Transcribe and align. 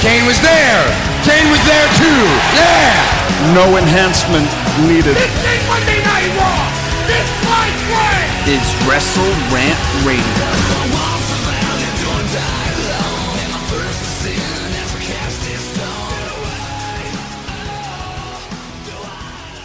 Kane 0.00 0.24
was 0.24 0.40
there. 0.40 0.82
Kane 1.28 1.50
was 1.52 1.60
there 1.68 1.88
too. 2.00 2.24
Yeah. 2.56 3.52
No 3.52 3.76
enhancement 3.76 4.48
needed. 4.88 5.12
This 5.12 5.44
ain't 5.44 5.68
Monday 5.68 6.00
Night 6.00 6.32
Raw. 6.40 6.72
This 7.04 7.28
fight 7.44 7.76
way 7.92 8.54
is 8.56 8.64
Wrestle 8.88 9.28
Rant 9.52 9.78
Radio. 10.06 10.70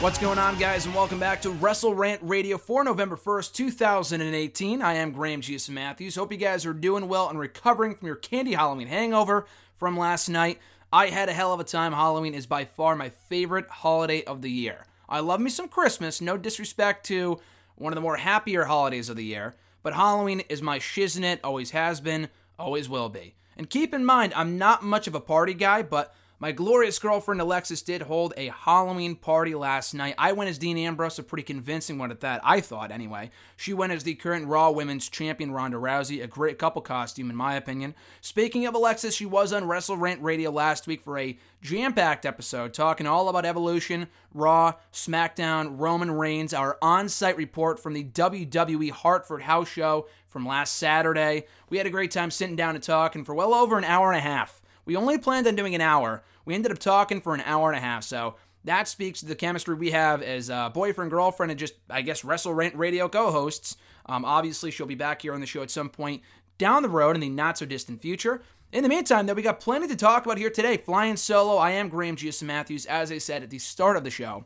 What's 0.01 0.19
going 0.19 0.37
on, 0.37 0.59
guys, 0.59 0.85
and 0.85 0.93
welcome 0.93 1.19
back 1.19 1.41
to 1.43 1.49
Wrestle 1.49 1.95
Rant 1.95 2.19
Radio 2.21 2.57
for 2.57 2.83
November 2.83 3.15
1st, 3.15 3.53
2018. 3.53 4.81
I 4.81 4.93
am 4.95 5.11
Graham 5.11 5.41
Giuseppe 5.41 5.73
Matthews. 5.73 6.15
Hope 6.15 6.31
you 6.31 6.37
guys 6.37 6.65
are 6.65 6.73
doing 6.73 7.07
well 7.07 7.29
and 7.29 7.39
recovering 7.39 7.95
from 7.95 8.05
your 8.05 8.17
candy 8.17 8.53
Halloween 8.53 8.87
hangover 8.87 9.47
from 9.77 9.97
last 9.97 10.29
night. 10.29 10.59
I 10.91 11.07
had 11.07 11.29
a 11.29 11.33
hell 11.33 11.53
of 11.53 11.59
a 11.59 11.65
time. 11.65 11.93
Halloween 11.93 12.33
is 12.33 12.45
by 12.45 12.65
far 12.65 12.95
my 12.95 13.09
favorite 13.09 13.69
holiday 13.69 14.23
of 14.23 14.41
the 14.41 14.51
year. 14.51 14.85
I 15.07 15.19
love 15.19 15.39
me 15.39 15.49
some 15.49 15.67
Christmas, 15.67 16.21
no 16.21 16.37
disrespect 16.37 17.05
to 17.07 17.39
one 17.75 17.91
of 17.91 17.95
the 17.95 18.01
more 18.01 18.17
happier 18.17 18.65
holidays 18.65 19.09
of 19.09 19.17
the 19.17 19.25
year, 19.25 19.55
but 19.83 19.93
Halloween 19.93 20.41
is 20.49 20.61
my 20.61 20.79
shiznit, 20.79 21.39
always 21.43 21.71
has 21.71 21.99
been, 21.99 22.29
always 22.57 22.89
will 22.89 23.09
be. 23.09 23.35
And 23.57 23.69
keep 23.69 23.93
in 23.93 24.05
mind, 24.05 24.33
I'm 24.35 24.57
not 24.57 24.83
much 24.83 25.07
of 25.07 25.15
a 25.15 25.19
party 25.19 25.53
guy, 25.53 25.83
but 25.83 26.15
my 26.45 26.51
glorious 26.51 26.99
girlfriend 26.99 27.41
Alexis 27.41 27.81
did 27.81 28.03
hold 28.03 28.31
a 28.37 28.49
Halloween 28.49 29.15
party 29.15 29.55
last 29.55 29.95
night. 29.95 30.13
I 30.15 30.33
went 30.33 30.47
as 30.47 30.59
Dean 30.59 30.77
Ambrose, 30.77 31.17
a 31.17 31.23
pretty 31.23 31.41
convincing 31.41 31.97
one 31.97 32.11
at 32.11 32.19
that, 32.19 32.39
I 32.43 32.61
thought 32.61 32.91
anyway. 32.91 33.31
She 33.57 33.73
went 33.73 33.93
as 33.93 34.03
the 34.03 34.13
current 34.13 34.45
Raw 34.45 34.69
Women's 34.69 35.09
Champion 35.09 35.49
Ronda 35.49 35.77
Rousey, 35.77 36.21
a 36.21 36.27
great 36.27 36.59
couple 36.59 36.83
costume 36.83 37.31
in 37.31 37.35
my 37.35 37.55
opinion. 37.55 37.95
Speaking 38.21 38.67
of 38.67 38.75
Alexis, 38.75 39.15
she 39.15 39.25
was 39.25 39.53
on 39.53 39.65
Wrestle 39.67 39.97
Rant 39.97 40.21
Radio 40.21 40.51
last 40.51 40.85
week 40.85 41.01
for 41.01 41.17
a 41.17 41.35
jam 41.63 41.93
packed 41.93 42.27
episode 42.27 42.75
talking 42.75 43.07
all 43.07 43.27
about 43.27 43.43
Evolution, 43.43 44.05
Raw, 44.31 44.73
SmackDown, 44.93 45.79
Roman 45.79 46.11
Reigns, 46.11 46.53
our 46.53 46.77
on 46.79 47.09
site 47.09 47.37
report 47.37 47.79
from 47.79 47.93
the 47.93 48.03
WWE 48.03 48.91
Hartford 48.91 49.41
House 49.41 49.69
Show 49.69 50.07
from 50.27 50.47
last 50.47 50.75
Saturday. 50.75 51.47
We 51.71 51.79
had 51.79 51.87
a 51.87 51.89
great 51.89 52.11
time 52.11 52.29
sitting 52.29 52.55
down 52.55 52.75
and 52.75 52.83
talking 52.83 53.25
for 53.25 53.33
well 53.33 53.55
over 53.55 53.79
an 53.79 53.83
hour 53.83 54.11
and 54.11 54.17
a 54.19 54.21
half. 54.21 54.61
We 54.85 54.95
only 54.95 55.17
planned 55.17 55.47
on 55.47 55.55
doing 55.55 55.73
an 55.73 55.81
hour. 55.81 56.23
We 56.45 56.55
ended 56.55 56.71
up 56.71 56.79
talking 56.79 57.21
for 57.21 57.33
an 57.33 57.41
hour 57.41 57.69
and 57.69 57.77
a 57.77 57.81
half. 57.81 58.03
So 58.03 58.35
that 58.63 58.87
speaks 58.87 59.19
to 59.19 59.25
the 59.25 59.35
chemistry 59.35 59.75
we 59.75 59.91
have 59.91 60.21
as 60.21 60.49
uh, 60.49 60.69
boyfriend, 60.69 61.11
girlfriend, 61.11 61.51
and 61.51 61.59
just, 61.59 61.75
I 61.89 62.01
guess, 62.01 62.23
Wrestle 62.23 62.53
Radio 62.53 63.09
co 63.09 63.31
hosts. 63.31 63.77
Um, 64.05 64.25
obviously, 64.25 64.71
she'll 64.71 64.85
be 64.85 64.95
back 64.95 65.21
here 65.21 65.33
on 65.33 65.41
the 65.41 65.47
show 65.47 65.61
at 65.61 65.71
some 65.71 65.89
point 65.89 66.21
down 66.57 66.83
the 66.83 66.89
road 66.89 67.15
in 67.15 67.21
the 67.21 67.29
not 67.29 67.57
so 67.57 67.65
distant 67.65 68.01
future. 68.01 68.41
In 68.71 68.83
the 68.83 68.89
meantime, 68.89 69.25
though, 69.25 69.33
we 69.33 69.41
got 69.41 69.59
plenty 69.59 69.87
to 69.87 69.95
talk 69.95 70.25
about 70.25 70.37
here 70.37 70.49
today. 70.49 70.77
Flying 70.77 71.15
solo, 71.15 71.57
I 71.57 71.71
am 71.71 71.89
Graham 71.89 72.15
Giuseppe 72.15 72.47
Matthews, 72.47 72.85
as 72.85 73.11
I 73.11 73.19
said 73.19 73.43
at 73.43 73.49
the 73.49 73.59
start 73.59 73.97
of 73.97 74.03
the 74.03 74.09
show. 74.09 74.45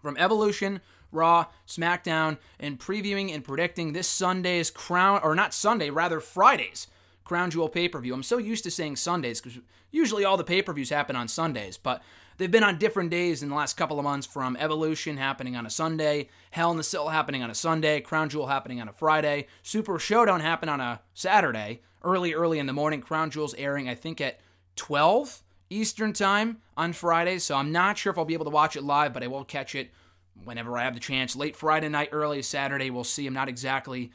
From 0.00 0.16
Evolution, 0.16 0.80
Raw, 1.12 1.46
SmackDown, 1.66 2.38
and 2.58 2.78
previewing 2.78 3.32
and 3.32 3.44
predicting 3.44 3.92
this 3.92 4.08
Sunday's 4.08 4.70
Crown, 4.70 5.20
or 5.22 5.34
not 5.34 5.54
Sunday, 5.54 5.90
rather 5.90 6.20
Friday's 6.20 6.88
Crown 7.24 7.50
Jewel 7.50 7.68
pay 7.68 7.88
per 7.88 8.00
view. 8.00 8.14
I'm 8.14 8.22
so 8.22 8.38
used 8.38 8.64
to 8.64 8.70
saying 8.70 8.96
Sundays 8.96 9.40
because 9.40 9.58
usually 9.90 10.24
all 10.24 10.36
the 10.36 10.44
pay 10.44 10.62
per 10.62 10.72
views 10.72 10.90
happen 10.90 11.16
on 11.16 11.26
Sundays, 11.26 11.78
but 11.78 12.02
they've 12.36 12.50
been 12.50 12.62
on 12.62 12.78
different 12.78 13.10
days 13.10 13.42
in 13.42 13.48
the 13.48 13.54
last 13.54 13.76
couple 13.76 13.98
of 13.98 14.04
months 14.04 14.26
from 14.26 14.56
Evolution 14.56 15.16
happening 15.16 15.56
on 15.56 15.66
a 15.66 15.70
Sunday, 15.70 16.28
Hell 16.50 16.70
in 16.70 16.76
the 16.76 16.82
Cell 16.82 17.08
happening 17.08 17.42
on 17.42 17.50
a 17.50 17.54
Sunday, 17.54 18.00
Crown 18.00 18.28
Jewel 18.28 18.48
happening 18.48 18.80
on 18.80 18.88
a 18.88 18.92
Friday, 18.92 19.46
Super 19.62 19.98
Showdown 19.98 20.40
happened 20.40 20.70
on 20.70 20.80
a 20.80 21.00
Saturday, 21.14 21.80
early, 22.02 22.34
early 22.34 22.58
in 22.58 22.66
the 22.66 22.72
morning. 22.72 23.00
Crown 23.00 23.30
Jewel's 23.30 23.54
airing, 23.54 23.88
I 23.88 23.94
think, 23.94 24.20
at 24.20 24.40
12 24.76 25.42
Eastern 25.70 26.12
Time 26.12 26.58
on 26.76 26.92
Friday, 26.92 27.38
so 27.38 27.56
I'm 27.56 27.72
not 27.72 27.96
sure 27.96 28.12
if 28.12 28.18
I'll 28.18 28.24
be 28.24 28.34
able 28.34 28.44
to 28.44 28.50
watch 28.50 28.76
it 28.76 28.82
live, 28.82 29.14
but 29.14 29.22
I 29.22 29.28
will 29.28 29.44
catch 29.44 29.74
it 29.74 29.90
whenever 30.44 30.76
I 30.76 30.84
have 30.84 30.94
the 30.94 31.00
chance. 31.00 31.34
Late 31.34 31.56
Friday 31.56 31.88
night, 31.88 32.10
early 32.12 32.42
Saturday, 32.42 32.90
we'll 32.90 33.04
see. 33.04 33.26
I'm 33.26 33.34
not 33.34 33.48
exactly 33.48 34.12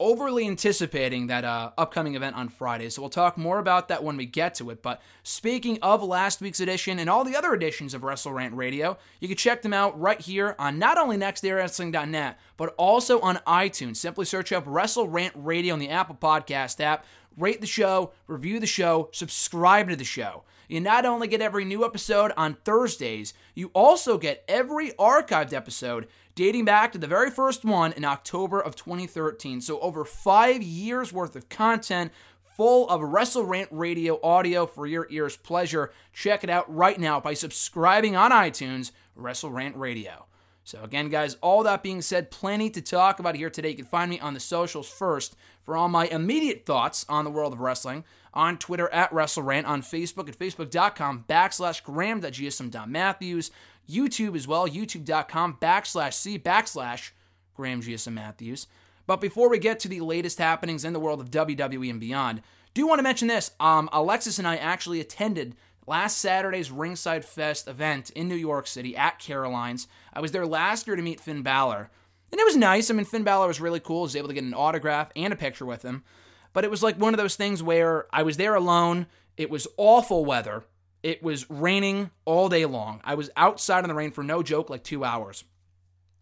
overly 0.00 0.46
anticipating 0.46 1.28
that 1.28 1.44
uh, 1.44 1.70
upcoming 1.78 2.16
event 2.16 2.34
on 2.34 2.48
Friday. 2.48 2.88
So 2.88 3.02
we'll 3.02 3.10
talk 3.10 3.36
more 3.36 3.58
about 3.58 3.88
that 3.88 4.02
when 4.02 4.16
we 4.16 4.26
get 4.26 4.54
to 4.56 4.70
it. 4.70 4.82
But 4.82 5.00
speaking 5.22 5.78
of 5.82 6.02
last 6.02 6.40
week's 6.40 6.58
edition 6.58 6.98
and 6.98 7.08
all 7.08 7.22
the 7.22 7.36
other 7.36 7.52
editions 7.52 7.94
of 7.94 8.02
Wrestle 8.02 8.32
Rant 8.32 8.54
Radio, 8.54 8.98
you 9.20 9.28
can 9.28 9.36
check 9.36 9.62
them 9.62 9.74
out 9.74 10.00
right 10.00 10.20
here 10.20 10.56
on 10.58 10.78
not 10.78 10.98
only 10.98 11.16
nextdaywrestling.net, 11.16 12.38
but 12.56 12.74
also 12.76 13.20
on 13.20 13.36
iTunes. 13.46 13.96
Simply 13.96 14.24
search 14.24 14.50
up 14.50 14.64
Wrestle 14.66 15.06
Rant 15.06 15.34
Radio 15.36 15.74
on 15.74 15.78
the 15.78 15.90
Apple 15.90 16.16
Podcast 16.20 16.80
app. 16.80 17.04
Rate 17.36 17.60
the 17.60 17.66
show, 17.66 18.12
review 18.26 18.58
the 18.58 18.66
show, 18.66 19.08
subscribe 19.12 19.88
to 19.90 19.96
the 19.96 20.04
show. 20.04 20.42
You 20.70 20.80
not 20.80 21.04
only 21.04 21.26
get 21.26 21.42
every 21.42 21.64
new 21.64 21.84
episode 21.84 22.32
on 22.36 22.56
Thursdays, 22.64 23.34
you 23.54 23.72
also 23.74 24.18
get 24.18 24.44
every 24.46 24.90
archived 24.92 25.52
episode 25.52 26.06
dating 26.34 26.64
back 26.64 26.92
to 26.92 26.98
the 26.98 27.06
very 27.06 27.30
first 27.30 27.64
one 27.64 27.92
in 27.92 28.04
October 28.04 28.60
of 28.60 28.76
2013. 28.76 29.60
So, 29.60 29.80
over 29.80 30.04
five 30.04 30.62
years 30.62 31.12
worth 31.12 31.36
of 31.36 31.48
content 31.48 32.12
full 32.56 32.88
of 32.90 33.00
Wrestle 33.00 33.44
Rant 33.44 33.68
Radio 33.70 34.20
audio 34.22 34.66
for 34.66 34.86
your 34.86 35.06
ears' 35.10 35.36
pleasure. 35.36 35.92
Check 36.12 36.44
it 36.44 36.50
out 36.50 36.74
right 36.74 37.00
now 37.00 37.18
by 37.18 37.34
subscribing 37.34 38.16
on 38.16 38.32
iTunes, 38.32 38.90
Wrestle 39.14 39.50
Rant 39.50 39.76
Radio. 39.76 40.26
So, 40.64 40.82
again, 40.82 41.08
guys, 41.08 41.36
all 41.40 41.62
that 41.62 41.82
being 41.82 42.02
said, 42.02 42.30
plenty 42.30 42.70
to 42.70 42.82
talk 42.82 43.18
about 43.18 43.34
here 43.34 43.50
today. 43.50 43.70
You 43.70 43.76
can 43.76 43.86
find 43.86 44.10
me 44.10 44.20
on 44.20 44.34
the 44.34 44.40
socials 44.40 44.88
first 44.88 45.36
for 45.64 45.76
all 45.76 45.88
my 45.88 46.06
immediate 46.06 46.66
thoughts 46.66 47.06
on 47.08 47.24
the 47.24 47.30
world 47.30 47.52
of 47.52 47.60
wrestling. 47.60 48.04
On 48.34 48.56
Twitter 48.56 48.88
at 48.92 49.10
WrestleRant, 49.10 49.66
on 49.66 49.82
Facebook 49.82 50.28
at 50.28 50.38
facebook.com 50.38 51.24
backslash 51.28 51.82
graham.gsm.matthews, 51.82 53.50
YouTube 53.90 54.36
as 54.36 54.46
well, 54.46 54.68
youtube.com 54.68 55.58
backslash 55.60 56.14
C 56.14 56.38
backslash 56.38 57.10
Graham 57.54 57.82
GSM 57.82 58.12
Matthews. 58.12 58.66
But 59.06 59.20
before 59.20 59.48
we 59.48 59.58
get 59.58 59.80
to 59.80 59.88
the 59.88 60.00
latest 60.00 60.38
happenings 60.38 60.84
in 60.84 60.92
the 60.92 61.00
world 61.00 61.20
of 61.20 61.30
WWE 61.30 61.90
and 61.90 62.00
beyond, 62.00 62.42
do 62.74 62.86
want 62.86 63.00
to 63.00 63.02
mention 63.02 63.28
this. 63.28 63.50
Um, 63.58 63.88
Alexis 63.92 64.38
and 64.38 64.46
I 64.46 64.56
actually 64.56 65.00
attended 65.00 65.56
last 65.86 66.18
Saturday's 66.18 66.70
Ringside 66.70 67.24
Fest 67.24 67.66
event 67.66 68.10
in 68.10 68.28
New 68.28 68.36
York 68.36 68.66
City 68.66 68.96
at 68.96 69.18
Caroline's. 69.18 69.88
I 70.12 70.20
was 70.20 70.32
there 70.32 70.46
last 70.46 70.86
year 70.86 70.96
to 70.96 71.02
meet 71.02 71.20
Finn 71.20 71.42
Balor. 71.42 71.90
And 72.30 72.40
it 72.40 72.44
was 72.44 72.56
nice. 72.56 72.90
I 72.90 72.94
mean, 72.94 73.04
Finn 73.04 73.24
Balor 73.24 73.48
was 73.48 73.60
really 73.60 73.80
cool. 73.80 74.00
I 74.00 74.02
was 74.02 74.16
able 74.16 74.28
to 74.28 74.34
get 74.34 74.44
an 74.44 74.54
autograph 74.54 75.10
and 75.16 75.32
a 75.32 75.36
picture 75.36 75.66
with 75.66 75.82
him. 75.82 76.04
But 76.52 76.64
it 76.64 76.70
was 76.70 76.82
like 76.82 76.96
one 76.96 77.12
of 77.12 77.18
those 77.18 77.36
things 77.36 77.62
where 77.62 78.06
I 78.12 78.22
was 78.22 78.36
there 78.36 78.54
alone. 78.54 79.06
It 79.36 79.50
was 79.50 79.66
awful 79.76 80.24
weather. 80.24 80.64
It 81.02 81.22
was 81.22 81.48
raining 81.48 82.10
all 82.24 82.48
day 82.48 82.66
long. 82.66 83.00
I 83.04 83.14
was 83.14 83.30
outside 83.36 83.84
in 83.84 83.88
the 83.88 83.94
rain 83.94 84.10
for 84.10 84.22
no 84.22 84.42
joke, 84.42 84.68
like 84.68 84.84
two 84.84 85.04
hours. 85.04 85.44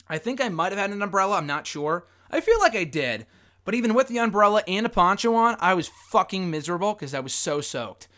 I 0.08 0.18
think 0.18 0.40
I 0.40 0.48
might 0.48 0.72
have 0.72 0.78
had 0.78 0.90
an 0.90 1.02
umbrella. 1.02 1.36
I'm 1.36 1.46
not 1.46 1.66
sure. 1.66 2.06
I 2.30 2.40
feel 2.40 2.58
like 2.60 2.76
I 2.76 2.84
did. 2.84 3.26
But 3.64 3.74
even 3.74 3.92
with 3.92 4.08
the 4.08 4.18
umbrella 4.18 4.62
and 4.66 4.86
a 4.86 4.88
poncho 4.88 5.34
on, 5.34 5.56
I 5.60 5.74
was 5.74 5.90
fucking 6.10 6.50
miserable 6.50 6.94
because 6.94 7.12
I 7.12 7.20
was 7.20 7.34
so 7.34 7.60
soaked. 7.60 8.08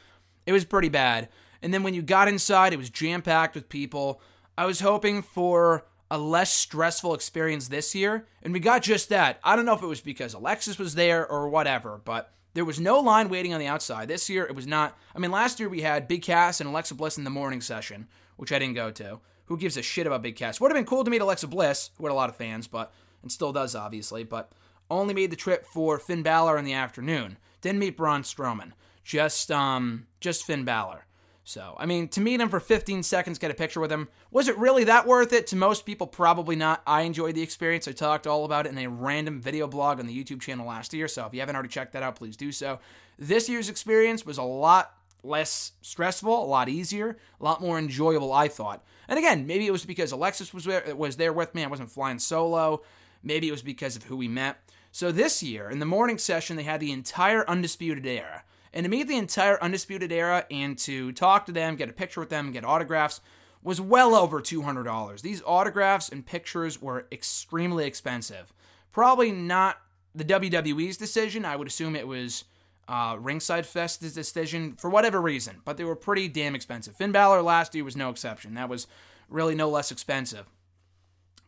It 0.46 0.52
was 0.52 0.64
pretty 0.64 0.88
bad. 0.88 1.28
And 1.62 1.74
then 1.74 1.82
when 1.82 1.94
you 1.94 2.02
got 2.02 2.28
inside, 2.28 2.72
it 2.72 2.78
was 2.78 2.90
jam 2.90 3.22
packed 3.22 3.54
with 3.54 3.68
people. 3.68 4.20
I 4.56 4.66
was 4.66 4.80
hoping 4.80 5.22
for 5.22 5.86
a 6.10 6.18
less 6.18 6.52
stressful 6.52 7.14
experience 7.14 7.68
this 7.68 7.94
year, 7.94 8.26
and 8.42 8.52
we 8.52 8.60
got 8.60 8.82
just 8.82 9.08
that. 9.08 9.38
I 9.44 9.56
don't 9.56 9.64
know 9.64 9.74
if 9.74 9.82
it 9.82 9.86
was 9.86 10.00
because 10.00 10.34
Alexis 10.34 10.78
was 10.78 10.94
there 10.94 11.26
or 11.26 11.48
whatever, 11.48 12.00
but 12.04 12.32
there 12.54 12.64
was 12.64 12.80
no 12.80 12.98
line 13.00 13.28
waiting 13.28 13.54
on 13.54 13.60
the 13.60 13.66
outside. 13.66 14.08
This 14.08 14.28
year, 14.28 14.44
it 14.44 14.54
was 14.54 14.66
not. 14.66 14.98
I 15.14 15.18
mean, 15.18 15.30
last 15.30 15.60
year 15.60 15.68
we 15.68 15.82
had 15.82 16.08
Big 16.08 16.22
Cass 16.22 16.60
and 16.60 16.68
Alexa 16.68 16.94
Bliss 16.94 17.18
in 17.18 17.24
the 17.24 17.30
morning 17.30 17.60
session, 17.60 18.08
which 18.36 18.52
I 18.52 18.58
didn't 18.58 18.74
go 18.74 18.90
to. 18.90 19.20
Who 19.46 19.56
gives 19.56 19.76
a 19.76 19.82
shit 19.82 20.06
about 20.06 20.22
Big 20.22 20.36
Cass? 20.36 20.60
Would 20.60 20.70
have 20.70 20.76
been 20.76 20.84
cool 20.84 21.04
to 21.04 21.10
meet 21.10 21.20
Alexa 21.20 21.48
Bliss, 21.48 21.90
who 21.96 22.04
had 22.06 22.12
a 22.12 22.14
lot 22.14 22.30
of 22.30 22.36
fans, 22.36 22.66
but 22.66 22.92
and 23.22 23.30
still 23.30 23.52
does 23.52 23.74
obviously, 23.74 24.24
but 24.24 24.52
only 24.90 25.14
made 25.14 25.30
the 25.30 25.36
trip 25.36 25.64
for 25.64 25.98
Finn 25.98 26.22
Balor 26.22 26.58
in 26.58 26.64
the 26.64 26.72
afternoon. 26.72 27.36
Didn't 27.60 27.78
meet 27.78 27.96
Braun 27.96 28.22
Strowman. 28.22 28.72
Just 29.04 29.50
um, 29.50 30.06
just 30.20 30.44
Finn 30.44 30.64
Balor. 30.64 31.06
So, 31.50 31.74
I 31.78 31.84
mean, 31.84 32.06
to 32.10 32.20
meet 32.20 32.40
him 32.40 32.48
for 32.48 32.60
15 32.60 33.02
seconds, 33.02 33.40
get 33.40 33.50
a 33.50 33.54
picture 33.54 33.80
with 33.80 33.90
him, 33.90 34.06
was 34.30 34.46
it 34.46 34.56
really 34.56 34.84
that 34.84 35.04
worth 35.04 35.32
it? 35.32 35.48
To 35.48 35.56
most 35.56 35.84
people, 35.84 36.06
probably 36.06 36.54
not. 36.54 36.80
I 36.86 37.02
enjoyed 37.02 37.34
the 37.34 37.42
experience. 37.42 37.88
I 37.88 37.92
talked 37.92 38.28
all 38.28 38.44
about 38.44 38.66
it 38.66 38.68
in 38.72 38.78
a 38.78 38.86
random 38.86 39.40
video 39.40 39.66
blog 39.66 39.98
on 39.98 40.06
the 40.06 40.16
YouTube 40.16 40.40
channel 40.40 40.64
last 40.64 40.94
year. 40.94 41.08
So, 41.08 41.26
if 41.26 41.34
you 41.34 41.40
haven't 41.40 41.56
already 41.56 41.70
checked 41.70 41.92
that 41.94 42.04
out, 42.04 42.14
please 42.14 42.36
do 42.36 42.52
so. 42.52 42.78
This 43.18 43.48
year's 43.48 43.68
experience 43.68 44.24
was 44.24 44.38
a 44.38 44.44
lot 44.44 44.94
less 45.24 45.72
stressful, 45.82 46.32
a 46.32 46.46
lot 46.46 46.68
easier, 46.68 47.16
a 47.40 47.44
lot 47.44 47.60
more 47.60 47.80
enjoyable, 47.80 48.32
I 48.32 48.46
thought. 48.46 48.84
And 49.08 49.18
again, 49.18 49.44
maybe 49.44 49.66
it 49.66 49.72
was 49.72 49.84
because 49.84 50.12
Alexis 50.12 50.54
was 50.54 50.66
there, 50.66 50.94
was 50.94 51.16
there 51.16 51.32
with 51.32 51.52
me. 51.56 51.64
I 51.64 51.66
wasn't 51.66 51.90
flying 51.90 52.20
solo. 52.20 52.82
Maybe 53.24 53.48
it 53.48 53.52
was 53.52 53.62
because 53.62 53.96
of 53.96 54.04
who 54.04 54.16
we 54.16 54.28
met. 54.28 54.58
So 54.92 55.10
this 55.10 55.42
year, 55.42 55.68
in 55.68 55.80
the 55.80 55.84
morning 55.84 56.16
session, 56.16 56.56
they 56.56 56.62
had 56.62 56.78
the 56.78 56.92
entire 56.92 57.44
Undisputed 57.50 58.06
Era. 58.06 58.44
And 58.72 58.84
to 58.84 58.90
meet 58.90 59.08
the 59.08 59.16
entire 59.16 59.62
Undisputed 59.62 60.12
Era 60.12 60.46
and 60.50 60.78
to 60.78 61.12
talk 61.12 61.46
to 61.46 61.52
them, 61.52 61.76
get 61.76 61.88
a 61.88 61.92
picture 61.92 62.20
with 62.20 62.30
them, 62.30 62.52
get 62.52 62.64
autographs, 62.64 63.20
was 63.62 63.80
well 63.80 64.14
over 64.14 64.40
$200. 64.40 65.20
These 65.20 65.42
autographs 65.44 66.08
and 66.08 66.24
pictures 66.24 66.80
were 66.80 67.06
extremely 67.12 67.84
expensive. 67.84 68.52
Probably 68.92 69.32
not 69.32 69.80
the 70.14 70.24
WWE's 70.24 70.96
decision. 70.96 71.44
I 71.44 71.56
would 71.56 71.68
assume 71.68 71.94
it 71.94 72.06
was 72.06 72.44
uh, 72.88 73.16
Ringside 73.20 73.66
Fest's 73.66 74.12
decision 74.12 74.74
for 74.76 74.88
whatever 74.88 75.20
reason, 75.20 75.60
but 75.64 75.76
they 75.76 75.84
were 75.84 75.96
pretty 75.96 76.28
damn 76.28 76.54
expensive. 76.54 76.96
Finn 76.96 77.12
Balor 77.12 77.42
last 77.42 77.74
year 77.74 77.84
was 77.84 77.96
no 77.96 78.10
exception. 78.10 78.54
That 78.54 78.68
was 78.68 78.86
really 79.28 79.54
no 79.54 79.68
less 79.68 79.92
expensive. 79.92 80.46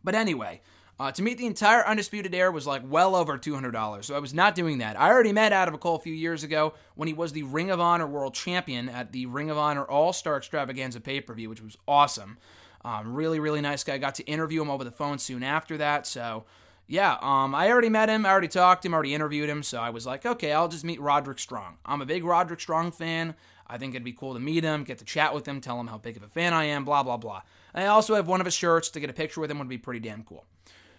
But 0.05 0.15
anyway, 0.15 0.61
uh, 1.03 1.11
to 1.11 1.21
meet 1.21 1.37
the 1.37 1.47
entire 1.47 1.85
Undisputed 1.85 2.33
Era 2.33 2.53
was 2.53 2.65
like 2.65 2.83
well 2.87 3.17
over 3.17 3.37
$200, 3.37 4.05
so 4.05 4.15
I 4.15 4.21
was 4.21 4.33
not 4.33 4.55
doing 4.55 4.79
that. 4.79 4.99
I 5.01 5.11
already 5.11 5.33
met 5.33 5.53
Adam 5.53 5.77
Cole 5.79 5.97
a 5.97 5.99
few 5.99 6.15
years 6.15 6.45
ago 6.45 6.75
when 6.95 7.09
he 7.09 7.13
was 7.13 7.33
the 7.33 7.43
Ring 7.43 7.73
of 7.73 7.81
Honor 7.81 8.07
World 8.07 8.35
Champion 8.35 8.89
at 8.89 9.11
the 9.11 9.27
Ring 9.27 9.51
of 9.51 9.59
Honor 9.59 9.83
All 9.83 10.13
Star 10.13 10.37
Extravaganza 10.37 11.01
pay 11.01 11.21
per 11.21 11.35
view, 11.35 11.51
which 11.51 11.61
was 11.61 11.77
awesome. 11.89 12.39
Um, 12.85 13.13
really, 13.15 13.41
really 13.41 13.61
nice 13.61 13.83
guy. 13.83 13.99
Got 13.99 14.15
to 14.17 14.25
interview 14.27 14.63
him 14.63 14.71
over 14.71 14.85
the 14.85 14.93
phone 14.93 15.19
soon 15.19 15.43
after 15.43 15.77
that, 15.79 16.07
so 16.07 16.45
yeah, 16.87 17.17
um, 17.21 17.53
I 17.53 17.69
already 17.69 17.89
met 17.89 18.09
him, 18.09 18.25
I 18.25 18.31
already 18.31 18.47
talked 18.47 18.83
to 18.83 18.89
him, 18.89 18.95
already 18.95 19.13
interviewed 19.13 19.49
him, 19.49 19.65
so 19.65 19.81
I 19.81 19.91
was 19.91 20.07
like, 20.07 20.25
okay, 20.25 20.53
I'll 20.53 20.69
just 20.69 20.85
meet 20.85 21.01
Roderick 21.01 21.41
Strong. 21.41 21.79
I'm 21.85 22.01
a 22.01 22.07
big 22.07 22.23
Roderick 22.23 22.61
Strong 22.61 22.93
fan. 22.93 23.35
I 23.67 23.77
think 23.77 23.95
it'd 23.95 24.05
be 24.05 24.13
cool 24.13 24.35
to 24.35 24.41
meet 24.41 24.63
him, 24.63 24.85
get 24.85 24.99
to 24.99 25.05
chat 25.05 25.35
with 25.35 25.49
him, 25.49 25.61
tell 25.61 25.81
him 25.81 25.89
how 25.89 25.99
big 25.99 26.17
of 26.17 26.23
a 26.23 26.29
fan 26.29 26.53
I 26.53 26.67
am, 26.67 26.85
blah, 26.85 27.03
blah, 27.03 27.17
blah. 27.17 27.43
I 27.75 27.87
also 27.87 28.15
have 28.15 28.29
one 28.29 28.41
of 28.41 28.45
his 28.45 28.55
shirts 28.55 28.89
to 28.91 29.01
get 29.01 29.11
a 29.11 29.15
picture 29.15 29.41
with 29.41 29.51
him 29.51 29.59
would 29.59 29.69
be 29.69 29.79
pretty 29.79 29.99
damn 29.99 30.23
cool. 30.23 30.45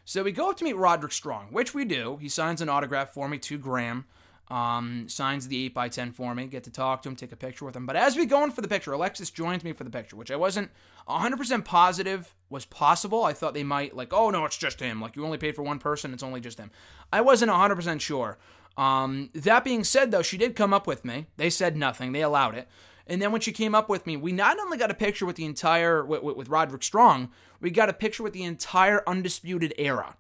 So 0.05 0.23
we 0.23 0.31
go 0.31 0.49
up 0.49 0.57
to 0.57 0.63
meet 0.63 0.75
Roderick 0.75 1.13
Strong, 1.13 1.47
which 1.51 1.73
we 1.73 1.85
do. 1.85 2.17
He 2.17 2.27
signs 2.27 2.61
an 2.61 2.69
autograph 2.69 3.13
for 3.13 3.29
me 3.29 3.37
to 3.39 3.57
Graham, 3.57 4.05
um, 4.49 5.07
signs 5.07 5.47
the 5.47 5.69
8x10 5.69 6.13
for 6.13 6.35
me, 6.35 6.45
get 6.45 6.65
to 6.65 6.71
talk 6.71 7.01
to 7.03 7.09
him, 7.09 7.15
take 7.15 7.31
a 7.31 7.37
picture 7.37 7.63
with 7.63 7.75
him. 7.75 7.85
But 7.85 7.95
as 7.95 8.17
we 8.17 8.25
go 8.25 8.43
in 8.43 8.51
for 8.51 8.61
the 8.61 8.67
picture, 8.67 8.91
Alexis 8.91 9.31
joins 9.31 9.63
me 9.63 9.71
for 9.71 9.85
the 9.85 9.89
picture, 9.89 10.17
which 10.17 10.29
I 10.29 10.35
wasn't 10.35 10.71
100% 11.07 11.63
positive 11.63 12.35
was 12.49 12.65
possible. 12.65 13.23
I 13.23 13.31
thought 13.31 13.53
they 13.53 13.63
might, 13.63 13.95
like, 13.95 14.11
oh 14.11 14.29
no, 14.29 14.43
it's 14.43 14.57
just 14.57 14.81
him. 14.81 14.99
Like, 14.99 15.15
you 15.15 15.23
only 15.23 15.37
paid 15.37 15.55
for 15.55 15.63
one 15.63 15.79
person, 15.79 16.13
it's 16.13 16.23
only 16.23 16.41
just 16.41 16.59
him. 16.59 16.71
I 17.11 17.21
wasn't 17.21 17.51
100% 17.51 18.01
sure. 18.01 18.37
Um, 18.75 19.29
that 19.33 19.63
being 19.63 19.83
said, 19.83 20.11
though, 20.11 20.21
she 20.21 20.37
did 20.37 20.55
come 20.55 20.73
up 20.73 20.85
with 20.85 21.05
me. 21.05 21.27
They 21.37 21.49
said 21.49 21.77
nothing, 21.77 22.11
they 22.11 22.21
allowed 22.21 22.55
it. 22.55 22.67
And 23.05 23.21
then 23.21 23.31
when 23.31 23.41
she 23.41 23.51
came 23.51 23.75
up 23.75 23.89
with 23.89 24.07
me, 24.07 24.15
we 24.15 24.31
not 24.31 24.59
only 24.59 24.77
got 24.77 24.91
a 24.91 24.95
picture 24.95 25.25
with 25.25 25.35
the 25.35 25.45
entire, 25.45 26.05
with, 26.05 26.23
with, 26.23 26.37
with 26.37 26.49
Roderick 26.49 26.83
Strong, 26.83 27.29
we 27.59 27.69
got 27.69 27.89
a 27.89 27.93
picture 27.93 28.23
with 28.23 28.33
the 28.33 28.43
entire 28.43 29.03
Undisputed 29.05 29.73
Era, 29.77 30.15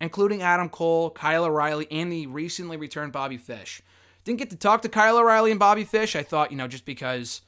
including 0.00 0.42
Adam 0.42 0.68
Cole, 0.68 1.10
Kyle 1.10 1.44
O'Reilly, 1.44 1.86
and 1.90 2.12
the 2.12 2.26
recently 2.26 2.76
returned 2.76 3.12
Bobby 3.12 3.38
Fish. 3.38 3.80
Didn't 4.24 4.38
get 4.38 4.50
to 4.50 4.56
talk 4.56 4.82
to 4.82 4.88
Kyle 4.88 5.16
O'Reilly 5.16 5.50
and 5.50 5.60
Bobby 5.60 5.84
Fish. 5.84 6.14
I 6.14 6.22
thought, 6.22 6.50
you 6.50 6.58
know, 6.58 6.68
just 6.68 6.84
because, 6.84 7.40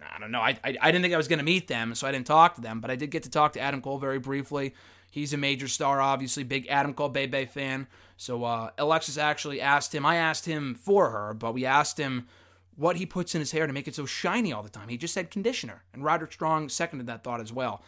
I 0.00 0.18
don't 0.18 0.30
know, 0.30 0.40
I, 0.40 0.58
I, 0.64 0.76
I 0.80 0.90
didn't 0.90 1.02
think 1.02 1.12
I 1.12 1.18
was 1.18 1.28
going 1.28 1.38
to 1.38 1.44
meet 1.44 1.68
them, 1.68 1.94
so 1.94 2.06
I 2.06 2.12
didn't 2.12 2.26
talk 2.26 2.54
to 2.54 2.62
them. 2.62 2.80
But 2.80 2.90
I 2.90 2.96
did 2.96 3.10
get 3.10 3.24
to 3.24 3.30
talk 3.30 3.52
to 3.54 3.60
Adam 3.60 3.82
Cole 3.82 3.98
very 3.98 4.18
briefly. 4.18 4.74
He's 5.10 5.34
a 5.34 5.36
major 5.36 5.68
star, 5.68 6.00
obviously, 6.00 6.44
big 6.44 6.66
Adam 6.68 6.94
Cole 6.94 7.10
Bebe 7.10 7.44
fan. 7.44 7.86
So 8.16 8.42
uh, 8.44 8.70
Alexis 8.78 9.18
actually 9.18 9.60
asked 9.60 9.94
him, 9.94 10.06
I 10.06 10.16
asked 10.16 10.46
him 10.46 10.74
for 10.74 11.10
her, 11.10 11.34
but 11.34 11.52
we 11.52 11.66
asked 11.66 11.98
him 11.98 12.26
what 12.76 12.96
he 12.96 13.06
puts 13.06 13.34
in 13.34 13.40
his 13.40 13.52
hair 13.52 13.66
to 13.66 13.72
make 13.72 13.88
it 13.88 13.94
so 13.94 14.06
shiny 14.06 14.52
all 14.52 14.62
the 14.62 14.68
time. 14.68 14.88
He 14.88 14.96
just 14.96 15.14
said 15.14 15.30
conditioner, 15.30 15.82
and 15.92 16.04
Roderick 16.04 16.32
Strong 16.32 16.68
seconded 16.68 17.06
that 17.06 17.24
thought 17.24 17.40
as 17.40 17.52
well. 17.52 17.82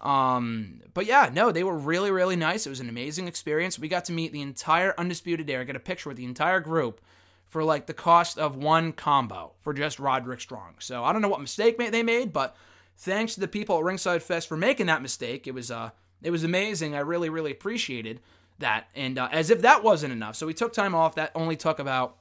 Um, 0.00 0.82
but 0.92 1.06
yeah, 1.06 1.30
no, 1.32 1.50
they 1.50 1.64
were 1.64 1.76
really, 1.76 2.10
really 2.10 2.36
nice. 2.36 2.66
It 2.66 2.70
was 2.70 2.80
an 2.80 2.88
amazing 2.88 3.28
experience. 3.28 3.78
We 3.78 3.88
got 3.88 4.04
to 4.06 4.12
meet 4.12 4.32
the 4.32 4.42
entire 4.42 4.94
Undisputed 4.98 5.48
Era, 5.48 5.64
get 5.64 5.76
a 5.76 5.80
picture 5.80 6.10
with 6.10 6.18
the 6.18 6.24
entire 6.24 6.60
group 6.60 7.00
for 7.48 7.64
like 7.64 7.86
the 7.86 7.94
cost 7.94 8.38
of 8.38 8.56
one 8.56 8.92
combo 8.92 9.52
for 9.60 9.72
just 9.72 9.98
Roderick 9.98 10.40
Strong. 10.40 10.74
So 10.80 11.04
I 11.04 11.12
don't 11.12 11.22
know 11.22 11.28
what 11.28 11.40
mistake 11.40 11.78
they 11.78 12.02
made, 12.02 12.32
but 12.32 12.56
thanks 12.96 13.34
to 13.34 13.40
the 13.40 13.48
people 13.48 13.78
at 13.78 13.84
Ringside 13.84 14.22
Fest 14.22 14.48
for 14.48 14.56
making 14.56 14.86
that 14.86 15.02
mistake. 15.02 15.46
It 15.46 15.54
was 15.54 15.70
uh, 15.70 15.90
it 16.22 16.30
was 16.30 16.44
amazing. 16.44 16.94
I 16.94 17.00
really, 17.00 17.30
really 17.30 17.52
appreciated 17.52 18.20
that. 18.58 18.88
And 18.94 19.18
uh, 19.18 19.28
as 19.32 19.50
if 19.50 19.62
that 19.62 19.82
wasn't 19.82 20.12
enough, 20.12 20.36
so 20.36 20.46
we 20.46 20.54
took 20.54 20.72
time 20.72 20.94
off. 20.94 21.14
That 21.14 21.30
only 21.34 21.56
took 21.56 21.78
about 21.78 22.16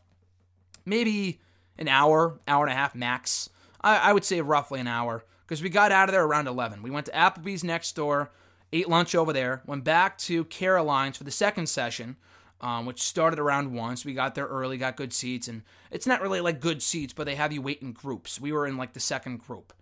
maybe 0.85 1.41
an 1.77 1.87
hour, 1.87 2.39
hour 2.47 2.65
and 2.65 2.71
a 2.71 2.75
half 2.75 2.95
max. 2.95 3.49
I, 3.81 3.97
I 3.97 4.13
would 4.13 4.25
say 4.25 4.41
roughly 4.41 4.79
an 4.79 4.87
hour 4.87 5.23
because 5.45 5.61
we 5.61 5.69
got 5.69 5.91
out 5.91 6.09
of 6.09 6.13
there 6.13 6.23
around 6.23 6.47
11. 6.47 6.81
We 6.81 6.89
went 6.89 7.05
to 7.07 7.11
Applebee's 7.11 7.63
next 7.63 7.95
door, 7.95 8.31
ate 8.73 8.89
lunch 8.89 9.15
over 9.15 9.33
there, 9.33 9.61
went 9.65 9.83
back 9.83 10.17
to 10.19 10.45
Caroline's 10.45 11.17
for 11.17 11.23
the 11.23 11.31
second 11.31 11.67
session, 11.67 12.17
um, 12.61 12.85
which 12.85 13.01
started 13.01 13.39
around 13.39 13.73
1. 13.73 13.97
So 13.97 14.07
we 14.07 14.13
got 14.13 14.35
there 14.35 14.47
early, 14.47 14.77
got 14.77 14.95
good 14.95 15.13
seats. 15.13 15.47
And 15.47 15.63
it's 15.91 16.07
not 16.07 16.21
really 16.21 16.41
like 16.41 16.59
good 16.59 16.81
seats, 16.81 17.13
but 17.13 17.25
they 17.25 17.35
have 17.35 17.53
you 17.53 17.61
wait 17.61 17.81
in 17.81 17.91
groups. 17.91 18.39
We 18.39 18.51
were 18.51 18.65
in 18.65 18.77
like 18.77 18.93
the 18.93 18.99
second 18.99 19.37
group, 19.37 19.73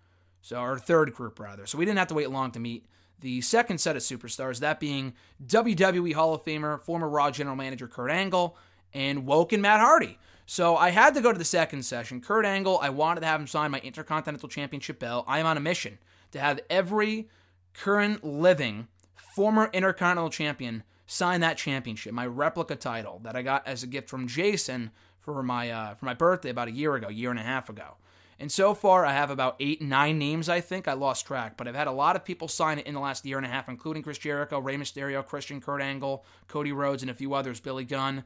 so 0.41 0.59
or 0.59 0.77
third 0.77 1.13
group 1.13 1.39
rather. 1.39 1.65
So 1.65 1.77
we 1.77 1.85
didn't 1.85 1.99
have 1.99 2.09
to 2.09 2.15
wait 2.15 2.29
long 2.29 2.51
to 2.51 2.59
meet 2.59 2.85
the 3.23 3.39
second 3.39 3.79
set 3.79 3.95
of 3.95 4.01
superstars, 4.01 4.59
that 4.59 4.81
being 4.81 5.13
WWE 5.45 6.13
Hall 6.13 6.33
of 6.33 6.43
Famer, 6.43 6.81
former 6.81 7.07
Raw 7.07 7.31
General 7.31 7.55
Manager 7.55 7.87
Kurt 7.87 8.11
Angle, 8.11 8.57
and 8.93 9.25
Woken 9.25 9.61
Matt 9.61 9.79
Hardy. 9.79 10.19
So 10.45 10.75
I 10.75 10.89
had 10.89 11.13
to 11.13 11.21
go 11.21 11.31
to 11.31 11.37
the 11.37 11.45
second 11.45 11.83
session. 11.83 12.21
Kurt 12.21 12.45
Angle, 12.45 12.79
I 12.81 12.89
wanted 12.89 13.21
to 13.21 13.27
have 13.27 13.39
him 13.39 13.47
sign 13.47 13.71
my 13.71 13.79
Intercontinental 13.79 14.49
Championship 14.49 14.99
belt. 14.99 15.25
I 15.27 15.39
am 15.39 15.45
on 15.45 15.57
a 15.57 15.61
mission 15.61 15.97
to 16.31 16.39
have 16.39 16.59
every 16.69 17.29
current 17.73 18.23
living 18.23 18.87
former 19.35 19.69
Intercontinental 19.73 20.29
Champion 20.29 20.83
sign 21.05 21.41
that 21.41 21.57
championship, 21.57 22.13
my 22.13 22.25
replica 22.25 22.75
title 22.75 23.19
that 23.23 23.35
I 23.35 23.41
got 23.41 23.67
as 23.67 23.83
a 23.83 23.87
gift 23.87 24.09
from 24.09 24.27
Jason 24.27 24.91
for 25.19 25.43
my 25.43 25.69
uh, 25.69 25.95
for 25.95 26.05
my 26.05 26.13
birthday 26.13 26.49
about 26.49 26.67
a 26.67 26.71
year 26.71 26.95
ago, 26.95 27.07
year 27.09 27.29
and 27.29 27.39
a 27.39 27.43
half 27.43 27.69
ago. 27.69 27.95
And 28.39 28.51
so 28.51 28.73
far, 28.73 29.05
I 29.05 29.13
have 29.13 29.29
about 29.29 29.55
eight, 29.59 29.81
nine 29.81 30.17
names, 30.17 30.49
I 30.49 30.59
think. 30.59 30.87
I 30.87 30.93
lost 30.93 31.25
track, 31.25 31.55
but 31.55 31.67
I've 31.67 31.75
had 31.75 31.87
a 31.87 31.91
lot 31.91 32.15
of 32.15 32.25
people 32.25 32.47
sign 32.47 32.79
it 32.79 32.87
in 32.87 32.93
the 32.93 32.99
last 32.99 33.25
year 33.25 33.37
and 33.37 33.45
a 33.45 33.49
half, 33.49 33.69
including 33.69 34.03
Chris 34.03 34.17
Jericho, 34.17 34.59
Rey 34.59 34.75
Mysterio, 34.75 35.25
Christian, 35.25 35.61
Kurt 35.61 35.81
Angle, 35.81 36.25
Cody 36.47 36.71
Rhodes, 36.71 37.03
and 37.03 37.11
a 37.11 37.13
few 37.13 37.33
others, 37.33 37.59
Billy 37.59 37.85
Gunn. 37.85 38.23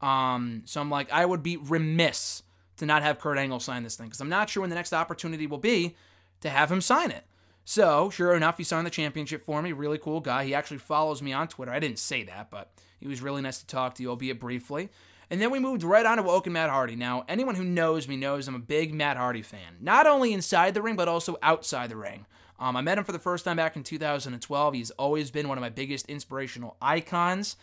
Um, 0.00 0.62
so 0.64 0.80
I'm 0.80 0.90
like, 0.90 1.10
I 1.12 1.24
would 1.24 1.42
be 1.42 1.56
remiss 1.56 2.42
to 2.76 2.86
not 2.86 3.02
have 3.02 3.18
Kurt 3.18 3.38
Angle 3.38 3.60
sign 3.60 3.82
this 3.82 3.96
thing 3.96 4.06
because 4.06 4.20
I'm 4.20 4.28
not 4.28 4.48
sure 4.48 4.60
when 4.60 4.70
the 4.70 4.76
next 4.76 4.92
opportunity 4.92 5.46
will 5.46 5.58
be 5.58 5.96
to 6.40 6.50
have 6.50 6.70
him 6.70 6.80
sign 6.80 7.10
it. 7.10 7.24
So, 7.64 8.08
sure 8.08 8.34
enough, 8.34 8.56
he 8.56 8.64
signed 8.64 8.86
the 8.86 8.90
championship 8.90 9.44
for 9.44 9.60
me. 9.60 9.72
Really 9.72 9.98
cool 9.98 10.20
guy. 10.20 10.44
He 10.44 10.54
actually 10.54 10.78
follows 10.78 11.20
me 11.20 11.34
on 11.34 11.48
Twitter. 11.48 11.72
I 11.72 11.80
didn't 11.80 11.98
say 11.98 12.22
that, 12.22 12.50
but 12.50 12.70
he 12.98 13.06
was 13.06 13.20
really 13.20 13.42
nice 13.42 13.58
to 13.58 13.66
talk 13.66 13.94
to, 13.96 14.02
you, 14.02 14.08
albeit 14.08 14.40
briefly. 14.40 14.88
And 15.30 15.40
then 15.40 15.50
we 15.50 15.58
moved 15.58 15.82
right 15.82 16.06
on 16.06 16.16
to 16.16 16.22
Woken 16.22 16.54
Matt 16.54 16.70
Hardy. 16.70 16.96
Now, 16.96 17.24
anyone 17.28 17.56
who 17.56 17.64
knows 17.64 18.08
me 18.08 18.16
knows 18.16 18.48
I'm 18.48 18.54
a 18.54 18.60
big 18.60 18.94
Matt 18.94 19.18
Hardy 19.18 19.42
fan. 19.42 19.76
Not 19.80 20.06
only 20.06 20.32
inside 20.32 20.72
the 20.72 20.80
ring, 20.80 20.96
but 20.96 21.08
also 21.08 21.36
outside 21.42 21.90
the 21.90 21.96
ring. 21.96 22.24
Um, 22.58 22.74
I 22.76 22.80
met 22.80 22.96
him 22.96 23.04
for 23.04 23.12
the 23.12 23.18
first 23.18 23.44
time 23.44 23.58
back 23.58 23.76
in 23.76 23.82
2012. 23.82 24.74
He's 24.74 24.90
always 24.92 25.30
been 25.30 25.48
one 25.48 25.58
of 25.58 25.62
my 25.62 25.68
biggest 25.68 26.06
inspirational 26.06 26.76
icons. 26.80 27.56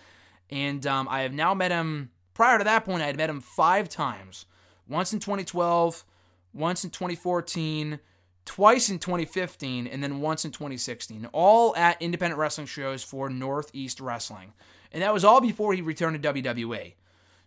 And 0.52 0.86
um, 0.86 1.08
I 1.10 1.22
have 1.22 1.34
now 1.34 1.56
met 1.56 1.72
him 1.72 2.12
Prior 2.36 2.58
to 2.60 2.64
that 2.66 2.86
point, 2.86 3.02
I 3.02 3.08
had 3.08 3.18
met 3.18 3.30
him 3.30 3.42
five 3.42 3.90
times 3.90 4.46
once 4.88 5.14
in 5.14 5.20
2012, 5.20 6.04
once 6.54 6.84
in 6.84 6.92
2014, 6.92 8.00
twice 8.44 8.90
in 8.90 9.00
2015, 9.00 9.88
and 9.88 10.04
then 10.04 10.20
once 10.20 10.46
in 10.46 10.52
2016, 10.52 11.28
all 11.32 11.76
at 11.76 12.00
independent 12.02 12.38
wrestling 12.38 12.68
shows 12.68 13.04
for 13.04 13.30
Northeast 13.30 14.00
Wrestling. 14.00 14.54
And 14.92 15.02
that 15.02 15.14
was 15.14 15.26
all 15.26 15.42
before 15.42 15.74
he 15.74 15.82
returned 15.82 16.22
to 16.22 16.34
WWE. 16.34 16.94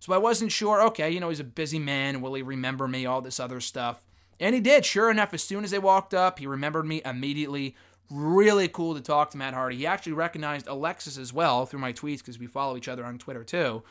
So 0.01 0.15
I 0.15 0.19
wasn't 0.19 0.53
sure, 0.53 0.83
okay, 0.87 1.11
you 1.11 1.21
know, 1.21 1.29
he's 1.29 1.39
a 1.39 1.45
busy 1.45 1.79
man. 1.79 2.21
Will 2.21 2.35
he 2.35 2.43
remember 2.43 2.89
me? 2.89 3.05
All 3.05 3.21
this 3.21 3.39
other 3.39 3.61
stuff. 3.61 4.03
And 4.41 4.55
he 4.55 4.61
did. 4.61 4.87
Sure 4.87 5.11
enough, 5.11 5.35
as 5.35 5.43
soon 5.43 5.65
as 5.65 5.71
they 5.71 5.79
walked 5.79 6.15
up, 6.15 6.39
he 6.39 6.47
remembered 6.47 6.87
me 6.87 7.03
immediately. 7.05 7.77
Really 8.11 8.69
cool 8.69 8.95
to 8.95 9.01
talk 9.03 9.31
to 9.31 9.37
Matt 9.37 9.55
Hardy. 9.55 9.77
He 9.77 9.87
actually 9.87 10.13
recognized 10.13 10.67
Alexis 10.67 11.19
as 11.19 11.33
well 11.33 11.67
through 11.67 11.81
my 11.81 11.93
tweets 11.93 12.19
because 12.19 12.39
we 12.39 12.47
follow 12.47 12.77
each 12.77 12.89
other 12.89 13.05
on 13.05 13.19
Twitter 13.19 13.45
too. 13.45 13.83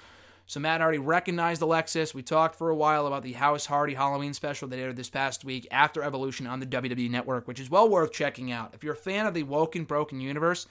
So 0.49 0.61
Matt 0.61 0.81
already 0.81 0.97
recognized 0.97 1.61
Alexis. 1.61 2.13
We 2.13 2.23
talked 2.23 2.55
for 2.55 2.69
a 2.69 2.75
while 2.75 3.05
about 3.05 3.21
the 3.21 3.33
House 3.33 3.65
Hardy 3.65 3.95
Halloween 3.95 4.33
special 4.33 4.69
that 4.69 4.79
aired 4.79 4.95
this 4.95 5.09
past 5.09 5.43
week 5.43 5.67
after 5.71 6.01
Evolution 6.01 6.47
on 6.47 6.61
the 6.61 6.65
WWE 6.65 7.09
Network, 7.09 7.49
which 7.49 7.59
is 7.59 7.69
well 7.69 7.89
worth 7.89 8.13
checking 8.13 8.49
out. 8.49 8.73
If 8.73 8.81
you're 8.81 8.93
a 8.93 8.97
fan 8.97 9.25
of 9.27 9.33
the 9.33 9.43
Woken 9.43 9.83
Broken 9.83 10.21
universe, 10.21 10.65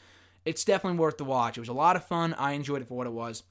it's 0.47 0.65
definitely 0.65 0.99
worth 0.99 1.19
the 1.19 1.25
watch. 1.25 1.59
It 1.59 1.61
was 1.61 1.69
a 1.69 1.75
lot 1.75 1.95
of 1.95 2.07
fun. 2.07 2.33
I 2.39 2.53
enjoyed 2.53 2.81
it 2.81 2.89
for 2.89 2.97
what 2.97 3.07
it 3.07 3.13
was, 3.13 3.43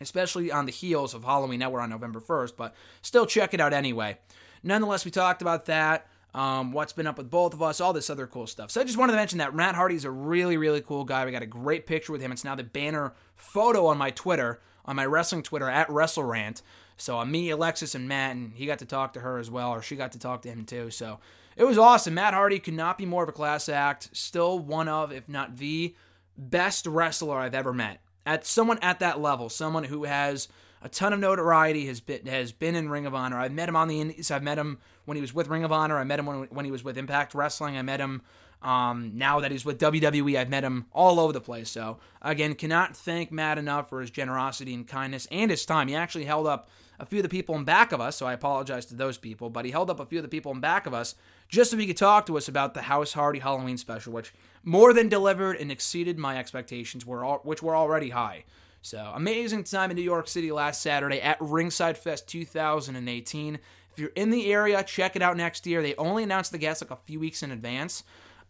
especially 0.00 0.52
on 0.52 0.66
the 0.66 0.72
heels 0.72 1.12
of 1.12 1.24
Halloween 1.24 1.58
Network 1.58 1.82
on 1.82 1.90
November 1.90 2.20
1st, 2.20 2.52
but 2.56 2.72
still 3.02 3.26
check 3.26 3.52
it 3.52 3.60
out 3.60 3.72
anyway. 3.72 4.18
Nonetheless, 4.62 5.04
we 5.04 5.10
talked 5.10 5.42
about 5.42 5.66
that. 5.66 6.06
Um, 6.34 6.70
what's 6.70 6.92
been 6.92 7.08
up 7.08 7.18
with 7.18 7.30
both 7.30 7.52
of 7.52 7.62
us, 7.62 7.80
all 7.80 7.92
this 7.92 8.08
other 8.08 8.28
cool 8.28 8.46
stuff. 8.46 8.70
So 8.70 8.80
I 8.80 8.84
just 8.84 8.96
wanted 8.96 9.12
to 9.12 9.18
mention 9.18 9.38
that 9.38 9.56
Matt 9.56 9.74
Hardy's 9.74 10.04
a 10.04 10.10
really, 10.10 10.56
really 10.56 10.80
cool 10.80 11.04
guy. 11.04 11.24
We 11.24 11.32
got 11.32 11.42
a 11.42 11.46
great 11.46 11.84
picture 11.84 12.12
with 12.12 12.22
him. 12.22 12.30
It's 12.30 12.44
now 12.44 12.54
the 12.54 12.62
banner 12.62 13.12
photo 13.34 13.86
on 13.86 13.98
my 13.98 14.10
Twitter 14.10 14.60
on 14.84 14.96
my 14.96 15.06
wrestling 15.06 15.42
Twitter 15.42 15.68
at 15.68 15.88
WrestleRant. 15.88 16.62
So 16.96 17.18
uh, 17.18 17.24
me, 17.24 17.50
Alexis, 17.50 17.94
and 17.94 18.08
Matt, 18.08 18.36
and 18.36 18.52
he 18.54 18.66
got 18.66 18.78
to 18.80 18.86
talk 18.86 19.14
to 19.14 19.20
her 19.20 19.38
as 19.38 19.50
well, 19.50 19.70
or 19.70 19.82
she 19.82 19.96
got 19.96 20.12
to 20.12 20.18
talk 20.18 20.42
to 20.42 20.48
him 20.48 20.64
too. 20.64 20.90
So 20.90 21.18
it 21.56 21.64
was 21.64 21.78
awesome. 21.78 22.14
Matt 22.14 22.34
Hardy 22.34 22.58
could 22.58 22.74
not 22.74 22.98
be 22.98 23.06
more 23.06 23.22
of 23.22 23.28
a 23.28 23.32
class 23.32 23.68
act. 23.68 24.10
Still 24.12 24.58
one 24.58 24.88
of, 24.88 25.12
if 25.12 25.28
not 25.28 25.56
the 25.56 25.94
best 26.36 26.86
wrestler 26.86 27.38
I've 27.38 27.54
ever 27.54 27.72
met. 27.72 28.00
At 28.24 28.46
someone 28.46 28.78
at 28.80 29.00
that 29.00 29.20
level, 29.20 29.48
someone 29.48 29.84
who 29.84 30.04
has 30.04 30.48
a 30.80 30.88
ton 30.88 31.12
of 31.12 31.20
notoriety, 31.20 31.86
has 31.86 32.00
been 32.00 32.26
has 32.26 32.52
been 32.52 32.74
in 32.74 32.88
Ring 32.88 33.06
of 33.06 33.14
Honor. 33.14 33.38
I've 33.38 33.52
met 33.52 33.68
him 33.68 33.76
on 33.76 33.88
the 33.88 34.00
Indies. 34.00 34.30
I've 34.30 34.42
met 34.42 34.58
him 34.58 34.78
when 35.04 35.16
he 35.16 35.20
was 35.20 35.34
with 35.34 35.48
Ring 35.48 35.64
of 35.64 35.72
Honor. 35.72 35.98
I 35.98 36.04
met 36.04 36.18
him 36.18 36.26
when, 36.26 36.44
when 36.44 36.64
he 36.64 36.70
was 36.70 36.84
with 36.84 36.96
Impact 36.96 37.34
Wrestling. 37.34 37.76
I 37.76 37.82
met 37.82 38.00
him 38.00 38.22
um, 38.62 39.12
now 39.14 39.40
that 39.40 39.50
he's 39.50 39.64
with 39.64 39.78
WWE. 39.78 40.38
I've 40.38 40.48
met 40.48 40.64
him 40.64 40.86
all 40.92 41.20
over 41.20 41.32
the 41.32 41.40
place. 41.40 41.68
So 41.68 41.98
again, 42.20 42.54
cannot 42.54 42.96
thank 42.96 43.30
Matt 43.30 43.58
enough 43.58 43.88
for 43.88 44.00
his 44.00 44.10
generosity 44.10 44.72
and 44.74 44.86
kindness 44.86 45.26
and 45.30 45.50
his 45.50 45.66
time. 45.66 45.88
He 45.88 45.94
actually 45.94 46.24
held 46.24 46.46
up 46.46 46.68
a 46.98 47.06
few 47.06 47.18
of 47.18 47.24
the 47.24 47.28
people 47.28 47.56
in 47.56 47.64
back 47.64 47.90
of 47.90 48.00
us, 48.00 48.16
so 48.16 48.26
I 48.26 48.32
apologize 48.32 48.86
to 48.86 48.94
those 48.94 49.18
people, 49.18 49.50
but 49.50 49.64
he 49.64 49.72
held 49.72 49.90
up 49.90 49.98
a 49.98 50.06
few 50.06 50.18
of 50.18 50.22
the 50.22 50.28
people 50.28 50.52
in 50.52 50.60
back 50.60 50.86
of 50.86 50.94
us 50.94 51.16
just 51.48 51.70
so 51.70 51.76
he 51.76 51.86
could 51.86 51.96
talk 51.96 52.26
to 52.26 52.36
us 52.36 52.46
about 52.46 52.74
the 52.74 52.82
House 52.82 53.12
Hardy 53.12 53.40
Halloween 53.40 53.76
special, 53.76 54.12
which 54.12 54.32
more 54.62 54.92
than 54.92 55.08
delivered 55.08 55.56
and 55.56 55.72
exceeded 55.72 56.16
my 56.16 56.38
expectations, 56.38 57.04
were 57.04 57.24
all, 57.24 57.40
which 57.42 57.62
were 57.62 57.74
already 57.74 58.10
high. 58.10 58.44
So 58.82 59.12
amazing 59.14 59.64
time 59.64 59.90
in 59.90 59.96
New 59.96 60.02
York 60.02 60.28
City 60.28 60.52
last 60.52 60.80
Saturday 60.80 61.20
at 61.20 61.38
Ringside 61.40 61.98
Fest 61.98 62.28
2018. 62.28 63.58
If 63.92 63.98
you're 63.98 64.10
in 64.16 64.30
the 64.30 64.52
area, 64.52 64.82
check 64.82 65.14
it 65.14 65.22
out 65.22 65.36
next 65.36 65.66
year. 65.66 65.82
They 65.82 65.94
only 65.96 66.22
announced 66.22 66.52
the 66.52 66.58
guests 66.58 66.82
like 66.82 66.90
a 66.90 67.02
few 67.04 67.20
weeks 67.20 67.42
in 67.42 67.50
advance. 67.50 68.04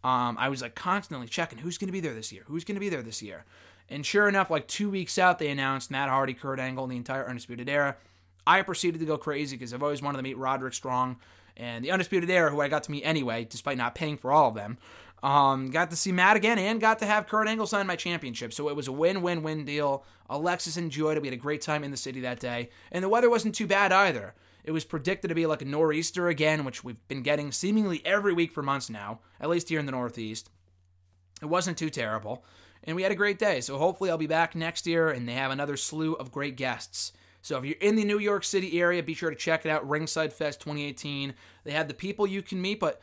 Um, 0.04 0.36
I 0.38 0.48
was 0.48 0.62
like 0.62 0.74
constantly 0.74 1.28
checking 1.28 1.58
who's 1.58 1.78
going 1.78 1.88
to 1.88 1.92
be 1.92 2.00
there 2.00 2.14
this 2.14 2.32
year, 2.32 2.42
who's 2.46 2.64
going 2.64 2.76
to 2.76 2.80
be 2.80 2.88
there 2.88 3.02
this 3.02 3.22
year. 3.22 3.44
And 3.88 4.04
sure 4.04 4.28
enough, 4.28 4.50
like 4.50 4.66
two 4.68 4.90
weeks 4.90 5.18
out, 5.18 5.38
they 5.38 5.50
announced 5.50 5.90
Matt 5.90 6.08
Hardy, 6.08 6.34
Kurt 6.34 6.58
Angle, 6.58 6.84
and 6.84 6.92
the 6.92 6.96
entire 6.96 7.28
Undisputed 7.28 7.68
Era. 7.68 7.96
I 8.46 8.62
proceeded 8.62 8.98
to 8.98 9.06
go 9.06 9.18
crazy 9.18 9.56
because 9.56 9.72
I've 9.72 9.82
always 9.82 10.02
wanted 10.02 10.16
to 10.16 10.22
meet 10.22 10.36
Roderick 10.36 10.74
Strong 10.74 11.18
and 11.56 11.84
the 11.84 11.90
Undisputed 11.90 12.30
Era, 12.30 12.50
who 12.50 12.60
I 12.60 12.68
got 12.68 12.84
to 12.84 12.90
meet 12.90 13.04
anyway, 13.04 13.44
despite 13.44 13.76
not 13.76 13.94
paying 13.94 14.16
for 14.16 14.32
all 14.32 14.48
of 14.48 14.54
them. 14.54 14.78
Um, 15.22 15.70
got 15.70 15.90
to 15.90 15.96
see 15.96 16.10
Matt 16.10 16.36
again 16.36 16.58
and 16.58 16.80
got 16.80 16.98
to 16.98 17.06
have 17.06 17.28
Kurt 17.28 17.46
Angle 17.46 17.66
sign 17.66 17.86
my 17.86 17.94
championship. 17.94 18.52
So 18.52 18.68
it 18.68 18.74
was 18.74 18.88
a 18.88 18.92
win 18.92 19.22
win 19.22 19.42
win 19.42 19.64
deal. 19.64 20.04
Alexis 20.28 20.76
enjoyed 20.76 21.16
it. 21.16 21.20
We 21.20 21.28
had 21.28 21.34
a 21.34 21.40
great 21.40 21.60
time 21.60 21.84
in 21.84 21.92
the 21.92 21.96
city 21.96 22.20
that 22.20 22.40
day. 22.40 22.70
And 22.90 23.04
the 23.04 23.08
weather 23.08 23.30
wasn't 23.30 23.54
too 23.54 23.66
bad 23.68 23.92
either. 23.92 24.34
It 24.64 24.70
was 24.70 24.84
predicted 24.84 25.28
to 25.28 25.34
be 25.34 25.46
like 25.46 25.62
a 25.62 25.66
nor'easter 25.66 26.28
again, 26.28 26.64
which 26.64 26.84
we've 26.84 27.06
been 27.08 27.22
getting 27.22 27.52
seemingly 27.52 28.00
every 28.04 28.32
week 28.32 28.52
for 28.52 28.62
months 28.62 28.88
now, 28.88 29.20
at 29.40 29.48
least 29.48 29.68
here 29.68 29.80
in 29.80 29.86
the 29.86 29.92
Northeast. 29.92 30.50
It 31.40 31.46
wasn't 31.46 31.78
too 31.78 31.90
terrible. 31.90 32.44
And 32.84 32.96
we 32.96 33.02
had 33.02 33.12
a 33.12 33.16
great 33.16 33.38
day. 33.38 33.60
So 33.60 33.78
hopefully 33.78 34.10
I'll 34.10 34.18
be 34.18 34.26
back 34.26 34.54
next 34.54 34.86
year 34.86 35.10
and 35.10 35.28
they 35.28 35.34
have 35.34 35.50
another 35.50 35.76
slew 35.76 36.14
of 36.14 36.32
great 36.32 36.56
guests. 36.56 37.12
So 37.42 37.58
if 37.58 37.64
you're 37.64 37.76
in 37.80 37.96
the 37.96 38.04
New 38.04 38.18
York 38.18 38.44
City 38.44 38.80
area, 38.80 39.02
be 39.02 39.14
sure 39.14 39.30
to 39.30 39.36
check 39.36 39.66
it 39.66 39.70
out. 39.70 39.88
Ringside 39.88 40.32
Fest 40.32 40.60
2018. 40.60 41.34
They 41.64 41.72
have 41.72 41.88
the 41.88 41.94
people 41.94 42.26
you 42.26 42.42
can 42.42 42.60
meet, 42.60 42.78
but 42.78 43.00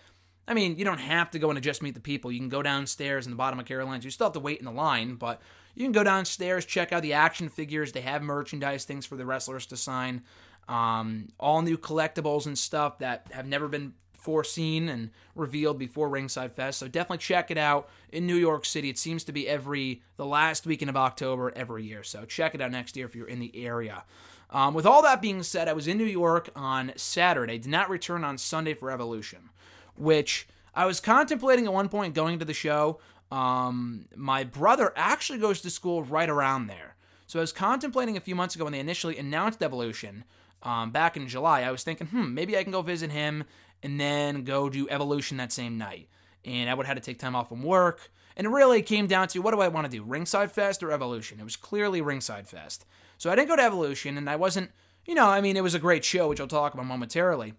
I 0.48 0.54
mean, 0.54 0.78
you 0.78 0.86
don't 0.86 1.00
have 1.00 1.30
to 1.32 1.40
go 1.40 1.52
and 1.52 1.62
just 1.62 1.84
meet 1.84 1.94
the 1.94 2.00
people. 2.00 2.32
You 2.32 2.40
can 2.40 2.50
go 2.50 2.64
downstairs 2.64 3.28
in 3.28 3.32
the 3.32 3.38
bottom 3.38 3.60
of 3.60 3.66
Caroline's. 3.66 4.06
You 4.06 4.12
still 4.12 4.28
have 4.28 4.34
to 4.34 4.40
wait 4.40 4.60
in 4.60 4.66
the 4.66 4.72
line, 4.72 5.16
but 5.16 5.42
you 5.76 5.84
can 5.84 5.92
go 5.92 6.04
downstairs, 6.04 6.66
check 6.66 6.92
out 6.92 7.04
the 7.04 7.14
action 7.14 7.50
figures. 7.50 7.92
They 7.92 8.02
have 8.02 8.24
merchandise, 8.24 8.86
things 8.86 9.06
for 9.06 9.16
the 9.16 9.26
wrestlers 9.26 9.66
to 9.68 9.78
sign, 9.78 10.24
um, 10.70 11.30
all 11.40 11.62
new 11.64 11.78
collectibles 11.78 12.46
and 12.46 12.58
stuff 12.58 13.00
that 13.00 13.28
have 13.32 13.48
never 13.48 13.68
been 13.68 13.94
foreseen 14.14 14.88
and 14.88 15.10
revealed 15.34 15.80
before 15.80 16.10
Ringside 16.10 16.54
Fest. 16.54 16.78
So 16.78 16.88
definitely 16.88 17.18
check 17.18 17.50
it 17.50 17.58
out 17.58 17.90
in 18.12 18.28
New 18.28 18.36
York 18.36 18.66
City. 18.66 18.90
It 18.90 18.98
seems 18.98 19.24
to 19.24 19.32
be 19.32 19.48
every 19.48 20.04
the 20.18 20.26
last 20.26 20.68
weekend 20.68 20.90
of 20.90 20.96
October 20.96 21.52
every 21.56 21.86
year. 21.86 22.04
So 22.04 22.24
check 22.26 22.54
it 22.54 22.62
out 22.62 22.72
next 22.72 22.96
year 22.96 23.08
if 23.08 23.16
you're 23.16 23.28
in 23.28 23.40
the 23.40 23.52
area. 23.66 24.04
Um, 24.52 24.74
with 24.74 24.86
all 24.86 25.02
that 25.02 25.22
being 25.22 25.42
said, 25.42 25.68
I 25.68 25.74
was 25.74 25.88
in 25.88 25.98
New 25.98 26.06
York 26.06 26.50
on 26.56 26.92
Saturday, 26.96 27.58
did 27.58 27.72
not 27.72 27.90
return 27.90 28.24
on 28.24 28.38
Sunday 28.38 28.74
for 28.74 28.92
Evolution, 28.92 29.50
which 29.96 30.48
I 30.76 30.86
was 30.86 31.00
contemplating 31.00 31.66
at 31.66 31.74
one 31.74 31.90
point 31.90 32.14
going 32.14 32.38
to 32.40 32.46
the 32.46 32.54
show. 32.54 33.00
Um, 33.32 34.06
my 34.16 34.44
brother 34.44 34.92
actually 34.96 35.40
goes 35.40 35.62
to 35.62 35.70
school 35.70 36.04
right 36.04 36.30
around 36.30 36.68
there. 36.68 36.96
So 37.28 37.40
I 37.40 37.42
was 37.42 37.52
contemplating 37.52 38.18
a 38.18 38.22
few 38.22 38.36
months 38.36 38.56
ago 38.56 38.64
when 38.64 38.74
they 38.74 38.80
initially 38.80 39.18
announced 39.18 39.62
Evolution 39.62 40.24
um, 40.64 40.92
back 40.92 41.18
in 41.18 41.28
July. 41.28 41.62
I 41.62 41.72
was 41.72 41.84
thinking, 41.84 42.08
hmm, 42.08 42.34
maybe 42.34 42.58
I 42.58 42.64
can 42.64 42.72
go 42.72 42.82
visit 42.82 43.12
him 43.12 43.44
and 43.82 44.00
then 44.00 44.44
go 44.44 44.70
do 44.70 44.90
Evolution 44.90 45.38
that 45.38 45.52
same 45.52 45.78
night. 45.78 46.10
And 46.46 46.70
I 46.70 46.74
would 46.74 46.86
have 46.86 46.96
had 46.96 47.04
to 47.04 47.12
take 47.12 47.20
time 47.20 47.36
off 47.36 47.50
from 47.50 47.64
work. 47.64 48.12
And 48.36 48.46
it 48.46 48.52
really 48.52 48.82
came 48.82 49.08
down 49.08 49.28
to 49.30 49.40
what 49.40 49.54
do 49.54 49.60
I 49.60 49.68
want 49.68 49.86
to 49.86 49.92
do, 49.92 50.04
Ringside 50.04 50.52
Fest 50.52 50.82
or 50.82 50.92
Evolution? 50.92 51.40
It 51.40 51.44
was 51.44 51.56
clearly 51.56 52.02
Ringside 52.02 52.48
Fest. 52.48 52.86
So 53.18 53.30
I 53.30 53.36
didn't 53.36 53.50
go 53.50 53.58
to 53.58 53.64
Evolution, 53.64 54.18
and 54.18 54.30
I 54.30 54.38
wasn't, 54.38 54.72
you 55.06 55.14
know, 55.14 55.28
I 55.28 55.42
mean, 55.42 55.58
it 55.58 55.64
was 55.64 55.76
a 55.76 55.80
great 55.80 56.06
show, 56.06 56.30
which 56.30 56.40
I'll 56.40 56.48
talk 56.48 56.74
about 56.74 56.86
momentarily. 56.86 57.54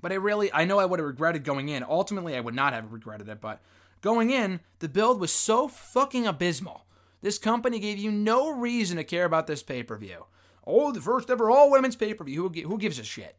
But 0.00 0.12
I 0.12 0.14
really, 0.14 0.50
I 0.52 0.64
know 0.64 0.78
I 0.78 0.86
would 0.86 0.98
have 0.98 1.06
regretted 1.06 1.44
going 1.44 1.68
in. 1.68 1.84
Ultimately, 1.84 2.36
I 2.36 2.40
would 2.40 2.54
not 2.54 2.72
have 2.72 2.92
regretted 2.92 3.28
it, 3.28 3.40
but 3.40 3.60
going 4.00 4.30
in, 4.30 4.60
the 4.78 4.88
build 4.88 5.20
was 5.20 5.32
so 5.32 5.68
fucking 5.68 6.26
abysmal. 6.26 6.86
This 7.20 7.38
company 7.38 7.78
gave 7.78 7.98
you 7.98 8.10
no 8.10 8.50
reason 8.50 8.96
to 8.96 9.04
care 9.04 9.26
about 9.26 9.46
this 9.46 9.62
pay 9.62 9.82
per 9.82 9.96
view. 9.96 10.24
Oh, 10.66 10.92
the 10.92 11.00
first 11.00 11.30
ever 11.30 11.50
all 11.50 11.70
women's 11.70 11.96
pay 11.96 12.14
per 12.14 12.24
view. 12.24 12.48
Who, 12.48 12.68
who 12.68 12.78
gives 12.78 12.98
a 12.98 13.04
shit? 13.04 13.36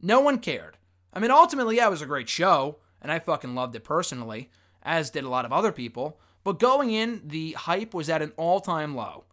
No 0.00 0.20
one 0.20 0.38
cared. 0.38 0.76
I 1.12 1.20
mean, 1.20 1.30
ultimately, 1.30 1.76
yeah, 1.76 1.86
it 1.86 1.90
was 1.90 2.02
a 2.02 2.06
great 2.06 2.28
show, 2.28 2.78
and 3.00 3.10
I 3.10 3.18
fucking 3.18 3.54
loved 3.54 3.74
it 3.74 3.84
personally, 3.84 4.50
as 4.82 5.10
did 5.10 5.24
a 5.24 5.30
lot 5.30 5.44
of 5.44 5.52
other 5.52 5.72
people. 5.72 6.20
But 6.44 6.58
going 6.58 6.90
in, 6.90 7.22
the 7.24 7.52
hype 7.52 7.94
was 7.94 8.08
at 8.08 8.22
an 8.22 8.32
all 8.36 8.60
time 8.60 8.94
low 8.94 9.24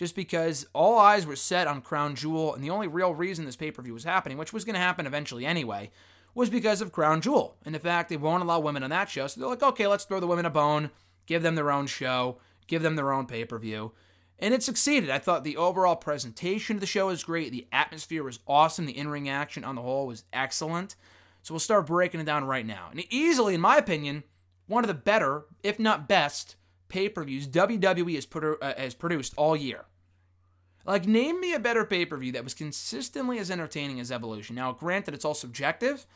just 0.00 0.16
because 0.16 0.66
all 0.72 0.98
eyes 0.98 1.26
were 1.26 1.36
set 1.36 1.66
on 1.66 1.82
Crown 1.82 2.14
Jewel, 2.14 2.54
and 2.54 2.64
the 2.64 2.70
only 2.70 2.88
real 2.88 3.14
reason 3.14 3.44
this 3.44 3.54
pay 3.54 3.70
per 3.70 3.82
view 3.82 3.92
was 3.92 4.04
happening, 4.04 4.38
which 4.38 4.50
was 4.50 4.64
going 4.64 4.72
to 4.72 4.80
happen 4.80 5.06
eventually 5.06 5.44
anyway, 5.44 5.90
was 6.34 6.48
because 6.48 6.80
of 6.80 6.90
Crown 6.90 7.20
Jewel. 7.20 7.58
And 7.66 7.74
the 7.74 7.78
fact 7.78 8.08
they 8.08 8.16
won't 8.16 8.42
allow 8.42 8.60
women 8.60 8.82
on 8.82 8.88
that 8.88 9.10
show, 9.10 9.26
so 9.26 9.38
they're 9.38 9.50
like, 9.50 9.62
okay, 9.62 9.86
let's 9.86 10.04
throw 10.04 10.18
the 10.18 10.26
women 10.26 10.46
a 10.46 10.50
bone, 10.50 10.90
give 11.26 11.42
them 11.42 11.54
their 11.54 11.70
own 11.70 11.86
show, 11.86 12.38
give 12.66 12.80
them 12.80 12.96
their 12.96 13.12
own 13.12 13.26
pay 13.26 13.44
per 13.44 13.58
view. 13.58 13.92
And 14.40 14.54
it 14.54 14.62
succeeded. 14.62 15.10
I 15.10 15.18
thought 15.18 15.44
the 15.44 15.58
overall 15.58 15.96
presentation 15.96 16.76
of 16.76 16.80
the 16.80 16.86
show 16.86 17.08
was 17.08 17.22
great. 17.22 17.52
The 17.52 17.68
atmosphere 17.72 18.24
was 18.24 18.40
awesome. 18.48 18.86
The 18.86 18.96
in 18.96 19.08
ring 19.08 19.28
action 19.28 19.64
on 19.64 19.74
the 19.74 19.82
whole 19.82 20.06
was 20.06 20.24
excellent. 20.32 20.96
So 21.42 21.52
we'll 21.52 21.60
start 21.60 21.86
breaking 21.86 22.20
it 22.20 22.24
down 22.24 22.44
right 22.44 22.66
now. 22.66 22.88
And 22.90 23.04
easily, 23.10 23.54
in 23.54 23.60
my 23.60 23.76
opinion, 23.76 24.24
one 24.66 24.82
of 24.82 24.88
the 24.88 24.94
better, 24.94 25.44
if 25.62 25.78
not 25.78 26.08
best, 26.08 26.56
pay 26.88 27.08
per 27.08 27.22
views 27.22 27.46
WWE 27.46 28.14
has, 28.14 28.24
put, 28.26 28.44
uh, 28.44 28.74
has 28.76 28.94
produced 28.94 29.34
all 29.36 29.54
year. 29.54 29.84
Like, 30.86 31.06
name 31.06 31.38
me 31.40 31.52
a 31.52 31.60
better 31.60 31.84
pay 31.84 32.06
per 32.06 32.16
view 32.16 32.32
that 32.32 32.44
was 32.44 32.54
consistently 32.54 33.38
as 33.38 33.50
entertaining 33.50 34.00
as 34.00 34.10
Evolution. 34.10 34.56
Now, 34.56 34.72
granted, 34.72 35.12
it's 35.12 35.24
all 35.24 35.34
subjective, 35.34 36.06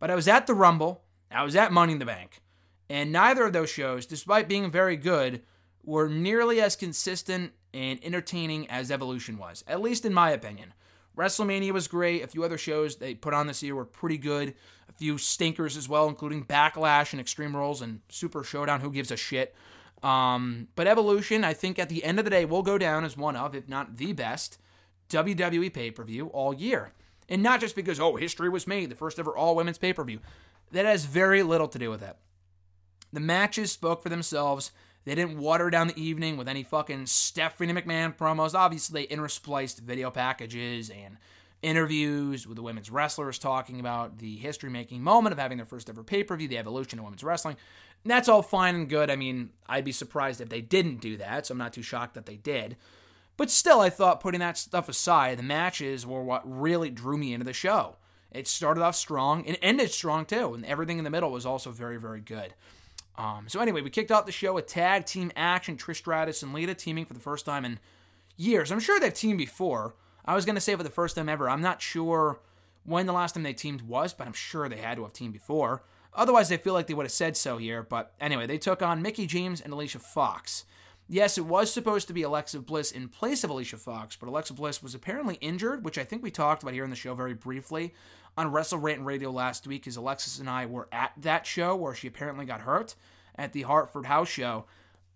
but 0.00 0.10
I 0.10 0.14
was 0.14 0.26
at 0.26 0.46
the 0.46 0.54
Rumble, 0.54 1.02
I 1.30 1.44
was 1.44 1.54
at 1.54 1.72
Money 1.72 1.92
in 1.92 1.98
the 1.98 2.06
Bank, 2.06 2.40
and 2.88 3.12
neither 3.12 3.44
of 3.44 3.52
those 3.52 3.68
shows, 3.68 4.06
despite 4.06 4.48
being 4.48 4.70
very 4.70 4.96
good, 4.96 5.42
were 5.84 6.08
nearly 6.08 6.60
as 6.60 6.74
consistent 6.74 7.52
and 7.74 7.98
entertaining 8.02 8.68
as 8.70 8.90
Evolution 8.90 9.38
was, 9.38 9.64
at 9.66 9.80
least 9.80 10.04
in 10.04 10.12
my 10.12 10.30
opinion. 10.30 10.72
WrestleMania 11.16 11.72
was 11.72 11.88
great. 11.88 12.22
A 12.22 12.28
few 12.28 12.44
other 12.44 12.56
shows 12.56 12.96
they 12.96 13.14
put 13.14 13.34
on 13.34 13.48
this 13.48 13.62
year 13.62 13.74
were 13.74 13.84
pretty 13.84 14.18
good. 14.18 14.54
A 14.88 14.92
few 14.92 15.18
stinkers 15.18 15.76
as 15.76 15.88
well, 15.88 16.08
including 16.08 16.44
Backlash 16.44 17.12
and 17.12 17.20
Extreme 17.20 17.56
Rules 17.56 17.82
and 17.82 18.00
Super 18.08 18.44
Showdown. 18.44 18.80
Who 18.80 18.92
gives 18.92 19.10
a 19.10 19.16
shit? 19.16 19.54
Um, 20.02 20.68
but 20.76 20.86
Evolution, 20.86 21.42
I 21.42 21.54
think 21.54 21.78
at 21.78 21.88
the 21.88 22.04
end 22.04 22.20
of 22.20 22.24
the 22.24 22.30
day, 22.30 22.44
will 22.44 22.62
go 22.62 22.78
down 22.78 23.04
as 23.04 23.16
one 23.16 23.34
of, 23.34 23.56
if 23.56 23.68
not 23.68 23.96
the 23.96 24.12
best, 24.12 24.58
WWE 25.10 25.72
pay 25.72 25.90
per 25.90 26.04
view 26.04 26.28
all 26.28 26.54
year. 26.54 26.92
And 27.28 27.42
not 27.42 27.60
just 27.60 27.74
because, 27.74 27.98
oh, 27.98 28.14
history 28.16 28.48
was 28.48 28.66
made, 28.66 28.88
the 28.88 28.94
first 28.94 29.18
ever 29.18 29.36
all 29.36 29.56
women's 29.56 29.78
pay 29.78 29.92
per 29.92 30.04
view. 30.04 30.20
That 30.70 30.86
has 30.86 31.04
very 31.04 31.42
little 31.42 31.68
to 31.68 31.78
do 31.78 31.90
with 31.90 32.02
it. 32.02 32.16
The 33.12 33.20
matches 33.20 33.72
spoke 33.72 34.02
for 34.02 34.08
themselves. 34.08 34.70
They 35.08 35.14
didn't 35.14 35.38
water 35.38 35.70
down 35.70 35.88
the 35.88 35.98
evening 35.98 36.36
with 36.36 36.48
any 36.48 36.62
fucking 36.62 37.06
Stephanie 37.06 37.72
McMahon 37.72 38.14
promos. 38.14 38.54
Obviously, 38.54 39.06
they 39.06 39.14
interspliced 39.16 39.80
video 39.80 40.10
packages 40.10 40.90
and 40.90 41.16
interviews 41.62 42.46
with 42.46 42.56
the 42.56 42.62
women's 42.62 42.90
wrestlers 42.90 43.38
talking 43.38 43.80
about 43.80 44.18
the 44.18 44.36
history 44.36 44.68
making 44.68 45.02
moment 45.02 45.32
of 45.32 45.38
having 45.38 45.56
their 45.56 45.64
first 45.64 45.88
ever 45.88 46.02
pay 46.02 46.22
per 46.22 46.36
view, 46.36 46.46
the 46.46 46.58
evolution 46.58 46.98
of 46.98 47.06
women's 47.06 47.24
wrestling. 47.24 47.56
And 48.04 48.10
that's 48.10 48.28
all 48.28 48.42
fine 48.42 48.74
and 48.74 48.86
good. 48.86 49.10
I 49.10 49.16
mean, 49.16 49.48
I'd 49.66 49.86
be 49.86 49.92
surprised 49.92 50.42
if 50.42 50.50
they 50.50 50.60
didn't 50.60 51.00
do 51.00 51.16
that, 51.16 51.46
so 51.46 51.52
I'm 51.52 51.58
not 51.58 51.72
too 51.72 51.80
shocked 51.80 52.12
that 52.12 52.26
they 52.26 52.36
did. 52.36 52.76
But 53.38 53.50
still, 53.50 53.80
I 53.80 53.88
thought 53.88 54.20
putting 54.20 54.40
that 54.40 54.58
stuff 54.58 54.90
aside, 54.90 55.38
the 55.38 55.42
matches 55.42 56.04
were 56.04 56.22
what 56.22 56.42
really 56.44 56.90
drew 56.90 57.16
me 57.16 57.32
into 57.32 57.46
the 57.46 57.54
show. 57.54 57.96
It 58.30 58.46
started 58.46 58.82
off 58.82 58.94
strong 58.94 59.46
and 59.46 59.56
ended 59.62 59.90
strong 59.90 60.26
too, 60.26 60.52
and 60.52 60.66
everything 60.66 60.98
in 60.98 61.04
the 61.04 61.10
middle 61.10 61.30
was 61.30 61.46
also 61.46 61.70
very, 61.70 61.98
very 61.98 62.20
good. 62.20 62.52
Um, 63.18 63.48
so 63.48 63.60
anyway, 63.60 63.82
we 63.82 63.90
kicked 63.90 64.12
off 64.12 64.26
the 64.26 64.32
show 64.32 64.54
with 64.54 64.68
tag 64.68 65.04
team 65.04 65.32
action. 65.34 65.76
Trish 65.76 65.96
Stratus 65.96 66.42
and 66.42 66.54
Lita 66.54 66.72
teaming 66.72 67.04
for 67.04 67.14
the 67.14 67.20
first 67.20 67.44
time 67.44 67.64
in 67.64 67.80
years. 68.36 68.70
I'm 68.70 68.78
sure 68.78 69.00
they've 69.00 69.12
teamed 69.12 69.38
before. 69.38 69.96
I 70.24 70.34
was 70.34 70.44
gonna 70.44 70.60
say 70.60 70.76
for 70.76 70.84
the 70.84 70.90
first 70.90 71.16
time 71.16 71.28
ever. 71.28 71.50
I'm 71.50 71.60
not 71.60 71.82
sure 71.82 72.40
when 72.84 73.06
the 73.06 73.12
last 73.12 73.34
time 73.34 73.42
they 73.42 73.52
teamed 73.52 73.82
was, 73.82 74.14
but 74.14 74.26
I'm 74.26 74.32
sure 74.32 74.68
they 74.68 74.76
had 74.76 74.96
to 74.96 75.02
have 75.02 75.12
teamed 75.12 75.32
before. 75.32 75.82
Otherwise, 76.14 76.48
they 76.48 76.56
feel 76.56 76.74
like 76.74 76.86
they 76.86 76.94
would 76.94 77.06
have 77.06 77.12
said 77.12 77.36
so 77.36 77.58
here. 77.58 77.82
But 77.82 78.14
anyway, 78.20 78.46
they 78.46 78.56
took 78.56 78.82
on 78.82 79.02
Mickie 79.02 79.26
James 79.26 79.60
and 79.60 79.72
Alicia 79.72 79.98
Fox. 79.98 80.64
Yes, 81.10 81.38
it 81.38 81.46
was 81.46 81.72
supposed 81.72 82.06
to 82.08 82.12
be 82.12 82.22
Alexa 82.22 82.60
Bliss 82.60 82.92
in 82.92 83.08
place 83.08 83.42
of 83.42 83.50
Alicia 83.50 83.78
Fox, 83.78 84.14
but 84.14 84.28
Alexa 84.28 84.52
Bliss 84.52 84.82
was 84.82 84.94
apparently 84.94 85.36
injured, 85.36 85.82
which 85.82 85.96
I 85.96 86.04
think 86.04 86.22
we 86.22 86.30
talked 86.30 86.62
about 86.62 86.74
here 86.74 86.84
in 86.84 86.90
the 86.90 86.96
show 86.96 87.14
very 87.14 87.32
briefly 87.32 87.94
on 88.38 88.52
Wrestle 88.52 88.78
Rant 88.78 89.04
Radio 89.04 89.32
last 89.32 89.66
week, 89.66 89.88
as 89.88 89.96
Alexis 89.96 90.38
and 90.38 90.48
I 90.48 90.64
were 90.64 90.86
at 90.92 91.10
that 91.16 91.44
show 91.44 91.74
where 91.74 91.92
she 91.92 92.06
apparently 92.06 92.46
got 92.46 92.60
hurt 92.60 92.94
at 93.34 93.52
the 93.52 93.62
Hartford 93.62 94.06
House 94.06 94.28
show. 94.28 94.64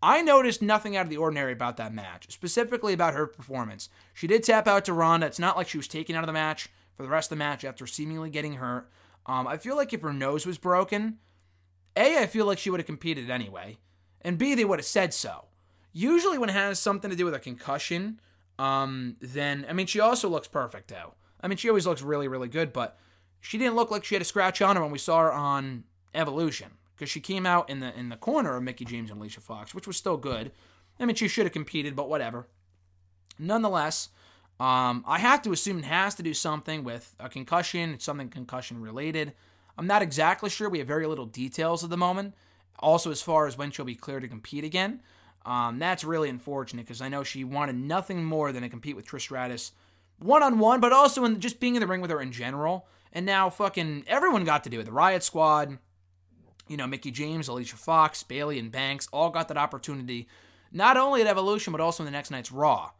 I 0.02 0.22
noticed 0.22 0.60
nothing 0.60 0.96
out 0.96 1.06
of 1.06 1.10
the 1.10 1.18
ordinary 1.18 1.52
about 1.52 1.76
that 1.76 1.94
match, 1.94 2.32
specifically 2.32 2.92
about 2.92 3.14
her 3.14 3.28
performance. 3.28 3.88
She 4.12 4.26
did 4.26 4.42
tap 4.42 4.66
out 4.66 4.84
to 4.86 4.92
Ronda. 4.92 5.28
It's 5.28 5.38
not 5.38 5.56
like 5.56 5.68
she 5.68 5.76
was 5.76 5.86
taken 5.86 6.16
out 6.16 6.24
of 6.24 6.26
the 6.26 6.32
match 6.32 6.68
for 6.96 7.04
the 7.04 7.08
rest 7.08 7.30
of 7.30 7.38
the 7.38 7.44
match 7.44 7.64
after 7.64 7.86
seemingly 7.86 8.28
getting 8.28 8.54
hurt. 8.54 8.90
Um, 9.24 9.46
I 9.46 9.56
feel 9.56 9.76
like 9.76 9.92
if 9.92 10.02
her 10.02 10.12
nose 10.12 10.44
was 10.44 10.58
broken, 10.58 11.18
A, 11.96 12.18
I 12.18 12.26
feel 12.26 12.44
like 12.44 12.58
she 12.58 12.70
would 12.70 12.80
have 12.80 12.88
competed 12.88 13.30
anyway, 13.30 13.78
and 14.22 14.36
B, 14.36 14.56
they 14.56 14.64
would 14.64 14.80
have 14.80 14.86
said 14.86 15.14
so. 15.14 15.44
Usually, 15.92 16.38
when 16.38 16.48
it 16.48 16.54
has 16.54 16.80
something 16.80 17.08
to 17.08 17.16
do 17.16 17.26
with 17.26 17.34
a 17.34 17.38
concussion, 17.38 18.20
um, 18.58 19.14
then 19.20 19.64
I 19.68 19.74
mean, 19.74 19.86
she 19.86 20.00
also 20.00 20.28
looks 20.28 20.48
perfect 20.48 20.88
though. 20.88 21.14
I 21.40 21.46
mean, 21.46 21.56
she 21.56 21.68
always 21.68 21.86
looks 21.86 22.02
really, 22.02 22.26
really 22.26 22.48
good, 22.48 22.72
but 22.72 22.98
she 23.42 23.58
didn't 23.58 23.74
look 23.74 23.90
like 23.90 24.04
she 24.04 24.14
had 24.14 24.22
a 24.22 24.24
scratch 24.24 24.62
on 24.62 24.76
her 24.76 24.82
when 24.82 24.92
we 24.92 24.98
saw 24.98 25.18
her 25.18 25.32
on 25.32 25.82
Evolution 26.14 26.68
because 26.94 27.10
she 27.10 27.20
came 27.20 27.44
out 27.44 27.68
in 27.68 27.80
the 27.80 27.92
in 27.98 28.08
the 28.08 28.16
corner 28.16 28.56
of 28.56 28.62
Mickie 28.62 28.84
James 28.84 29.10
and 29.10 29.18
Alicia 29.20 29.40
Fox, 29.40 29.74
which 29.74 29.86
was 29.86 29.96
still 29.96 30.16
good. 30.16 30.52
I 31.00 31.04
mean, 31.04 31.16
she 31.16 31.26
should 31.26 31.44
have 31.44 31.52
competed, 31.52 31.96
but 31.96 32.08
whatever. 32.08 32.46
Nonetheless, 33.40 34.10
um, 34.60 35.04
I 35.08 35.18
have 35.18 35.42
to 35.42 35.52
assume 35.52 35.80
it 35.80 35.84
has 35.86 36.14
to 36.14 36.22
do 36.22 36.32
something 36.32 36.84
with 36.84 37.16
a 37.18 37.28
concussion, 37.28 37.98
something 37.98 38.28
concussion 38.28 38.80
related. 38.80 39.32
I'm 39.76 39.88
not 39.88 40.02
exactly 40.02 40.48
sure. 40.48 40.68
We 40.68 40.78
have 40.78 40.86
very 40.86 41.08
little 41.08 41.26
details 41.26 41.82
at 41.82 41.90
the 41.90 41.96
moment. 41.96 42.34
Also, 42.78 43.10
as 43.10 43.22
far 43.22 43.48
as 43.48 43.58
when 43.58 43.72
she'll 43.72 43.84
be 43.84 43.96
clear 43.96 44.20
to 44.20 44.28
compete 44.28 44.62
again. 44.62 45.00
Um, 45.44 45.80
that's 45.80 46.04
really 46.04 46.28
unfortunate 46.28 46.86
because 46.86 47.02
I 47.02 47.08
know 47.08 47.24
she 47.24 47.42
wanted 47.42 47.74
nothing 47.74 48.22
more 48.24 48.52
than 48.52 48.62
to 48.62 48.68
compete 48.68 48.94
with 48.94 49.06
Trish 49.06 49.22
Stratus 49.22 49.72
one 50.22 50.42
on 50.42 50.58
one, 50.58 50.80
but 50.80 50.92
also 50.92 51.24
in 51.24 51.40
just 51.40 51.60
being 51.60 51.74
in 51.74 51.80
the 51.80 51.86
ring 51.86 52.00
with 52.00 52.10
her 52.10 52.20
in 52.20 52.32
general. 52.32 52.86
And 53.12 53.26
now 53.26 53.50
fucking 53.50 54.04
everyone 54.06 54.44
got 54.44 54.64
to 54.64 54.70
do 54.70 54.80
it. 54.80 54.84
The 54.84 54.92
Riot 54.92 55.22
Squad, 55.22 55.78
you 56.68 56.76
know, 56.76 56.86
Mickie 56.86 57.10
James, 57.10 57.48
Alicia 57.48 57.76
Fox, 57.76 58.22
Bayley, 58.22 58.58
and 58.58 58.72
Banks 58.72 59.08
all 59.12 59.30
got 59.30 59.48
that 59.48 59.56
opportunity, 59.58 60.28
not 60.72 60.96
only 60.96 61.20
at 61.20 61.26
Evolution, 61.26 61.72
but 61.72 61.80
also 61.80 62.02
in 62.02 62.06
the 62.06 62.10
next 62.10 62.30
night's 62.30 62.52
Raw. 62.52 62.90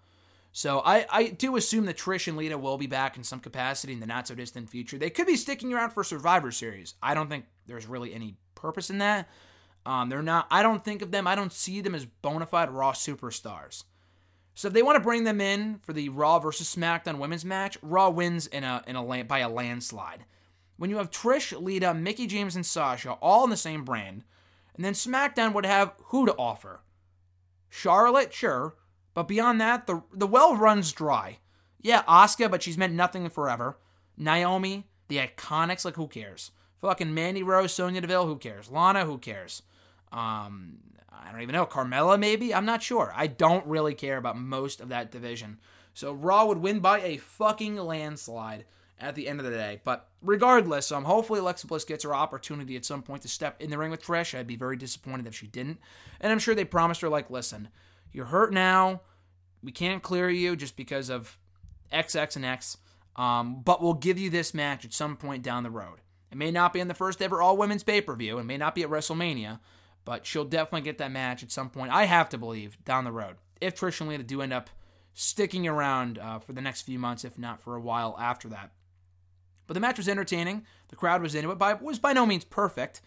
So 0.53 0.83
I, 0.85 1.07
I 1.11 1.29
do 1.29 1.57
assume 1.57 1.87
that 1.87 1.97
Trish 1.97 2.29
and 2.29 2.37
Lita 2.37 2.59
will 2.59 2.77
be 2.77 2.87
back 2.87 3.17
in 3.17 3.25
some 3.25 3.41
capacity 3.41 3.95
in 3.95 4.01
the 4.01 4.07
not 4.07 4.29
so 4.29 4.35
distant 4.35 4.69
future. 4.69 4.99
They 4.99 5.09
could 5.09 5.27
be 5.27 5.37
sticking 5.37 5.73
around 5.73 5.91
for 5.91 6.05
Survivor 6.05 6.51
Series. 6.51 6.95
I 7.03 7.15
don't 7.15 7.31
think 7.31 7.47
there's 7.67 7.87
really 7.87 8.13
any 8.13 8.37
purpose 8.55 8.91
in 8.91 8.99
that. 8.99 9.31
Um, 9.87 10.11
they're 10.11 10.23
not. 10.23 10.47
I 10.51 10.63
don't 10.63 10.85
think 10.85 11.01
of 11.01 11.11
them. 11.11 11.27
I 11.27 11.35
don't 11.35 11.53
see 11.53 11.81
them 11.81 11.95
as 11.95 12.05
bona 12.05 12.47
fide 12.47 12.71
Raw 12.71 12.93
superstars. 12.93 13.85
So 14.55 14.69
if 14.69 14.75
they 14.75 14.83
want 14.83 14.97
to 14.97 15.03
bring 15.03 15.25
them 15.25 15.41
in 15.41 15.79
for 15.83 15.93
the 15.93 16.09
Raw 16.11 16.39
versus 16.39 16.75
SmackDown 16.75 17.19
Women's 17.19 17.45
match, 17.45 17.79
Raw 17.83 18.11
wins 18.11 18.47
in 18.47 18.65
a 18.65 18.83
in 18.87 18.97
a 18.97 19.25
by 19.25 19.39
a 19.39 19.49
landslide. 19.49 20.25
When 20.77 20.91
you 20.91 20.99
have 20.99 21.11
Trish, 21.11 21.59
Lita, 21.61 21.95
Mickie 21.95 22.27
James, 22.27 22.57
and 22.57 22.67
Sasha 22.67 23.13
all 23.13 23.45
in 23.45 23.51
the 23.51 23.57
same 23.57 23.85
brand, 23.85 24.25
and 24.75 24.85
then 24.85 24.93
SmackDown 24.95 25.53
would 25.55 25.67
have 25.67 25.95
who 26.07 26.27
to 26.27 26.37
offer? 26.37 26.81
Charlotte, 27.69 28.35
sure, 28.35 28.75
but 29.15 29.29
beyond 29.29 29.61
that, 29.61 29.87
the 29.87 30.03
the 30.13 30.27
well 30.27 30.55
runs 30.57 30.93
dry. 30.93 31.39
Yeah, 31.81 32.03
Asuka, 32.03 32.51
but 32.51 32.63
she's 32.63 32.79
meant 32.79 32.95
nothing 32.95 33.29
forever. 33.29 33.79
Naomi, 34.17 34.87
the 35.09 35.19
Iconics, 35.19 35.85
like 35.85 35.97
who 35.97 36.07
cares? 36.07 36.53
Fucking 36.81 37.15
Mandy 37.15 37.43
Rose, 37.43 37.73
Sonya 37.73 38.01
Deville, 38.01 38.27
who 38.27 38.37
cares? 38.37 38.71
Lana, 38.71 39.05
who 39.05 39.19
cares? 39.19 39.63
Um, 40.13 40.79
I 41.13 41.31
don't 41.31 41.43
even 41.43 41.55
know. 41.55 41.67
Carmella, 41.67 42.19
maybe? 42.19 42.55
I'm 42.55 42.65
not 42.65 42.83
sure. 42.83 43.13
I 43.15 43.27
don't 43.27 43.67
really 43.67 43.95
care 43.95 44.17
about 44.17 44.39
most 44.39 44.81
of 44.81 44.89
that 44.89 45.11
division. 45.11 45.59
So 45.95 46.13
Raw 46.13 46.47
would 46.47 46.59
win 46.59 46.81
by 46.81 47.01
a 47.01 47.19
fucking 47.19 47.77
landslide 47.77 48.65
at 48.99 49.15
the 49.15 49.29
end 49.29 49.41
of 49.41 49.45
the 49.45 49.53
day. 49.53 49.81
But 49.85 50.09
regardless, 50.23 50.93
um, 50.93 51.05
hopefully 51.05 51.41
Alexa 51.41 51.67
Bliss 51.67 51.85
gets 51.85 52.05
her 52.05 52.15
opportunity 52.15 52.77
at 52.77 52.85
some 52.85 53.03
point 53.03 53.23
to 53.23 53.29
step 53.29 53.61
in 53.61 53.71
the 53.71 53.79
ring 53.79 53.91
with 53.91 54.03
Trish. 54.03 54.37
I'd 54.37 54.47
be 54.47 54.57
very 54.57 54.77
disappointed 54.77 55.27
if 55.27 55.35
she 55.35 55.47
didn't. 55.47 55.81
And 56.21 56.33
I'm 56.33 56.39
sure 56.39 56.55
they 56.55 56.65
promised 56.65 57.01
her, 57.01 57.09
like, 57.09 57.29
listen, 57.31 57.69
you're 58.13 58.27
hurt 58.27 58.53
now. 58.53 59.03
We 59.63 59.73
can't 59.73 60.03
clear 60.03 60.31
you 60.31 60.57
just 60.57 60.77
because 60.77 61.11
of 61.11 61.39
X, 61.91 62.15
X, 62.15 62.37
and 62.37 62.45
X. 62.45 62.79
Um, 63.17 63.61
but 63.63 63.83
we'll 63.83 63.95
give 63.95 64.19
you 64.19 64.31
this 64.31 64.55
match 64.55 64.85
at 64.85 64.95
some 64.95 65.17
point 65.17 65.43
down 65.43 65.63
the 65.63 65.71
road. 65.71 65.99
It 66.31 66.39
may 66.39 66.51
not 66.51 66.73
be 66.73 66.81
in 66.81 66.89
the 66.89 66.95
first 66.95 67.21
ever 67.21 67.43
all 67.43 67.57
women's 67.59 67.83
pay 67.83 68.01
per 68.01 68.15
view. 68.15 68.39
It 68.39 68.45
may 68.45 68.57
not 68.57 68.75
be 68.75 68.83
at 68.83 68.89
WrestleMania 68.89 69.59
but 70.05 70.27
she'll 70.27 70.45
definitely 70.45 70.83
get 70.83 70.99
that 70.99 71.13
match 71.13 71.43
at 71.43 71.53
some 71.53 71.71
point. 71.71 71.93
I 71.93 72.05
have 72.05 72.29
to 72.31 72.39
believe 72.39 72.83
down 72.85 73.05
the 73.05 73.13
road 73.13 73.37
if 73.63 73.77
Trish 73.77 74.01
and 74.01 74.11
Lita 74.11 74.23
do 74.23 74.43
end 74.43 74.53
up 74.53 74.69
sticking 75.15 75.67
around 75.67 76.19
uh, 76.19 76.39
for 76.39 76.53
the 76.53 76.61
next 76.61 76.83
few 76.83 76.99
months, 76.99 77.25
if 77.25 77.39
not 77.39 77.61
for 77.61 77.77
a 77.77 77.81
while 77.81 78.17
after 78.19 78.49
that. 78.49 78.71
But 79.67 79.75
the 79.75 79.81
match 79.81 79.99
was 79.99 80.09
entertaining. 80.09 80.67
The 80.89 80.97
crowd 80.97 81.23
was 81.23 81.35
into 81.35 81.51
it. 81.51 81.59
By 81.59 81.75
was 81.75 81.99
by 81.99 82.13
no 82.13 82.27
means 82.27 82.45
perfect. 82.45 83.01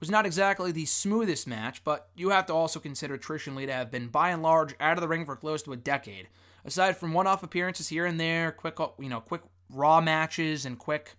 Was 0.00 0.10
not 0.10 0.26
exactly 0.26 0.72
the 0.72 0.84
smoothest 0.84 1.46
match, 1.46 1.84
but 1.84 2.08
you 2.16 2.30
have 2.30 2.46
to 2.46 2.52
also 2.52 2.80
consider 2.80 3.16
Trish 3.16 3.46
and 3.46 3.54
Lita 3.54 3.72
have 3.72 3.92
been 3.92 4.08
by 4.08 4.30
and 4.30 4.42
large 4.42 4.74
out 4.80 4.96
of 4.96 5.00
the 5.00 5.06
ring 5.06 5.24
for 5.24 5.36
close 5.36 5.62
to 5.62 5.72
a 5.72 5.76
decade. 5.76 6.26
Aside 6.64 6.96
from 6.96 7.12
one-off 7.12 7.44
appearances 7.44 7.86
here 7.86 8.04
and 8.04 8.18
there, 8.18 8.50
quick 8.50 8.78
you 8.98 9.08
know 9.08 9.20
quick 9.20 9.42
Raw 9.70 10.00
matches 10.00 10.66
and 10.66 10.76
quick 10.78 11.14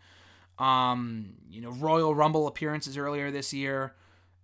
um, 0.59 1.33
you 1.49 1.61
know 1.61 1.71
Royal 1.71 2.13
Rumble 2.13 2.47
appearances 2.47 2.97
earlier 2.97 3.31
this 3.31 3.53
year 3.53 3.93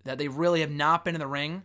that 0.10 0.18
they 0.18 0.28
really 0.28 0.62
have 0.62 0.72
not 0.72 1.06
been 1.06 1.14
in 1.14 1.20
the 1.20 1.28
ring 1.28 1.62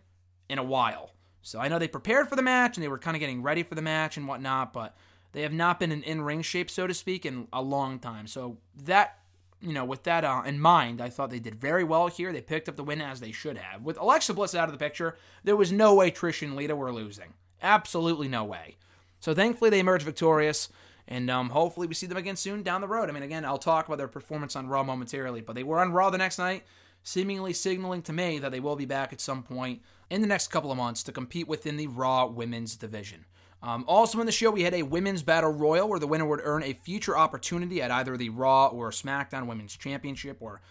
in 0.49 0.59
a 0.59 0.63
while. 0.63 1.09
So 1.41 1.59
I 1.59 1.67
know 1.67 1.79
they 1.79 1.87
prepared 1.87 2.29
for 2.29 2.35
the 2.35 2.43
match 2.43 2.77
and 2.77 2.83
they 2.83 2.87
were 2.87 2.99
kind 2.99 3.17
of 3.17 3.19
getting 3.19 3.41
ready 3.41 3.63
for 3.63 3.73
the 3.73 3.81
match 3.81 4.17
and 4.17 4.27
whatnot, 4.27 4.71
but 4.71 4.95
they 5.31 5.41
have 5.41 5.51
not 5.51 5.79
been 5.79 5.91
in 5.91 6.03
in 6.03 6.21
ring 6.21 6.43
shape, 6.43 6.69
so 6.69 6.85
to 6.85 6.93
speak, 6.93 7.25
in 7.25 7.47
a 7.51 7.63
long 7.63 7.97
time. 7.97 8.27
So 8.27 8.57
that, 8.83 9.17
you 9.61 9.73
know, 9.73 9.83
with 9.83 10.03
that 10.03 10.23
uh, 10.23 10.43
in 10.45 10.59
mind, 10.59 11.01
I 11.01 11.09
thought 11.09 11.31
they 11.31 11.39
did 11.39 11.55
very 11.55 11.83
well 11.83 12.05
here. 12.05 12.31
They 12.31 12.41
picked 12.41 12.69
up 12.69 12.75
the 12.75 12.83
win 12.83 13.01
as 13.01 13.19
they 13.19 13.31
should 13.31 13.57
have. 13.57 13.81
With 13.81 13.97
Alexa 13.97 14.35
Bliss 14.35 14.53
out 14.53 14.69
of 14.69 14.73
the 14.73 14.85
picture, 14.85 15.17
there 15.43 15.55
was 15.55 15.71
no 15.71 15.95
way 15.95 16.11
Trish 16.11 16.43
and 16.43 16.55
Lita 16.55 16.75
were 16.75 16.93
losing. 16.93 17.33
Absolutely 17.63 18.27
no 18.27 18.43
way. 18.43 18.75
So 19.21 19.33
thankfully 19.33 19.71
they 19.71 19.79
emerged 19.79 20.05
victorious. 20.05 20.69
And 21.07 21.31
um, 21.31 21.49
hopefully 21.49 21.87
we 21.87 21.95
see 21.95 22.05
them 22.05 22.17
again 22.17 22.35
soon 22.35 22.61
down 22.61 22.81
the 22.81 22.87
road. 22.87 23.09
I 23.09 23.11
mean, 23.11 23.23
again, 23.23 23.43
I'll 23.43 23.57
talk 23.57 23.87
about 23.87 23.97
their 23.97 24.07
performance 24.07 24.55
on 24.55 24.67
Raw 24.67 24.83
momentarily, 24.83 25.41
but 25.41 25.55
they 25.55 25.63
were 25.63 25.79
on 25.79 25.93
Raw 25.93 26.11
the 26.11 26.19
next 26.19 26.37
night 26.37 26.63
seemingly 27.05 27.53
signaling 27.53 28.01
to 28.01 28.11
me 28.11 28.39
that 28.39 28.51
they 28.51 28.59
will 28.59 28.75
be 28.75 28.85
back 28.85 29.13
at 29.13 29.21
some 29.21 29.43
point 29.43 29.81
in 30.09 30.21
the 30.21 30.27
next 30.27 30.47
couple 30.47 30.71
of 30.71 30.77
months 30.77 31.03
to 31.03 31.11
compete 31.11 31.47
within 31.47 31.77
the 31.77 31.87
Raw 31.87 32.25
Women's 32.25 32.75
Division. 32.75 33.25
Um, 33.61 33.85
also 33.87 34.19
in 34.19 34.25
the 34.25 34.31
show, 34.31 34.51
we 34.51 34.63
had 34.63 34.73
a 34.73 34.83
Women's 34.83 35.23
Battle 35.23 35.51
Royal 35.51 35.87
where 35.87 35.99
the 35.99 36.07
winner 36.07 36.25
would 36.25 36.41
earn 36.43 36.63
a 36.63 36.73
future 36.73 37.17
opportunity 37.17 37.81
at 37.81 37.91
either 37.91 38.17
the 38.17 38.29
Raw 38.29 38.67
or 38.67 38.89
SmackDown 38.89 39.45
Women's 39.45 39.77
Championship, 39.77 40.37
or 40.39 40.61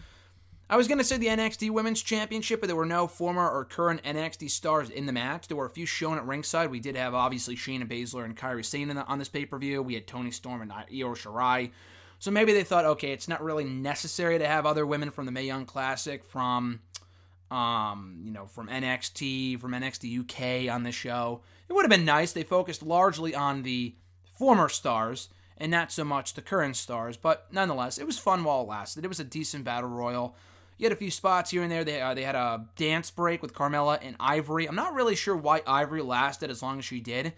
I 0.69 0.77
was 0.77 0.89
going 0.89 0.99
to 0.99 1.05
say 1.05 1.17
the 1.17 1.29
NXT 1.29 1.71
Women's 1.71 2.03
Championship, 2.03 2.61
but 2.61 2.67
there 2.67 2.77
were 2.77 2.85
no 2.85 3.07
former 3.07 3.49
or 3.49 3.65
current 3.65 4.03
NXT 4.03 4.51
stars 4.51 4.91
in 4.91 5.07
the 5.07 5.13
match. 5.13 5.47
There 5.47 5.57
were 5.57 5.67
a 5.67 5.71
few 5.71 5.87
shown 5.87 6.19
at 6.19 6.27
ringside. 6.27 6.71
We 6.71 6.81
did 6.81 6.97
have 6.97 7.15
obviously 7.15 7.55
Shayna 7.55 7.87
Baszler 7.89 8.25
and 8.25 8.37
Kairi 8.37 8.65
Sane 8.65 8.91
on 8.91 9.19
this 9.19 9.29
pay 9.29 9.47
per 9.47 9.59
view. 9.59 9.83
We 9.83 9.95
had 9.95 10.09
Toni 10.09 10.33
Storm 10.33 10.63
and 10.63 10.73
Io 10.73 11.15
Shirai. 11.15 11.71
So 12.25 12.31
maybe 12.31 12.55
they 12.55 12.65
thought, 12.65 12.87
okay, 12.87 13.13
it's 13.13 13.29
not 13.29 13.45
really 13.45 13.65
necessary 13.65 14.39
to 14.39 14.47
have 14.47 14.65
other 14.65 14.87
women 14.87 15.11
from 15.11 15.27
the 15.27 15.31
Mae 15.31 15.45
Young 15.45 15.67
Classic, 15.67 16.25
from 16.25 16.81
um, 17.51 18.23
you 18.25 18.33
know, 18.33 18.47
from 18.47 18.67
NXT, 18.69 19.61
from 19.61 19.73
NXT 19.73 20.21
UK 20.21 20.75
on 20.75 20.85
the 20.85 20.91
show. 20.91 21.43
It 21.69 21.75
would 21.75 21.83
have 21.85 21.91
been 21.91 22.07
nice. 22.07 22.33
They 22.33 22.43
focused 22.43 22.83
largely 22.83 23.35
on 23.35 23.63
the 23.63 23.95
former 24.39 24.71
stars 24.71 25.29
and 25.59 25.71
not 25.71 25.93
so 25.93 26.03
much 26.03 26.33
the 26.33 26.41
current 26.41 26.77
stars, 26.77 27.19
but 27.19 27.47
nonetheless, 27.53 27.99
it 27.99 28.07
was 28.07 28.19
fun 28.19 28.43
while 28.43 28.63
it 28.63 28.69
lasted. 28.69 29.05
It 29.05 29.09
was 29.09 29.21
a 29.21 29.25
decent 29.25 29.65
battle 29.65 29.91
royal. 29.91 30.35
You 30.79 30.87
had 30.87 30.93
a 30.93 30.97
few 30.97 31.11
spots 31.11 31.51
here 31.51 31.63
and 31.63 31.71
there. 31.71 31.85
They 31.85 32.01
uh, 32.01 32.15
they 32.15 32.25
had 32.25 32.37
a 32.37 32.65
dance 32.77 33.11
break 33.11 33.43
with 33.43 33.53
Carmella 33.53 33.99
and 34.01 34.17
Ivory. 34.19 34.67
I'm 34.67 34.75
not 34.75 34.95
really 34.95 35.15
sure 35.15 35.37
why 35.37 35.61
Ivory 35.67 36.01
lasted 36.01 36.51
as 36.51 36.63
long 36.63 36.79
as 36.79 36.87
she 36.87 37.01
did. 37.01 37.35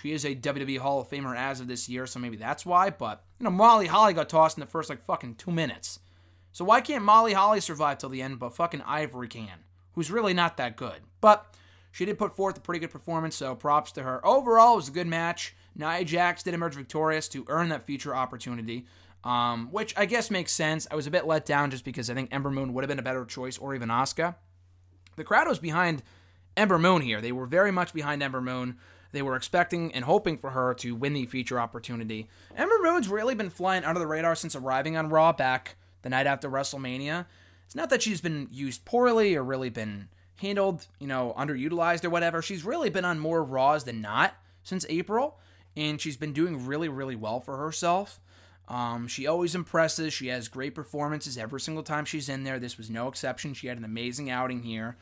She 0.00 0.12
is 0.12 0.24
a 0.24 0.34
WWE 0.34 0.78
Hall 0.78 1.00
of 1.00 1.10
Famer 1.10 1.36
as 1.36 1.60
of 1.60 1.68
this 1.68 1.88
year, 1.88 2.06
so 2.06 2.18
maybe 2.18 2.36
that's 2.36 2.64
why. 2.64 2.88
But, 2.88 3.22
you 3.38 3.44
know, 3.44 3.50
Molly 3.50 3.86
Holly 3.86 4.14
got 4.14 4.30
tossed 4.30 4.56
in 4.56 4.60
the 4.60 4.66
first, 4.66 4.88
like, 4.88 5.02
fucking 5.02 5.34
two 5.34 5.50
minutes. 5.50 5.98
So 6.52 6.64
why 6.64 6.80
can't 6.80 7.04
Molly 7.04 7.34
Holly 7.34 7.60
survive 7.60 7.98
till 7.98 8.08
the 8.08 8.22
end, 8.22 8.38
but 8.38 8.56
fucking 8.56 8.82
Ivory 8.82 9.28
can, 9.28 9.64
who's 9.92 10.10
really 10.10 10.32
not 10.32 10.56
that 10.56 10.76
good? 10.76 11.02
But 11.20 11.54
she 11.92 12.06
did 12.06 12.18
put 12.18 12.34
forth 12.34 12.56
a 12.56 12.60
pretty 12.60 12.80
good 12.80 12.90
performance, 12.90 13.36
so 13.36 13.54
props 13.54 13.92
to 13.92 14.02
her. 14.02 14.24
Overall, 14.26 14.74
it 14.74 14.76
was 14.76 14.88
a 14.88 14.92
good 14.92 15.06
match. 15.06 15.54
Nia 15.76 16.04
Jax 16.04 16.42
did 16.42 16.54
emerge 16.54 16.74
victorious 16.74 17.28
to 17.28 17.44
earn 17.48 17.68
that 17.68 17.84
future 17.84 18.14
opportunity, 18.14 18.86
um, 19.22 19.68
which 19.70 19.92
I 19.98 20.06
guess 20.06 20.30
makes 20.30 20.52
sense. 20.52 20.88
I 20.90 20.96
was 20.96 21.06
a 21.06 21.10
bit 21.10 21.26
let 21.26 21.44
down 21.44 21.70
just 21.70 21.84
because 21.84 22.08
I 22.08 22.14
think 22.14 22.32
Ember 22.32 22.50
Moon 22.50 22.72
would 22.72 22.84
have 22.84 22.88
been 22.88 22.98
a 22.98 23.02
better 23.02 23.24
choice, 23.26 23.58
or 23.58 23.74
even 23.74 23.90
Asuka. 23.90 24.36
The 25.16 25.24
crowd 25.24 25.46
was 25.46 25.58
behind 25.58 26.02
Ember 26.56 26.78
Moon 26.78 27.02
here. 27.02 27.20
They 27.20 27.32
were 27.32 27.46
very 27.46 27.70
much 27.70 27.92
behind 27.92 28.22
Ember 28.22 28.40
Moon. 28.40 28.78
They 29.12 29.22
were 29.22 29.36
expecting 29.36 29.92
and 29.92 30.04
hoping 30.04 30.38
for 30.38 30.50
her 30.50 30.74
to 30.74 30.94
win 30.94 31.12
the 31.12 31.26
feature 31.26 31.58
opportunity. 31.58 32.28
Ember 32.56 32.76
Moon's 32.82 33.08
really 33.08 33.34
been 33.34 33.50
flying 33.50 33.84
under 33.84 33.98
the 33.98 34.06
radar 34.06 34.34
since 34.34 34.54
arriving 34.54 34.96
on 34.96 35.08
Raw 35.08 35.32
back 35.32 35.76
the 36.02 36.08
night 36.08 36.26
after 36.26 36.48
WrestleMania. 36.48 37.26
It's 37.66 37.74
not 37.74 37.90
that 37.90 38.02
she's 38.02 38.20
been 38.20 38.48
used 38.50 38.84
poorly 38.84 39.34
or 39.34 39.44
really 39.44 39.70
been 39.70 40.08
handled, 40.36 40.86
you 40.98 41.06
know, 41.06 41.34
underutilized 41.36 42.04
or 42.04 42.10
whatever. 42.10 42.42
She's 42.42 42.64
really 42.64 42.90
been 42.90 43.04
on 43.04 43.18
more 43.18 43.44
Raws 43.44 43.84
than 43.84 44.00
not 44.00 44.34
since 44.62 44.86
April, 44.88 45.38
and 45.76 46.00
she's 46.00 46.16
been 46.16 46.32
doing 46.32 46.66
really, 46.66 46.88
really 46.88 47.16
well 47.16 47.40
for 47.40 47.56
herself. 47.56 48.20
Um, 48.68 49.08
she 49.08 49.26
always 49.26 49.54
impresses. 49.54 50.12
She 50.12 50.28
has 50.28 50.48
great 50.48 50.74
performances 50.74 51.36
every 51.36 51.60
single 51.60 51.82
time 51.82 52.04
she's 52.04 52.28
in 52.28 52.44
there. 52.44 52.58
This 52.58 52.78
was 52.78 52.88
no 52.88 53.08
exception. 53.08 53.52
She 53.52 53.66
had 53.66 53.78
an 53.78 53.84
amazing 53.84 54.30
outing 54.30 54.62
here. 54.62 54.96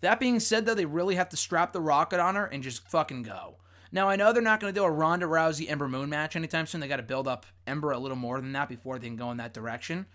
That 0.00 0.20
being 0.20 0.40
said, 0.40 0.64
though, 0.64 0.74
they 0.74 0.86
really 0.86 1.16
have 1.16 1.28
to 1.30 1.36
strap 1.36 1.72
the 1.72 1.80
rocket 1.80 2.20
on 2.20 2.34
her 2.34 2.46
and 2.46 2.62
just 2.62 2.88
fucking 2.88 3.22
go. 3.22 3.56
Now, 3.92 4.08
I 4.08 4.16
know 4.16 4.32
they're 4.32 4.42
not 4.42 4.60
going 4.60 4.72
to 4.72 4.78
do 4.78 4.84
a 4.84 4.90
Ronda 4.90 5.26
Rousey 5.26 5.68
Ember 5.68 5.88
Moon 5.88 6.08
match 6.08 6.36
anytime 6.36 6.66
soon. 6.66 6.80
They 6.80 6.88
got 6.88 6.96
to 6.96 7.02
build 7.02 7.26
up 7.26 7.44
Ember 7.66 7.90
a 7.90 7.98
little 7.98 8.16
more 8.16 8.40
than 8.40 8.52
that 8.52 8.68
before 8.68 8.98
they 8.98 9.08
can 9.08 9.16
go 9.16 9.30
in 9.30 9.36
that 9.38 9.52
direction. 9.52 10.06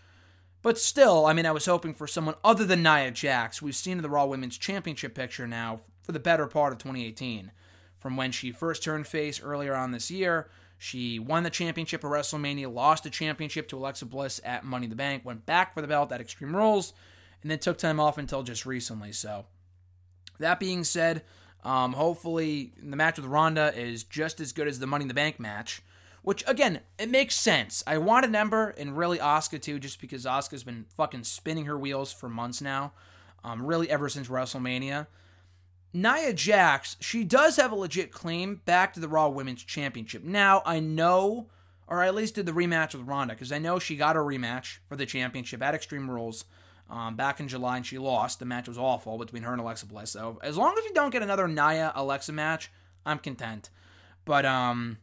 But 0.62 0.80
still, 0.80 1.26
I 1.26 1.34
mean, 1.34 1.46
I 1.46 1.52
was 1.52 1.66
hoping 1.66 1.94
for 1.94 2.08
someone 2.08 2.36
other 2.44 2.66
than 2.66 2.82
Nia 2.82 3.12
Jax. 3.12 3.62
We've 3.62 3.76
seen 3.76 4.02
the 4.02 4.10
Raw 4.10 4.26
Women's 4.26 4.58
Championship 4.58 5.14
picture 5.14 5.46
now 5.46 5.82
for 6.02 6.12
the 6.12 6.20
better 6.20 6.48
part 6.48 6.74
of 6.74 6.80
2018. 6.80 7.52
From 8.00 8.18
when 8.18 8.32
she 8.32 8.52
first 8.52 8.82
turned 8.82 9.08
face 9.08 9.42
earlier 9.42 9.76
on 9.76 9.92
this 9.92 10.10
year, 10.10 10.50
she 10.78 11.20
won 11.20 11.44
the 11.44 11.50
championship 11.50 12.04
at 12.04 12.10
WrestleMania, 12.10 12.74
lost 12.74 13.04
the 13.04 13.10
championship 13.10 13.68
to 13.70 13.78
Alexa 13.78 14.06
Bliss 14.06 14.42
at 14.44 14.64
Money 14.64 14.86
in 14.86 14.90
the 14.90 14.96
Bank, 14.96 15.24
went 15.26 15.46
back 15.46 15.74
for 15.74 15.82
the 15.82 15.88
belt 15.88 16.12
at 16.12 16.22
Extreme 16.22 16.56
Rules, 16.56 16.94
and 17.42 17.52
then 17.52 17.60
took 17.60 17.78
time 17.78 18.00
off 18.00 18.18
until 18.18 18.44
just 18.44 18.66
recently. 18.66 19.12
So, 19.12 19.46
that 20.40 20.60
being 20.60 20.84
said, 20.84 21.24
um, 21.64 21.94
hopefully 21.94 22.74
the 22.82 22.96
match 22.96 23.18
with 23.18 23.26
Ronda 23.26 23.74
is 23.76 24.04
just 24.04 24.40
as 24.40 24.52
good 24.52 24.68
as 24.68 24.80
the 24.80 24.88
Money 24.88 25.04
in 25.04 25.08
the 25.08 25.14
Bank 25.14 25.40
match. 25.40 25.82
Which 26.22 26.44
again, 26.48 26.80
it 26.98 27.10
makes 27.10 27.36
sense. 27.36 27.84
I 27.86 28.00
wanted 28.00 28.34
Ember 28.34 28.70
and 28.70 28.98
really 28.98 29.20
Asuka 29.20 29.62
too, 29.62 29.78
just 29.78 30.02
because 30.02 30.26
Asuka's 30.26 30.64
been 30.64 30.86
fucking 30.96 31.24
spinning 31.24 31.66
her 31.66 31.78
wheels 31.78 32.12
for 32.12 32.28
months 32.28 32.62
now. 32.62 32.94
Um, 33.44 33.64
really 33.64 33.92
ever 33.92 34.10
since 34.10 34.28
WrestleMania. 34.28 35.06
Nia 35.94 36.34
Jax, 36.34 36.98
she 37.00 37.24
does 37.24 37.56
have 37.58 37.72
a 37.72 37.76
legit 37.76 38.12
claim 38.12 38.62
back 38.66 38.94
to 38.94 39.00
the 39.00 39.08
Raw 39.08 39.30
Women's 39.30 39.64
Championship. 39.64 40.24
Now, 40.24 40.64
I 40.66 40.80
know, 40.80 41.48
or 41.88 42.02
at 42.02 42.16
least 42.16 42.36
did 42.36 42.48
the 42.48 42.52
rematch 42.52 42.94
with 42.94 43.08
Ronda, 43.08 43.36
because 43.36 43.52
I 43.52 43.60
know 43.60 43.78
she 43.78 43.96
got 43.96 44.18
a 44.18 44.20
rematch 44.20 44.80
for 44.90 44.96
the 44.96 45.06
championship 45.06 45.62
at 45.62 45.76
Extreme 45.76 46.10
Rules 46.10 46.46
um, 46.90 47.16
back 47.16 47.40
in 47.40 47.48
July, 47.48 47.78
and 47.78 47.86
she 47.86 47.98
lost. 47.98 48.40
The 48.40 48.46
match 48.46 48.68
was 48.68 48.78
awful 48.78 49.18
between 49.18 49.44
her 49.44 49.52
and 49.52 49.62
Alexa 49.62 49.86
Bliss. 49.86 50.12
So 50.12 50.40
as 50.44 50.58
long 50.58 50.76
as 50.78 50.84
we 50.84 50.94
don't 50.94 51.12
get 51.12 51.24
another 51.24 51.48
Nia 51.48 51.92
Alexa 51.96 52.32
match, 52.32 52.72
I'm 53.06 53.20
content. 53.20 53.70
But 54.24 54.46
um, 54.46 54.98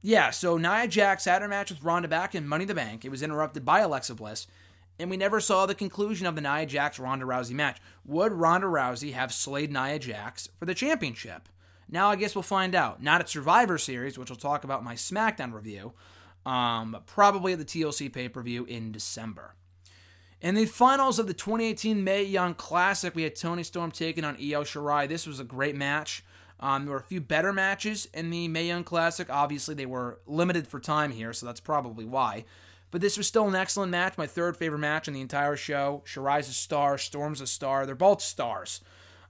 yeah. 0.00 0.30
So 0.30 0.56
Nia 0.56 0.88
Jax 0.88 1.24
had 1.24 1.42
her 1.42 1.48
match 1.48 1.70
with 1.70 1.82
Ronda 1.82 2.08
back 2.08 2.34
in 2.34 2.46
Money 2.46 2.62
in 2.62 2.68
the 2.68 2.74
Bank. 2.74 3.04
It 3.04 3.10
was 3.10 3.22
interrupted 3.22 3.64
by 3.64 3.80
Alexa 3.80 4.14
Bliss, 4.14 4.46
and 4.98 5.10
we 5.10 5.16
never 5.16 5.40
saw 5.40 5.66
the 5.66 5.74
conclusion 5.74 6.26
of 6.26 6.34
the 6.34 6.40
Nia 6.40 6.66
Jax 6.66 6.98
Ronda 6.98 7.24
Rousey 7.24 7.52
match. 7.52 7.80
Would 8.04 8.32
Ronda 8.32 8.66
Rousey 8.66 9.12
have 9.12 9.32
slayed 9.32 9.72
Nia 9.72 9.98
Jax 9.98 10.48
for 10.58 10.66
the 10.66 10.74
championship? 10.74 11.48
Now 11.88 12.08
I 12.08 12.16
guess 12.16 12.34
we'll 12.34 12.42
find 12.42 12.74
out. 12.74 13.02
Not 13.02 13.20
at 13.20 13.28
Survivor 13.28 13.78
Series, 13.78 14.18
which 14.18 14.30
we'll 14.30 14.36
talk 14.36 14.64
about 14.64 14.84
my 14.84 14.94
SmackDown 14.94 15.52
review. 15.52 15.92
Um, 16.44 16.96
probably 17.06 17.52
at 17.52 17.60
the 17.60 17.64
TLC 17.64 18.12
pay 18.12 18.28
per 18.28 18.42
view 18.42 18.64
in 18.64 18.90
December. 18.90 19.54
In 20.42 20.56
the 20.56 20.66
finals 20.66 21.20
of 21.20 21.28
the 21.28 21.34
2018 21.34 22.02
Mae 22.02 22.24
Young 22.24 22.54
Classic, 22.54 23.14
we 23.14 23.22
had 23.22 23.36
Toni 23.36 23.62
Storm 23.62 23.92
taking 23.92 24.24
on 24.24 24.34
Io 24.34 24.64
Shirai. 24.64 25.08
This 25.08 25.24
was 25.24 25.38
a 25.38 25.44
great 25.44 25.76
match. 25.76 26.24
Um, 26.58 26.84
there 26.84 26.94
were 26.94 26.98
a 26.98 27.04
few 27.04 27.20
better 27.20 27.52
matches 27.52 28.08
in 28.12 28.30
the 28.30 28.48
Mae 28.48 28.66
Young 28.66 28.82
Classic. 28.82 29.30
Obviously, 29.30 29.76
they 29.76 29.86
were 29.86 30.18
limited 30.26 30.66
for 30.66 30.80
time 30.80 31.12
here, 31.12 31.32
so 31.32 31.46
that's 31.46 31.60
probably 31.60 32.04
why. 32.04 32.44
But 32.90 33.00
this 33.00 33.16
was 33.16 33.28
still 33.28 33.46
an 33.46 33.54
excellent 33.54 33.92
match. 33.92 34.18
My 34.18 34.26
third 34.26 34.56
favorite 34.56 34.80
match 34.80 35.06
in 35.06 35.14
the 35.14 35.20
entire 35.20 35.54
show. 35.54 36.02
Shirai's 36.06 36.48
a 36.48 36.52
star, 36.52 36.98
Storm's 36.98 37.40
a 37.40 37.46
star. 37.46 37.86
They're 37.86 37.94
both 37.94 38.20
stars. 38.20 38.80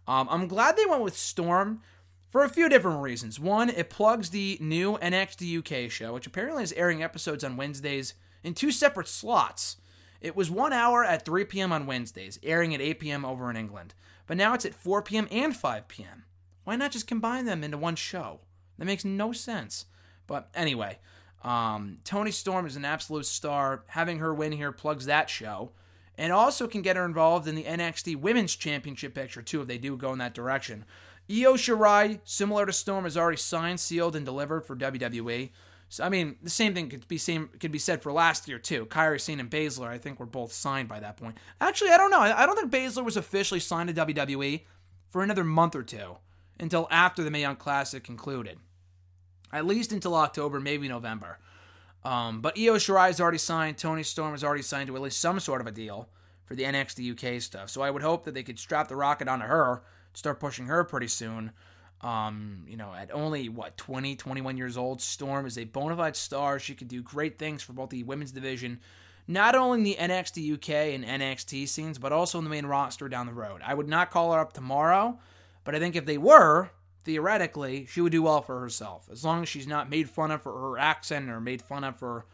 Um, 0.08 0.28
I'm 0.30 0.48
glad 0.48 0.78
they 0.78 0.86
went 0.86 1.02
with 1.02 1.16
Storm 1.16 1.82
for 2.30 2.42
a 2.42 2.48
few 2.48 2.70
different 2.70 3.02
reasons. 3.02 3.38
One, 3.38 3.68
it 3.68 3.90
plugs 3.90 4.30
the 4.30 4.56
new 4.62 4.96
NXT 4.96 5.58
UK 5.58 5.90
show, 5.90 6.14
which 6.14 6.26
apparently 6.26 6.62
is 6.62 6.72
airing 6.72 7.02
episodes 7.02 7.44
on 7.44 7.58
Wednesdays 7.58 8.14
in 8.42 8.54
two 8.54 8.70
separate 8.70 9.08
slots. 9.08 9.76
It 10.22 10.36
was 10.36 10.50
one 10.50 10.72
hour 10.72 11.04
at 11.04 11.24
3 11.24 11.44
p.m. 11.46 11.72
on 11.72 11.84
Wednesdays, 11.84 12.38
airing 12.44 12.74
at 12.74 12.80
8 12.80 13.00
p.m. 13.00 13.24
over 13.24 13.50
in 13.50 13.56
England. 13.56 13.92
But 14.26 14.36
now 14.36 14.54
it's 14.54 14.64
at 14.64 14.74
4 14.74 15.02
p.m. 15.02 15.26
and 15.32 15.54
5 15.54 15.88
p.m. 15.88 16.24
Why 16.62 16.76
not 16.76 16.92
just 16.92 17.08
combine 17.08 17.44
them 17.44 17.64
into 17.64 17.76
one 17.76 17.96
show? 17.96 18.40
That 18.78 18.84
makes 18.84 19.04
no 19.04 19.32
sense. 19.32 19.86
But 20.28 20.48
anyway, 20.54 21.00
um, 21.42 21.98
Toni 22.04 22.30
Storm 22.30 22.66
is 22.66 22.76
an 22.76 22.84
absolute 22.84 23.26
star. 23.26 23.82
Having 23.88 24.20
her 24.20 24.32
win 24.32 24.52
here 24.52 24.70
plugs 24.70 25.06
that 25.06 25.28
show. 25.28 25.72
And 26.16 26.32
also 26.32 26.68
can 26.68 26.82
get 26.82 26.96
her 26.96 27.04
involved 27.04 27.48
in 27.48 27.56
the 27.56 27.64
NXT 27.64 28.16
Women's 28.16 28.54
Championship 28.54 29.14
picture, 29.14 29.42
too, 29.42 29.62
if 29.62 29.66
they 29.66 29.78
do 29.78 29.96
go 29.96 30.12
in 30.12 30.18
that 30.18 30.34
direction. 30.34 30.84
Io 31.28 31.54
Shirai, 31.54 32.20
similar 32.24 32.64
to 32.66 32.72
Storm, 32.72 33.06
is 33.06 33.16
already 33.16 33.38
signed, 33.38 33.80
sealed, 33.80 34.14
and 34.14 34.24
delivered 34.24 34.66
for 34.66 34.76
WWE. 34.76 35.50
So 35.92 36.02
I 36.02 36.08
mean, 36.08 36.36
the 36.42 36.48
same 36.48 36.72
thing 36.72 36.88
could 36.88 37.06
be 37.06 37.18
same 37.18 37.50
could 37.60 37.70
be 37.70 37.78
said 37.78 38.00
for 38.00 38.12
last 38.12 38.48
year 38.48 38.58
too. 38.58 38.86
Kairi 38.86 39.20
Sane 39.20 39.40
and 39.40 39.50
Baszler, 39.50 39.88
I 39.88 39.98
think, 39.98 40.18
were 40.18 40.24
both 40.24 40.50
signed 40.50 40.88
by 40.88 41.00
that 41.00 41.18
point. 41.18 41.36
Actually, 41.60 41.90
I 41.90 41.98
don't 41.98 42.10
know. 42.10 42.20
I 42.20 42.46
don't 42.46 42.56
think 42.56 42.72
Baszler 42.72 43.04
was 43.04 43.18
officially 43.18 43.60
signed 43.60 43.94
to 43.94 44.06
WWE 44.06 44.62
for 45.10 45.22
another 45.22 45.44
month 45.44 45.76
or 45.76 45.82
two 45.82 46.16
until 46.58 46.88
after 46.90 47.22
the 47.22 47.30
Mae 47.30 47.42
Young 47.42 47.56
Classic 47.56 48.02
concluded. 48.02 48.56
At 49.52 49.66
least 49.66 49.92
until 49.92 50.14
October, 50.14 50.60
maybe 50.60 50.88
November. 50.88 51.38
Um, 52.06 52.40
but 52.40 52.56
Io 52.56 52.76
Shirai 52.76 53.10
is 53.10 53.20
already 53.20 53.36
signed. 53.36 53.76
Toni 53.76 54.02
Storm 54.02 54.34
is 54.34 54.42
already 54.42 54.62
signed 54.62 54.86
to 54.86 54.96
at 54.96 55.02
least 55.02 55.20
some 55.20 55.40
sort 55.40 55.60
of 55.60 55.66
a 55.66 55.72
deal 55.72 56.08
for 56.46 56.54
the 56.54 56.62
NXT 56.62 57.36
UK 57.36 57.42
stuff. 57.42 57.68
So 57.68 57.82
I 57.82 57.90
would 57.90 58.00
hope 58.00 58.24
that 58.24 58.32
they 58.32 58.42
could 58.42 58.58
strap 58.58 58.88
the 58.88 58.96
rocket 58.96 59.28
onto 59.28 59.44
her, 59.44 59.82
start 60.14 60.40
pushing 60.40 60.68
her 60.68 60.84
pretty 60.84 61.08
soon. 61.08 61.52
Um, 62.02 62.64
you 62.66 62.76
know, 62.76 62.92
at 62.92 63.14
only 63.14 63.48
what 63.48 63.76
20, 63.76 64.16
21 64.16 64.56
years 64.56 64.76
old, 64.76 65.00
Storm 65.00 65.46
is 65.46 65.56
a 65.56 65.64
bona 65.64 65.96
fide 65.96 66.16
star. 66.16 66.58
She 66.58 66.74
could 66.74 66.88
do 66.88 67.00
great 67.00 67.38
things 67.38 67.62
for 67.62 67.72
both 67.72 67.90
the 67.90 68.02
women's 68.02 68.32
division, 68.32 68.80
not 69.28 69.54
only 69.54 69.78
in 69.78 69.84
the 69.84 70.14
NXT 70.14 70.54
UK 70.54 70.70
and 70.94 71.04
NXT 71.04 71.68
scenes, 71.68 71.98
but 71.98 72.12
also 72.12 72.38
in 72.38 72.44
the 72.44 72.50
main 72.50 72.66
roster 72.66 73.08
down 73.08 73.26
the 73.26 73.32
road. 73.32 73.60
I 73.64 73.74
would 73.74 73.88
not 73.88 74.10
call 74.10 74.32
her 74.32 74.40
up 74.40 74.52
tomorrow, 74.52 75.18
but 75.62 75.76
I 75.76 75.78
think 75.78 75.94
if 75.94 76.04
they 76.04 76.18
were, 76.18 76.70
theoretically, 77.04 77.86
she 77.86 78.00
would 78.00 78.12
do 78.12 78.22
well 78.22 78.42
for 78.42 78.58
herself. 78.58 79.08
As 79.10 79.24
long 79.24 79.42
as 79.42 79.48
she's 79.48 79.68
not 79.68 79.88
made 79.88 80.10
fun 80.10 80.32
of 80.32 80.42
for 80.42 80.58
her 80.58 80.78
accent 80.78 81.30
or 81.30 81.40
made 81.40 81.62
fun 81.62 81.84
of 81.84 81.96
for 81.96 82.26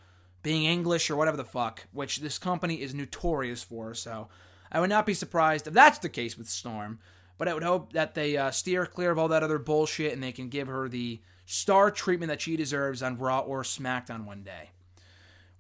being 0.43 0.65
English 0.65 1.11
or 1.11 1.17
whatever 1.17 1.37
the 1.37 1.45
fuck, 1.45 1.87
which 1.93 2.19
this 2.19 2.39
company 2.39 2.81
is 2.81 2.95
notorious 2.95 3.63
for. 3.63 3.93
So 3.93 4.29
I 4.71 4.81
would 4.81 4.91
not 4.91 5.07
be 5.07 5.15
surprised 5.15 5.67
if 5.67 5.75
that's 5.75 5.99
the 5.99 6.09
case 6.09 6.39
with 6.39 6.49
Storm. 6.49 6.99
But 7.39 7.49
I 7.49 7.55
would 7.55 7.63
hope 7.63 7.93
that 7.93 8.15
they 8.15 8.37
uh, 8.37 8.51
steer 8.51 8.85
clear 8.85 9.13
of 9.13 9.19
all 9.19 9.29
that 9.29 9.43
other 9.43 9.59
bullshit 9.59 10.13
and 10.13 10.23
they 10.23 10.33
can 10.33 10.49
give 10.49 10.69
her 10.69 10.89
the 10.89 11.21
star 11.47 11.91
treatment 11.91 12.29
that 12.29 12.41
she 12.41 12.57
deserves 12.57 13.03
on 13.03 13.17
Raw 13.17 13.41
or 13.41 13.63
SmackDown 13.63 14.25
one 14.25 14.43
day. 14.43 14.71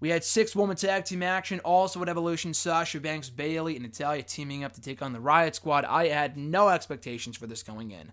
We 0.01 0.11
had 0.11 0.23
six 0.23 0.55
woman 0.55 0.77
tag 0.77 1.05
team 1.05 1.23
action, 1.23 1.61
also 1.61 2.01
at 2.03 2.09
Evolution. 2.09 2.55
Sasha 2.55 3.01
Banks, 3.01 3.31
Bayley, 3.31 3.75
and 3.75 3.85
Natalya 3.85 4.23
teaming 4.23 4.63
up 4.63 4.73
to 4.75 4.81
take 4.81 5.03
on 5.03 5.13
the 5.13 5.21
Riot 5.21 5.57
Squad. 5.57 5.85
I 5.85 6.09
had 6.09 6.37
no 6.37 6.69
expectations 6.69 7.37
for 7.37 7.49
this 7.49 7.65
going 7.65 7.91
in. 7.91 8.13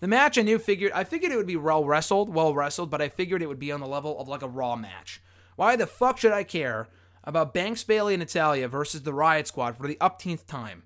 The 0.00 0.06
match 0.06 0.38
I 0.38 0.42
knew 0.42 0.58
figured 0.58 0.92
I 0.92 1.02
figured 1.04 1.32
it 1.32 1.36
would 1.36 1.46
be 1.46 1.56
well 1.56 1.84
wrestled, 1.84 2.28
well 2.32 2.54
wrestled, 2.54 2.90
but 2.90 3.02
I 3.02 3.08
figured 3.08 3.42
it 3.42 3.48
would 3.48 3.58
be 3.58 3.72
on 3.72 3.80
the 3.80 3.86
level 3.86 4.20
of 4.20 4.28
like 4.28 4.42
a 4.42 4.48
Raw 4.48 4.76
match. 4.76 5.20
Why 5.56 5.76
the 5.76 5.86
fuck 5.86 6.18
should 6.18 6.32
I 6.32 6.44
care 6.44 6.88
about 7.24 7.54
Banks, 7.54 7.82
Bayley 7.84 8.14
and 8.14 8.20
Natalya 8.20 8.68
versus 8.68 9.02
the 9.02 9.14
Riot 9.14 9.46
Squad 9.46 9.76
for 9.76 9.88
the 9.88 9.96
upteenth 10.00 10.46
time? 10.46 10.82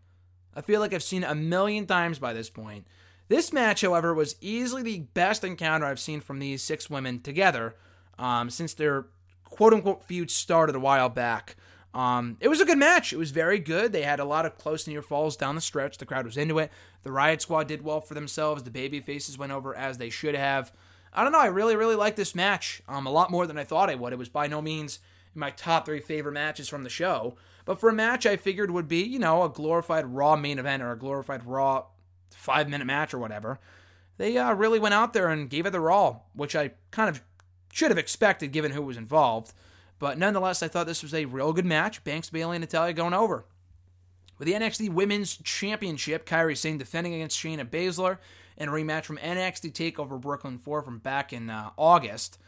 I 0.54 0.60
feel 0.60 0.80
like 0.80 0.92
I've 0.92 1.02
seen 1.02 1.24
a 1.24 1.34
million 1.34 1.86
times 1.86 2.18
by 2.18 2.32
this 2.32 2.50
point. 2.50 2.86
This 3.28 3.52
match, 3.52 3.82
however, 3.82 4.14
was 4.14 4.36
easily 4.40 4.82
the 4.82 5.00
best 5.00 5.44
encounter 5.44 5.86
I've 5.86 6.00
seen 6.00 6.20
from 6.20 6.38
these 6.38 6.62
six 6.62 6.88
women 6.88 7.20
together 7.20 7.74
um, 8.18 8.50
since 8.50 8.74
their 8.74 9.06
quote 9.44 9.74
unquote 9.74 10.04
feud 10.04 10.30
started 10.30 10.74
a 10.74 10.80
while 10.80 11.08
back. 11.08 11.56
Um, 11.94 12.36
it 12.40 12.48
was 12.48 12.60
a 12.60 12.64
good 12.64 12.78
match. 12.78 13.12
It 13.12 13.18
was 13.18 13.30
very 13.30 13.58
good. 13.58 13.92
They 13.92 14.02
had 14.02 14.20
a 14.20 14.24
lot 14.24 14.46
of 14.46 14.58
close 14.58 14.86
near 14.86 15.02
falls 15.02 15.36
down 15.36 15.54
the 15.54 15.60
stretch. 15.60 15.98
The 15.98 16.06
crowd 16.06 16.26
was 16.26 16.36
into 16.36 16.58
it. 16.58 16.70
The 17.02 17.12
Riot 17.12 17.42
Squad 17.42 17.66
did 17.66 17.82
well 17.82 18.00
for 18.00 18.14
themselves. 18.14 18.62
The 18.62 18.70
baby 18.70 19.00
faces 19.00 19.38
went 19.38 19.52
over 19.52 19.74
as 19.74 19.98
they 19.98 20.10
should 20.10 20.34
have. 20.34 20.72
I 21.12 21.22
don't 21.22 21.32
know. 21.32 21.40
I 21.40 21.46
really, 21.46 21.76
really 21.76 21.96
like 21.96 22.16
this 22.16 22.34
match. 22.34 22.82
Um, 22.88 23.06
a 23.06 23.10
lot 23.10 23.30
more 23.30 23.46
than 23.46 23.58
I 23.58 23.64
thought 23.64 23.90
I 23.90 23.94
would. 23.94 24.12
It 24.12 24.18
was 24.18 24.28
by 24.28 24.46
no 24.46 24.60
means 24.60 25.00
my 25.34 25.50
top 25.50 25.86
three 25.86 26.00
favorite 26.00 26.32
matches 26.32 26.68
from 26.68 26.84
the 26.84 26.90
show. 26.90 27.36
But 27.68 27.78
for 27.78 27.90
a 27.90 27.92
match 27.92 28.24
I 28.24 28.38
figured 28.38 28.70
would 28.70 28.88
be, 28.88 29.02
you 29.02 29.18
know, 29.18 29.42
a 29.42 29.50
glorified 29.50 30.06
Raw 30.06 30.36
main 30.36 30.58
event 30.58 30.82
or 30.82 30.90
a 30.90 30.98
glorified 30.98 31.44
Raw 31.44 31.84
five 32.30 32.66
minute 32.66 32.86
match 32.86 33.12
or 33.12 33.18
whatever, 33.18 33.60
they 34.16 34.38
uh, 34.38 34.54
really 34.54 34.78
went 34.78 34.94
out 34.94 35.12
there 35.12 35.28
and 35.28 35.50
gave 35.50 35.66
it 35.66 35.72
their 35.72 35.90
all, 35.90 36.30
which 36.32 36.56
I 36.56 36.70
kind 36.90 37.10
of 37.10 37.22
should 37.70 37.90
have 37.90 37.98
expected 37.98 38.52
given 38.52 38.72
who 38.72 38.80
was 38.80 38.96
involved. 38.96 39.52
But 39.98 40.16
nonetheless, 40.16 40.62
I 40.62 40.68
thought 40.68 40.86
this 40.86 41.02
was 41.02 41.12
a 41.12 41.26
real 41.26 41.52
good 41.52 41.66
match. 41.66 42.02
Banks, 42.04 42.30
Bayley, 42.30 42.56
and 42.56 42.62
Natalya 42.62 42.94
going 42.94 43.12
over. 43.12 43.44
With 44.38 44.48
the 44.48 44.54
NXT 44.54 44.88
Women's 44.88 45.36
Championship, 45.36 46.24
Kairi 46.24 46.56
Sane 46.56 46.78
defending 46.78 47.12
against 47.12 47.38
Shayna 47.38 47.68
Baszler 47.68 48.16
in 48.56 48.70
a 48.70 48.72
rematch 48.72 49.04
from 49.04 49.18
NXT 49.18 49.74
TakeOver 49.74 50.18
Brooklyn 50.18 50.56
4 50.56 50.80
from 50.80 51.00
back 51.00 51.34
in 51.34 51.50
uh, 51.50 51.68
August. 51.76 52.38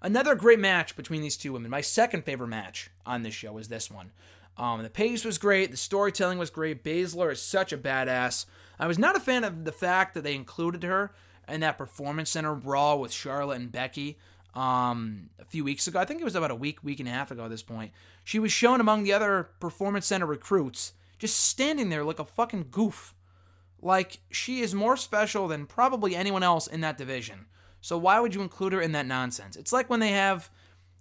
Another 0.00 0.34
great 0.34 0.58
match 0.58 0.96
between 0.96 1.20
these 1.20 1.36
two 1.36 1.52
women. 1.52 1.70
My 1.70 1.82
second 1.82 2.24
favorite 2.24 2.48
match 2.48 2.88
on 3.04 3.22
this 3.22 3.34
show 3.34 3.58
is 3.58 3.68
this 3.68 3.90
one. 3.90 4.12
Um, 4.56 4.82
the 4.82 4.90
pace 4.90 5.24
was 5.24 5.38
great. 5.38 5.70
The 5.70 5.76
storytelling 5.76 6.38
was 6.38 6.50
great. 6.50 6.84
Baszler 6.84 7.32
is 7.32 7.40
such 7.40 7.72
a 7.72 7.78
badass. 7.78 8.44
I 8.78 8.86
was 8.86 8.98
not 8.98 9.16
a 9.16 9.20
fan 9.20 9.44
of 9.44 9.64
the 9.64 9.72
fact 9.72 10.14
that 10.14 10.24
they 10.24 10.34
included 10.34 10.82
her 10.82 11.12
in 11.48 11.60
that 11.60 11.78
Performance 11.78 12.30
Center 12.30 12.54
brawl 12.54 13.00
with 13.00 13.12
Charlotte 13.12 13.60
and 13.60 13.72
Becky 13.72 14.18
um, 14.54 15.30
a 15.38 15.44
few 15.44 15.64
weeks 15.64 15.86
ago. 15.86 15.98
I 15.98 16.04
think 16.04 16.20
it 16.20 16.24
was 16.24 16.34
about 16.34 16.50
a 16.50 16.56
week, 16.56 16.82
week 16.82 17.00
and 17.00 17.08
a 17.08 17.12
half 17.12 17.30
ago 17.30 17.44
at 17.44 17.50
this 17.50 17.62
point. 17.62 17.92
She 18.24 18.38
was 18.38 18.52
shown 18.52 18.80
among 18.80 19.02
the 19.02 19.12
other 19.12 19.50
Performance 19.60 20.06
Center 20.06 20.26
recruits, 20.26 20.92
just 21.18 21.38
standing 21.38 21.88
there 21.88 22.04
like 22.04 22.18
a 22.18 22.24
fucking 22.24 22.68
goof. 22.70 23.14
Like, 23.82 24.18
she 24.30 24.60
is 24.60 24.74
more 24.74 24.96
special 24.96 25.48
than 25.48 25.66
probably 25.66 26.14
anyone 26.14 26.42
else 26.42 26.66
in 26.66 26.82
that 26.82 26.98
division. 26.98 27.46
So 27.80 27.96
why 27.96 28.20
would 28.20 28.34
you 28.34 28.42
include 28.42 28.74
her 28.74 28.80
in 28.80 28.92
that 28.92 29.06
nonsense? 29.06 29.56
It's 29.56 29.72
like 29.72 29.88
when 29.88 30.00
they 30.00 30.10
have, 30.10 30.50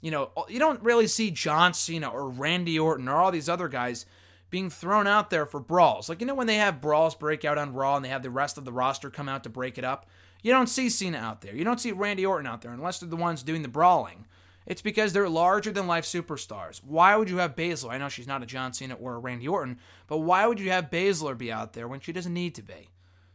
you 0.01 0.11
know, 0.11 0.31
you 0.47 0.59
don't 0.59 0.81
really 0.81 1.07
see 1.07 1.31
John 1.31 1.73
Cena 1.73 2.07
or 2.07 2.29
Randy 2.29 2.79
Orton 2.79 3.07
or 3.07 3.15
all 3.15 3.31
these 3.31 3.49
other 3.49 3.67
guys 3.67 4.05
being 4.49 4.69
thrown 4.69 5.07
out 5.07 5.29
there 5.29 5.45
for 5.45 5.59
brawls. 5.59 6.09
Like, 6.09 6.21
you 6.21 6.27
know, 6.27 6.35
when 6.35 6.47
they 6.47 6.55
have 6.55 6.81
brawls 6.81 7.15
break 7.15 7.45
out 7.45 7.57
on 7.57 7.73
Raw 7.73 7.95
and 7.95 8.03
they 8.03 8.09
have 8.09 8.23
the 8.23 8.29
rest 8.29 8.57
of 8.57 8.65
the 8.65 8.71
roster 8.71 9.09
come 9.09 9.29
out 9.29 9.43
to 9.43 9.49
break 9.49 9.77
it 9.77 9.83
up, 9.83 10.07
you 10.41 10.51
don't 10.51 10.67
see 10.67 10.89
Cena 10.89 11.17
out 11.17 11.41
there. 11.41 11.55
You 11.55 11.63
don't 11.63 11.79
see 11.79 11.91
Randy 11.91 12.25
Orton 12.25 12.47
out 12.47 12.61
there 12.61 12.71
unless 12.71 12.99
they're 12.99 13.09
the 13.09 13.15
ones 13.15 13.43
doing 13.43 13.61
the 13.61 13.67
brawling. 13.67 14.25
It's 14.65 14.81
because 14.81 15.13
they're 15.13 15.29
larger 15.29 15.71
than 15.71 15.87
life 15.87 16.05
superstars. 16.05 16.81
Why 16.83 17.15
would 17.15 17.29
you 17.29 17.37
have 17.37 17.55
Baszler? 17.55 17.89
I 17.89 17.97
know 17.97 18.07
she's 18.07 18.27
not 18.27 18.43
a 18.43 18.45
John 18.45 18.71
Cena 18.71 18.93
or 18.95 19.15
a 19.15 19.19
Randy 19.19 19.47
Orton, 19.47 19.79
but 20.07 20.19
why 20.19 20.45
would 20.45 20.59
you 20.59 20.69
have 20.71 20.91
Baszler 20.91 21.37
be 21.37 21.51
out 21.51 21.73
there 21.73 21.87
when 21.87 21.99
she 21.99 22.13
doesn't 22.13 22.33
need 22.33 22.55
to 22.55 22.61
be? 22.61 22.89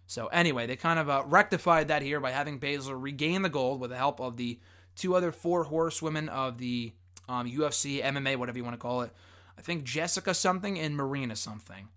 So 0.06 0.28
anyway, 0.28 0.66
they 0.66 0.76
kind 0.76 0.98
of 0.98 1.08
uh, 1.08 1.24
rectified 1.26 1.88
that 1.88 2.02
here 2.02 2.20
by 2.20 2.30
having 2.30 2.60
Baszler 2.60 3.00
regain 3.00 3.42
the 3.42 3.48
gold 3.48 3.80
with 3.80 3.90
the 3.90 3.96
help 3.96 4.20
of 4.20 4.36
the 4.36 4.60
two 4.96 5.14
other 5.14 5.32
four 5.32 5.64
horsewomen 5.64 6.28
of 6.28 6.58
the 6.58 6.92
um, 7.28 7.50
UFC, 7.50 8.02
MMA, 8.02 8.36
whatever 8.36 8.58
you 8.58 8.64
want 8.64 8.74
to 8.74 8.80
call 8.80 9.02
it. 9.02 9.10
I 9.58 9.62
think 9.62 9.84
Jessica 9.84 10.34
something 10.34 10.78
and 10.78 10.96
Marina 10.96 11.36
something. 11.36 11.88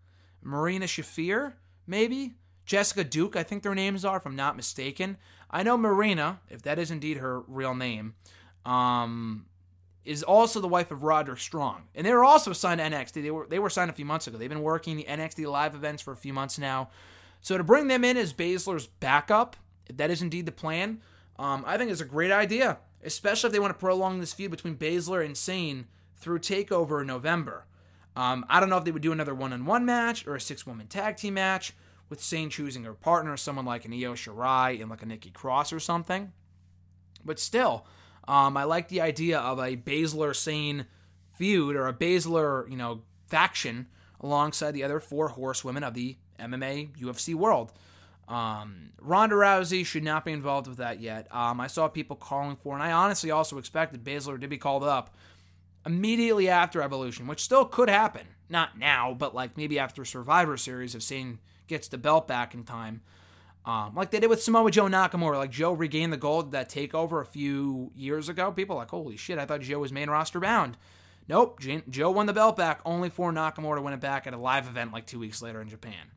Marina 0.42 0.86
Shafir, 0.86 1.54
maybe? 1.86 2.36
Jessica 2.66 3.04
Duke, 3.04 3.36
I 3.36 3.44
think 3.44 3.64
their 3.64 3.76
names 3.76 4.04
are, 4.06 4.18
if 4.18 4.26
I'm 4.26 4.36
not 4.36 4.56
mistaken. 4.56 5.18
I 5.50 5.64
know 5.64 5.78
Marina, 5.78 6.42
if 6.50 6.62
that 6.64 6.78
is 6.78 6.92
indeed 6.92 7.18
her 7.18 7.42
real 7.48 7.74
name, 7.74 8.16
um, 8.66 9.46
is 10.04 10.22
also 10.22 10.60
the 10.60 10.68
wife 10.68 10.92
of 10.92 11.04
Roderick 11.04 11.40
Strong. 11.40 11.84
And 11.96 12.06
they 12.06 12.14
were 12.14 12.24
also 12.24 12.54
signed 12.54 12.80
to 12.80 12.86
NXT. 12.86 13.24
They 13.24 13.32
were 13.32 13.48
they 13.50 13.60
were 13.60 13.70
signed 13.70 13.90
a 13.90 13.94
few 13.94 14.06
months 14.06 14.28
ago. 14.28 14.38
They've 14.38 14.50
been 14.50 14.62
working 14.62 14.98
the 14.98 15.06
NXT 15.06 15.50
live 15.50 15.76
events 15.76 16.02
for 16.02 16.12
a 16.12 16.18
few 16.18 16.34
months 16.34 16.58
now. 16.58 16.90
So 17.42 17.58
to 17.58 17.64
bring 17.64 17.88
them 17.88 18.04
in 18.04 18.18
as 18.18 18.34
Baszler's 18.34 18.88
backup, 18.88 19.56
if 19.88 19.98
that 19.98 20.10
is 20.10 20.22
indeed 20.22 20.46
the 20.46 20.52
plan, 20.52 21.02
um, 21.40 21.64
I 21.66 21.78
think 21.78 21.92
is 21.92 22.02
a 22.02 22.06
great 22.06 22.32
idea, 22.32 22.80
especially 23.04 23.48
if 23.48 23.54
they 23.54 23.60
want 23.60 23.74
to 23.74 23.80
prolong 23.80 24.20
this 24.20 24.34
feud 24.34 24.52
between 24.52 24.76
Baszler 24.76 25.26
and 25.26 25.38
Sane 25.38 25.88
through 26.16 26.40
Takeover 26.40 27.02
in 27.02 27.08
November. 27.08 27.66
Um, 28.16 28.46
I 28.50 28.60
don't 28.60 28.70
know 28.70 28.78
if 28.78 28.84
they 28.84 28.92
would 28.92 29.02
do 29.02 29.12
another 29.12 29.36
one-on-one 29.36 29.86
match 29.86 30.26
or 30.26 30.36
a 30.36 30.42
six-woman 30.42 30.88
tag 30.88 31.18
team 31.18 31.36
match 31.36 31.74
with 32.10 32.22
Sane 32.22 32.50
choosing 32.50 32.84
her 32.84 32.94
partner, 32.94 33.38
someone 33.38 33.66
like 33.66 33.86
an 33.86 33.94
Io 33.94 34.14
Shirai 34.14 34.82
and 34.82 34.90
like 34.90 35.04
a 35.04 35.06
Nikki 35.06 35.30
Cross 35.30 35.72
or 35.72 35.80
something. 35.80 36.32
But 37.24 37.40
still, 37.40 37.86
um, 38.28 38.58
I 38.58 38.64
like 38.64 38.88
the 38.88 39.02
idea 39.02 39.40
of 39.40 39.60
a 39.60 39.76
Baszler 39.76 40.36
Sane 40.36 40.88
feud 41.36 41.76
or 41.76 41.88
a 41.88 41.94
Baszler, 41.94 42.70
you 42.70 42.78
know, 42.78 43.04
faction 43.28 43.88
alongside 44.20 44.72
the 44.72 44.84
other 44.84 45.00
four 45.00 45.30
horsewomen 45.30 45.84
of 45.84 45.94
the 45.94 46.18
MMA 46.40 46.98
UFC 46.98 47.36
world. 47.36 47.72
Um, 48.28 48.90
Ronda 49.00 49.36
Rousey 49.36 49.86
should 49.86 50.04
not 50.04 50.26
be 50.26 50.34
involved 50.34 50.68
with 50.68 50.78
that 50.78 51.00
yet. 51.00 51.28
Um, 51.32 51.62
I 51.62 51.68
saw 51.68 51.88
people 51.88 52.16
calling 52.16 52.58
for, 52.58 52.74
and 52.74 52.84
I 52.84 52.92
honestly 52.92 53.32
also 53.32 53.58
expected 53.58 54.04
Baszler 54.04 54.40
to 54.40 54.48
be 54.48 54.58
called 54.58 54.84
up 54.84 55.16
immediately 55.86 56.50
after 56.50 56.82
Evolution, 56.82 57.28
which 57.28 57.42
still 57.42 57.66
could 57.66 57.90
happen. 57.90 58.28
Not 58.50 58.78
now, 58.78 59.13
but 59.13 59.34
like 59.34 59.58
maybe 59.58 59.80
after 59.80 60.04
Survivor 60.04 60.58
Series 60.58 60.96
if 60.96 61.04
Sane 61.04 61.40
gets 61.68 61.88
the 61.88 61.98
belt 61.98 62.28
back 62.28 62.54
in 62.54 62.63
time. 62.63 63.02
Um, 63.66 63.96
like 63.96 64.12
they 64.12 64.20
did 64.22 64.30
with 64.30 64.42
Samoa 64.42 64.72
Joe 64.72 64.86
Nakamura. 64.86 65.38
Like 65.38 65.52
Joe 65.52 65.74
regained 65.74 66.13
the 66.13 66.18
gold 66.18 66.52
that 66.52 66.70
takeover 66.70 67.22
a 67.22 67.26
few 67.26 67.92
years 67.96 68.30
ago. 68.30 68.52
People 68.52 68.78
like, 68.78 68.90
holy 68.90 69.18
shit, 69.18 69.38
I 69.38 69.46
thought 69.46 69.62
Joe 69.62 69.80
was 69.80 69.92
main 69.92 70.10
roster 70.10 70.40
bound. 70.40 70.78
Nope, 71.30 71.60
Joe 71.90 72.12
won 72.12 72.26
the 72.26 72.34
belt 72.34 72.56
back 72.56 72.80
only 72.86 73.10
for 73.10 73.34
Nakamura 73.34 73.76
to 73.76 73.82
win 73.82 73.94
it 73.94 74.00
back 74.00 74.28
at 74.28 74.34
a 74.34 74.38
live 74.38 74.68
event 74.68 74.94
like 74.94 75.06
two 75.06 75.20
weeks 75.20 75.42
later 75.42 75.62
in 75.62 75.68
Japan. 75.68 76.12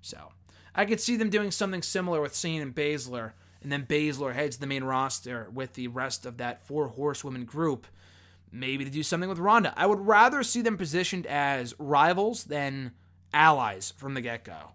So 0.00 0.32
I 0.76 0.84
could 0.84 1.00
see 1.00 1.16
them 1.16 1.30
doing 1.30 1.50
something 1.50 1.82
similar 1.82 2.20
with 2.20 2.34
Sane 2.34 2.60
and 2.60 2.74
Baszler, 2.74 3.32
and 3.62 3.72
then 3.72 3.86
Baszler 3.86 4.34
heads 4.34 4.58
the 4.58 4.66
main 4.66 4.84
roster 4.84 5.48
with 5.52 5.72
the 5.72 5.88
rest 5.88 6.26
of 6.26 6.36
that 6.36 6.64
four 6.66 6.88
horsewomen 6.88 7.46
group. 7.46 7.86
Maybe 8.52 8.84
to 8.84 8.90
do 8.90 9.02
something 9.02 9.28
with 9.28 9.38
Ronda. 9.38 9.72
I 9.76 9.86
would 9.86 10.06
rather 10.06 10.42
see 10.42 10.60
them 10.60 10.76
positioned 10.76 11.26
as 11.26 11.74
rivals 11.78 12.44
than 12.44 12.92
allies 13.32 13.92
from 13.96 14.14
the 14.14 14.20
get 14.20 14.44
go. 14.44 14.72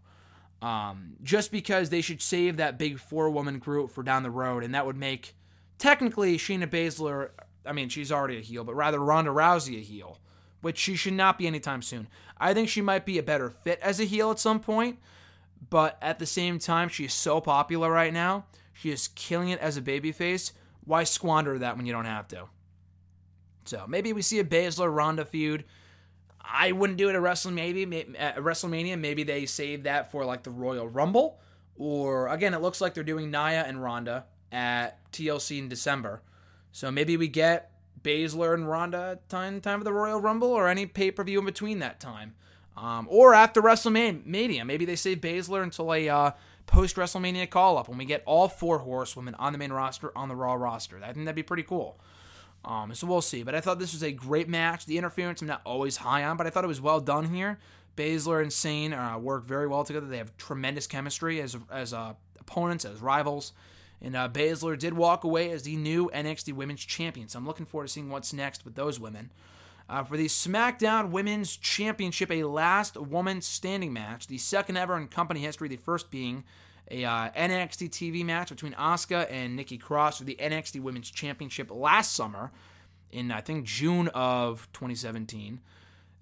Um, 0.65 1.13
just 1.23 1.51
because 1.51 1.89
they 1.89 2.01
should 2.01 2.21
save 2.21 2.57
that 2.57 2.77
big 2.77 2.99
four 2.99 3.29
woman 3.29 3.59
group 3.59 3.91
for 3.91 4.03
down 4.03 4.23
the 4.23 4.29
road, 4.29 4.63
and 4.63 4.75
that 4.75 4.85
would 4.85 4.97
make 4.97 5.35
technically 5.77 6.37
Shayna 6.37 6.67
Baszler, 6.67 7.29
I 7.65 7.73
mean, 7.73 7.89
she's 7.89 8.11
already 8.11 8.37
a 8.37 8.41
heel, 8.41 8.63
but 8.63 8.75
rather 8.75 8.99
Ronda 8.99 9.31
Rousey 9.31 9.77
a 9.77 9.81
heel, 9.81 10.19
which 10.61 10.77
she 10.77 10.95
should 10.95 11.13
not 11.13 11.37
be 11.37 11.47
anytime 11.47 11.81
soon. 11.81 12.07
I 12.39 12.53
think 12.53 12.69
she 12.69 12.81
might 12.81 13.05
be 13.05 13.17
a 13.17 13.23
better 13.23 13.49
fit 13.49 13.79
as 13.81 13.99
a 13.99 14.05
heel 14.05 14.31
at 14.31 14.39
some 14.39 14.59
point, 14.59 14.99
but 15.69 15.97
at 16.01 16.19
the 16.19 16.25
same 16.25 16.59
time, 16.59 16.89
she 16.89 17.05
is 17.05 17.13
so 17.13 17.39
popular 17.39 17.91
right 17.91 18.13
now. 18.13 18.45
She 18.73 18.89
is 18.89 19.09
killing 19.09 19.49
it 19.49 19.59
as 19.59 19.77
a 19.77 19.81
babyface. 19.81 20.51
Why 20.83 21.03
squander 21.03 21.59
that 21.59 21.77
when 21.77 21.85
you 21.85 21.93
don't 21.93 22.05
have 22.05 22.27
to? 22.29 22.45
So 23.65 23.85
maybe 23.87 24.11
we 24.13 24.21
see 24.21 24.39
a 24.39 24.43
Baszler 24.43 24.93
Ronda 24.93 25.25
feud. 25.25 25.65
I 26.41 26.71
wouldn't 26.71 26.97
do 26.97 27.09
it 27.09 27.15
at 27.15 27.21
WrestleMania. 27.21 28.15
At 28.17 28.37
WrestleMania, 28.37 28.99
maybe 28.99 29.23
they 29.23 29.45
save 29.45 29.83
that 29.83 30.11
for 30.11 30.25
like 30.25 30.43
the 30.43 30.49
Royal 30.49 30.87
Rumble, 30.87 31.39
or 31.75 32.27
again, 32.27 32.53
it 32.53 32.61
looks 32.61 32.81
like 32.81 32.93
they're 32.93 33.03
doing 33.03 33.29
Nia 33.29 33.63
and 33.63 33.81
Ronda 33.81 34.25
at 34.51 35.11
TLC 35.11 35.59
in 35.59 35.69
December. 35.69 36.21
So 36.71 36.91
maybe 36.91 37.15
we 37.17 37.27
get 37.27 37.71
Baszler 38.01 38.53
and 38.53 38.67
Ronda 38.67 39.19
time 39.29 39.61
time 39.61 39.79
of 39.79 39.85
the 39.85 39.93
Royal 39.93 40.19
Rumble, 40.19 40.49
or 40.49 40.67
any 40.67 40.85
pay 40.85 41.11
per 41.11 41.23
view 41.23 41.39
in 41.39 41.45
between 41.45 41.79
that 41.79 41.99
time. 41.99 42.33
Um, 42.77 43.07
or 43.09 43.33
after 43.33 43.61
WrestleMania, 43.61 44.65
maybe 44.65 44.85
they 44.85 44.95
save 44.95 45.19
Baszler 45.19 45.61
until 45.61 45.93
a 45.93 46.07
uh, 46.07 46.31
post 46.67 46.95
WrestleMania 46.95 47.49
call 47.49 47.77
up 47.77 47.89
when 47.89 47.97
we 47.97 48.05
get 48.05 48.23
all 48.25 48.47
four 48.47 48.79
horsewomen 48.79 49.35
on 49.35 49.51
the 49.51 49.59
main 49.59 49.73
roster 49.73 50.11
on 50.17 50.29
the 50.29 50.35
Raw 50.35 50.53
roster. 50.53 50.97
I 50.97 51.11
think 51.13 51.25
that'd 51.25 51.35
be 51.35 51.43
pretty 51.43 51.63
cool. 51.63 51.99
Um, 52.63 52.93
so 52.93 53.07
we'll 53.07 53.21
see. 53.21 53.43
But 53.43 53.55
I 53.55 53.61
thought 53.61 53.79
this 53.79 53.93
was 53.93 54.03
a 54.03 54.11
great 54.11 54.47
match. 54.47 54.85
The 54.85 54.97
interference 54.97 55.41
I'm 55.41 55.47
not 55.47 55.61
always 55.65 55.97
high 55.97 56.23
on, 56.23 56.37
but 56.37 56.47
I 56.47 56.49
thought 56.49 56.63
it 56.63 56.67
was 56.67 56.81
well 56.81 56.99
done 56.99 57.33
here. 57.33 57.59
Baszler 57.97 58.41
and 58.41 58.53
Sane 58.53 58.93
uh, 58.93 59.17
work 59.17 59.43
very 59.43 59.67
well 59.67 59.83
together. 59.83 60.05
They 60.05 60.17
have 60.17 60.35
tremendous 60.37 60.87
chemistry 60.87 61.41
as 61.41 61.57
as 61.69 61.93
uh, 61.93 62.13
opponents, 62.39 62.85
as 62.85 63.01
rivals. 63.01 63.53
And 64.01 64.15
uh, 64.15 64.29
Baszler 64.29 64.77
did 64.77 64.93
walk 64.93 65.23
away 65.23 65.51
as 65.51 65.63
the 65.63 65.75
new 65.75 66.09
NXT 66.13 66.53
Women's 66.53 66.83
Champion. 66.83 67.27
So 67.27 67.37
I'm 67.37 67.45
looking 67.45 67.65
forward 67.65 67.87
to 67.87 67.93
seeing 67.93 68.09
what's 68.09 68.33
next 68.33 68.65
with 68.65 68.75
those 68.75 68.99
women. 68.99 69.31
Uh, 69.91 70.05
for 70.05 70.15
the 70.15 70.27
SmackDown 70.27 71.09
Women's 71.09 71.57
Championship, 71.57 72.31
a 72.31 72.45
last 72.45 72.95
woman 72.95 73.41
standing 73.41 73.91
match, 73.91 74.27
the 74.27 74.37
second 74.37 74.77
ever 74.77 74.95
in 74.95 75.09
company 75.09 75.41
history, 75.41 75.67
the 75.67 75.75
first 75.75 76.09
being 76.09 76.45
a 76.89 77.03
uh, 77.03 77.29
NXT 77.31 77.89
TV 77.89 78.23
match 78.23 78.47
between 78.47 78.71
Asuka 78.75 79.29
and 79.29 79.57
Nikki 79.57 79.77
Cross 79.77 80.19
for 80.19 80.23
the 80.23 80.37
NXT 80.39 80.79
Women's 80.79 81.11
Championship 81.11 81.69
last 81.69 82.15
summer 82.15 82.53
in, 83.11 83.33
I 83.33 83.41
think, 83.41 83.65
June 83.65 84.07
of 84.13 84.69
2017. 84.71 85.59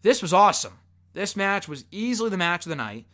This 0.01 0.23
was 0.23 0.33
awesome. 0.33 0.79
This 1.13 1.35
match 1.35 1.67
was 1.67 1.85
easily 1.91 2.31
the 2.31 2.37
match 2.37 2.65
of 2.65 2.71
the 2.71 2.75
night 2.75 3.05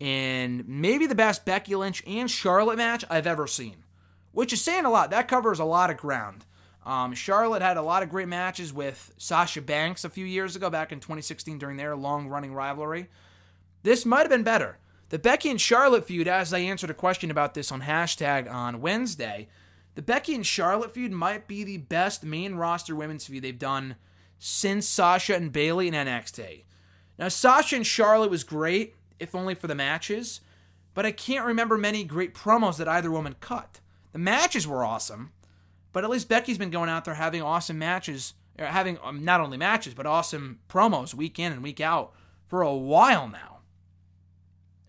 and 0.00 0.66
maybe 0.66 1.06
the 1.06 1.14
best 1.14 1.44
Becky 1.44 1.76
Lynch 1.76 2.02
and 2.08 2.28
Charlotte 2.28 2.76
match 2.76 3.04
I've 3.08 3.28
ever 3.28 3.46
seen, 3.46 3.84
which 4.32 4.52
is 4.52 4.64
saying 4.64 4.84
a 4.84 4.90
lot. 4.90 5.10
That 5.10 5.28
covers 5.28 5.60
a 5.60 5.64
lot 5.64 5.90
of 5.90 5.96
ground. 5.96 6.44
Um, 6.84 7.14
Charlotte 7.14 7.62
had 7.62 7.76
a 7.76 7.82
lot 7.82 8.02
of 8.02 8.10
great 8.10 8.28
matches 8.28 8.72
with 8.72 9.12
Sasha 9.16 9.62
Banks 9.62 10.04
a 10.04 10.10
few 10.10 10.26
years 10.26 10.56
ago, 10.56 10.68
back 10.68 10.90
in 10.90 10.98
2016, 10.98 11.58
during 11.58 11.76
their 11.76 11.94
long 11.94 12.28
running 12.28 12.54
rivalry. 12.54 13.08
This 13.82 14.04
might 14.04 14.20
have 14.20 14.30
been 14.30 14.42
better. 14.42 14.78
The 15.10 15.18
Becky 15.18 15.50
and 15.50 15.60
Charlotte 15.60 16.06
feud, 16.06 16.26
as 16.26 16.52
I 16.52 16.58
answered 16.60 16.90
a 16.90 16.94
question 16.94 17.30
about 17.30 17.54
this 17.54 17.70
on 17.70 17.82
hashtag 17.82 18.50
on 18.50 18.80
Wednesday, 18.80 19.48
the 19.94 20.02
Becky 20.02 20.34
and 20.34 20.46
Charlotte 20.46 20.94
feud 20.94 21.12
might 21.12 21.46
be 21.46 21.64
the 21.64 21.76
best 21.76 22.24
main 22.24 22.54
roster 22.54 22.96
women's 22.96 23.26
feud 23.26 23.44
they've 23.44 23.58
done 23.58 23.96
since 24.38 24.88
Sasha 24.88 25.36
and 25.36 25.52
Bayley 25.52 25.86
in 25.86 25.94
NXT. 25.94 26.64
Now, 27.18 27.28
Sasha 27.28 27.76
and 27.76 27.86
Charlotte 27.86 28.30
was 28.30 28.42
great, 28.42 28.96
if 29.20 29.34
only 29.34 29.54
for 29.54 29.66
the 29.66 29.74
matches, 29.74 30.40
but 30.94 31.06
I 31.06 31.12
can't 31.12 31.46
remember 31.46 31.76
many 31.76 32.04
great 32.04 32.34
promos 32.34 32.78
that 32.78 32.88
either 32.88 33.10
woman 33.10 33.36
cut. 33.40 33.80
The 34.12 34.18
matches 34.18 34.66
were 34.66 34.84
awesome, 34.84 35.32
but 35.92 36.04
at 36.04 36.10
least 36.10 36.28
Becky's 36.28 36.58
been 36.58 36.70
going 36.70 36.88
out 36.88 37.04
there 37.04 37.14
having 37.14 37.42
awesome 37.42 37.78
matches, 37.78 38.34
having 38.58 38.98
um, 39.02 39.24
not 39.24 39.40
only 39.40 39.56
matches, 39.56 39.94
but 39.94 40.06
awesome 40.06 40.60
promos 40.68 41.14
week 41.14 41.38
in 41.38 41.52
and 41.52 41.62
week 41.62 41.80
out 41.80 42.12
for 42.46 42.62
a 42.62 42.74
while 42.74 43.28
now. 43.28 43.58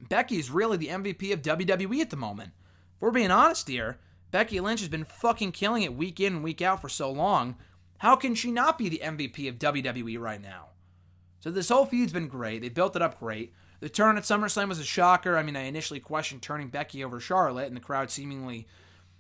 Becky 0.01 0.37
is 0.37 0.51
really 0.51 0.77
the 0.77 0.87
MVP 0.87 1.31
of 1.31 1.41
WWE 1.41 2.01
at 2.01 2.09
the 2.09 2.15
moment. 2.15 2.51
If 2.95 3.01
we're 3.01 3.11
being 3.11 3.31
honest 3.31 3.67
here, 3.67 3.99
Becky 4.31 4.59
Lynch 4.59 4.79
has 4.79 4.89
been 4.89 5.05
fucking 5.05 5.51
killing 5.51 5.83
it 5.83 5.95
week 5.95 6.19
in 6.19 6.35
and 6.35 6.43
week 6.43 6.61
out 6.61 6.81
for 6.81 6.89
so 6.89 7.11
long. 7.11 7.55
How 7.99 8.15
can 8.15 8.35
she 8.35 8.51
not 8.51 8.77
be 8.77 8.89
the 8.89 9.01
MVP 9.03 9.47
of 9.47 9.59
WWE 9.59 10.19
right 10.19 10.41
now? 10.41 10.69
So 11.39 11.51
this 11.51 11.69
whole 11.69 11.85
feud's 11.85 12.13
been 12.13 12.27
great. 12.27 12.61
They 12.61 12.69
built 12.69 12.95
it 12.95 13.01
up 13.01 13.19
great. 13.19 13.53
The 13.79 13.89
turn 13.89 14.17
at 14.17 14.23
SummerSlam 14.23 14.69
was 14.69 14.79
a 14.79 14.83
shocker. 14.83 15.37
I 15.37 15.43
mean, 15.43 15.55
I 15.55 15.63
initially 15.63 15.99
questioned 15.99 16.41
turning 16.41 16.69
Becky 16.69 17.03
over 17.03 17.19
Charlotte, 17.19 17.67
and 17.67 17.75
the 17.75 17.81
crowd 17.81 18.09
seemingly 18.09 18.65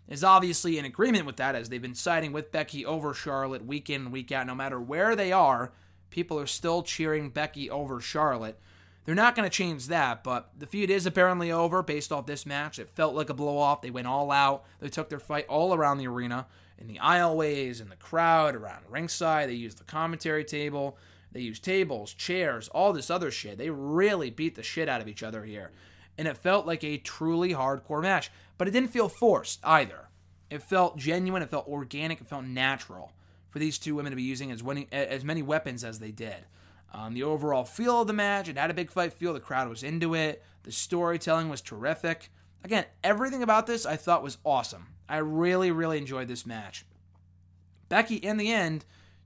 is 0.07 0.23
obviously 0.23 0.77
in 0.77 0.85
agreement 0.85 1.25
with 1.25 1.37
that 1.37 1.55
as 1.55 1.69
they've 1.69 1.81
been 1.81 1.95
siding 1.95 2.33
with 2.33 2.51
Becky 2.51 2.85
over 2.85 3.13
Charlotte 3.13 3.65
week 3.65 3.89
in 3.89 4.11
week 4.11 4.31
out. 4.31 4.47
No 4.47 4.55
matter 4.55 4.79
where 4.79 5.15
they 5.15 5.31
are, 5.31 5.71
people 6.09 6.39
are 6.39 6.47
still 6.47 6.83
cheering 6.83 7.29
Becky 7.29 7.69
over 7.69 7.99
Charlotte. 7.99 8.59
They're 9.05 9.15
not 9.15 9.35
going 9.35 9.49
to 9.49 9.55
change 9.55 9.87
that, 9.87 10.23
but 10.23 10.51
the 10.57 10.65
feud 10.65 10.89
is 10.89 11.05
apparently 11.05 11.51
over 11.51 11.83
based 11.83 12.11
off 12.11 12.25
this 12.25 12.45
match. 12.45 12.79
It 12.79 12.89
felt 12.89 13.15
like 13.15 13.29
a 13.29 13.33
blow 13.33 13.57
off. 13.57 13.81
They 13.81 13.91
went 13.91 14.07
all 14.07 14.31
out. 14.31 14.63
They 14.79 14.89
took 14.89 15.09
their 15.09 15.19
fight 15.19 15.45
all 15.47 15.73
around 15.73 15.97
the 15.97 16.07
arena, 16.07 16.47
in 16.77 16.87
the 16.87 16.99
aisleways, 16.99 17.81
in 17.81 17.89
the 17.89 17.97
crowd, 17.97 18.55
around 18.55 18.85
ringside. 18.89 19.49
They 19.49 19.53
used 19.53 19.77
the 19.77 19.83
commentary 19.83 20.45
table. 20.45 20.97
They 21.33 21.41
used 21.41 21.63
tables, 21.63 22.13
chairs, 22.13 22.69
all 22.69 22.93
this 22.93 23.09
other 23.09 23.31
shit. 23.31 23.57
They 23.57 23.71
really 23.71 24.29
beat 24.29 24.55
the 24.55 24.63
shit 24.63 24.87
out 24.87 25.01
of 25.01 25.07
each 25.07 25.23
other 25.23 25.43
here. 25.43 25.71
And 26.17 26.27
it 26.27 26.37
felt 26.37 26.67
like 26.67 26.83
a 26.83 26.97
truly 26.97 27.53
hardcore 27.53 28.03
match. 28.03 28.31
But 28.57 28.67
it 28.67 28.71
didn't 28.71 28.91
feel 28.91 29.09
forced 29.09 29.59
either. 29.63 30.09
It 30.49 30.61
felt 30.61 30.97
genuine, 30.97 31.41
it 31.41 31.49
felt 31.49 31.67
organic, 31.67 32.21
it 32.21 32.27
felt 32.27 32.45
natural 32.45 33.13
for 33.49 33.59
these 33.59 33.77
two 33.77 33.95
women 33.95 34.11
to 34.11 34.15
be 34.15 34.23
using 34.23 34.51
as 34.51 34.63
many, 34.63 34.87
as 34.91 35.23
many 35.23 35.41
weapons 35.41 35.83
as 35.83 35.99
they 35.99 36.11
did. 36.11 36.45
Um, 36.93 37.13
the 37.13 37.23
overall 37.23 37.63
feel 37.63 38.01
of 38.01 38.07
the 38.07 38.13
match, 38.13 38.47
it 38.47 38.57
had 38.57 38.69
a 38.69 38.75
big 38.75 38.91
fight 38.91 39.13
feel. 39.13 39.33
The 39.33 39.39
crowd 39.39 39.67
was 39.67 39.83
into 39.83 40.13
it. 40.13 40.43
The 40.63 40.71
storytelling 40.71 41.49
was 41.49 41.61
terrific. 41.61 42.29
Again, 42.63 42.85
everything 43.03 43.43
about 43.43 43.67
this 43.67 43.85
I 43.85 43.95
thought 43.95 44.23
was 44.23 44.37
awesome. 44.43 44.87
I 45.09 45.17
really, 45.17 45.71
really 45.71 45.97
enjoyed 45.97 46.27
this 46.27 46.45
match. 46.45 46.85
Becky, 47.89 48.15
in 48.15 48.37
the 48.37 48.51
end, 48.51 48.85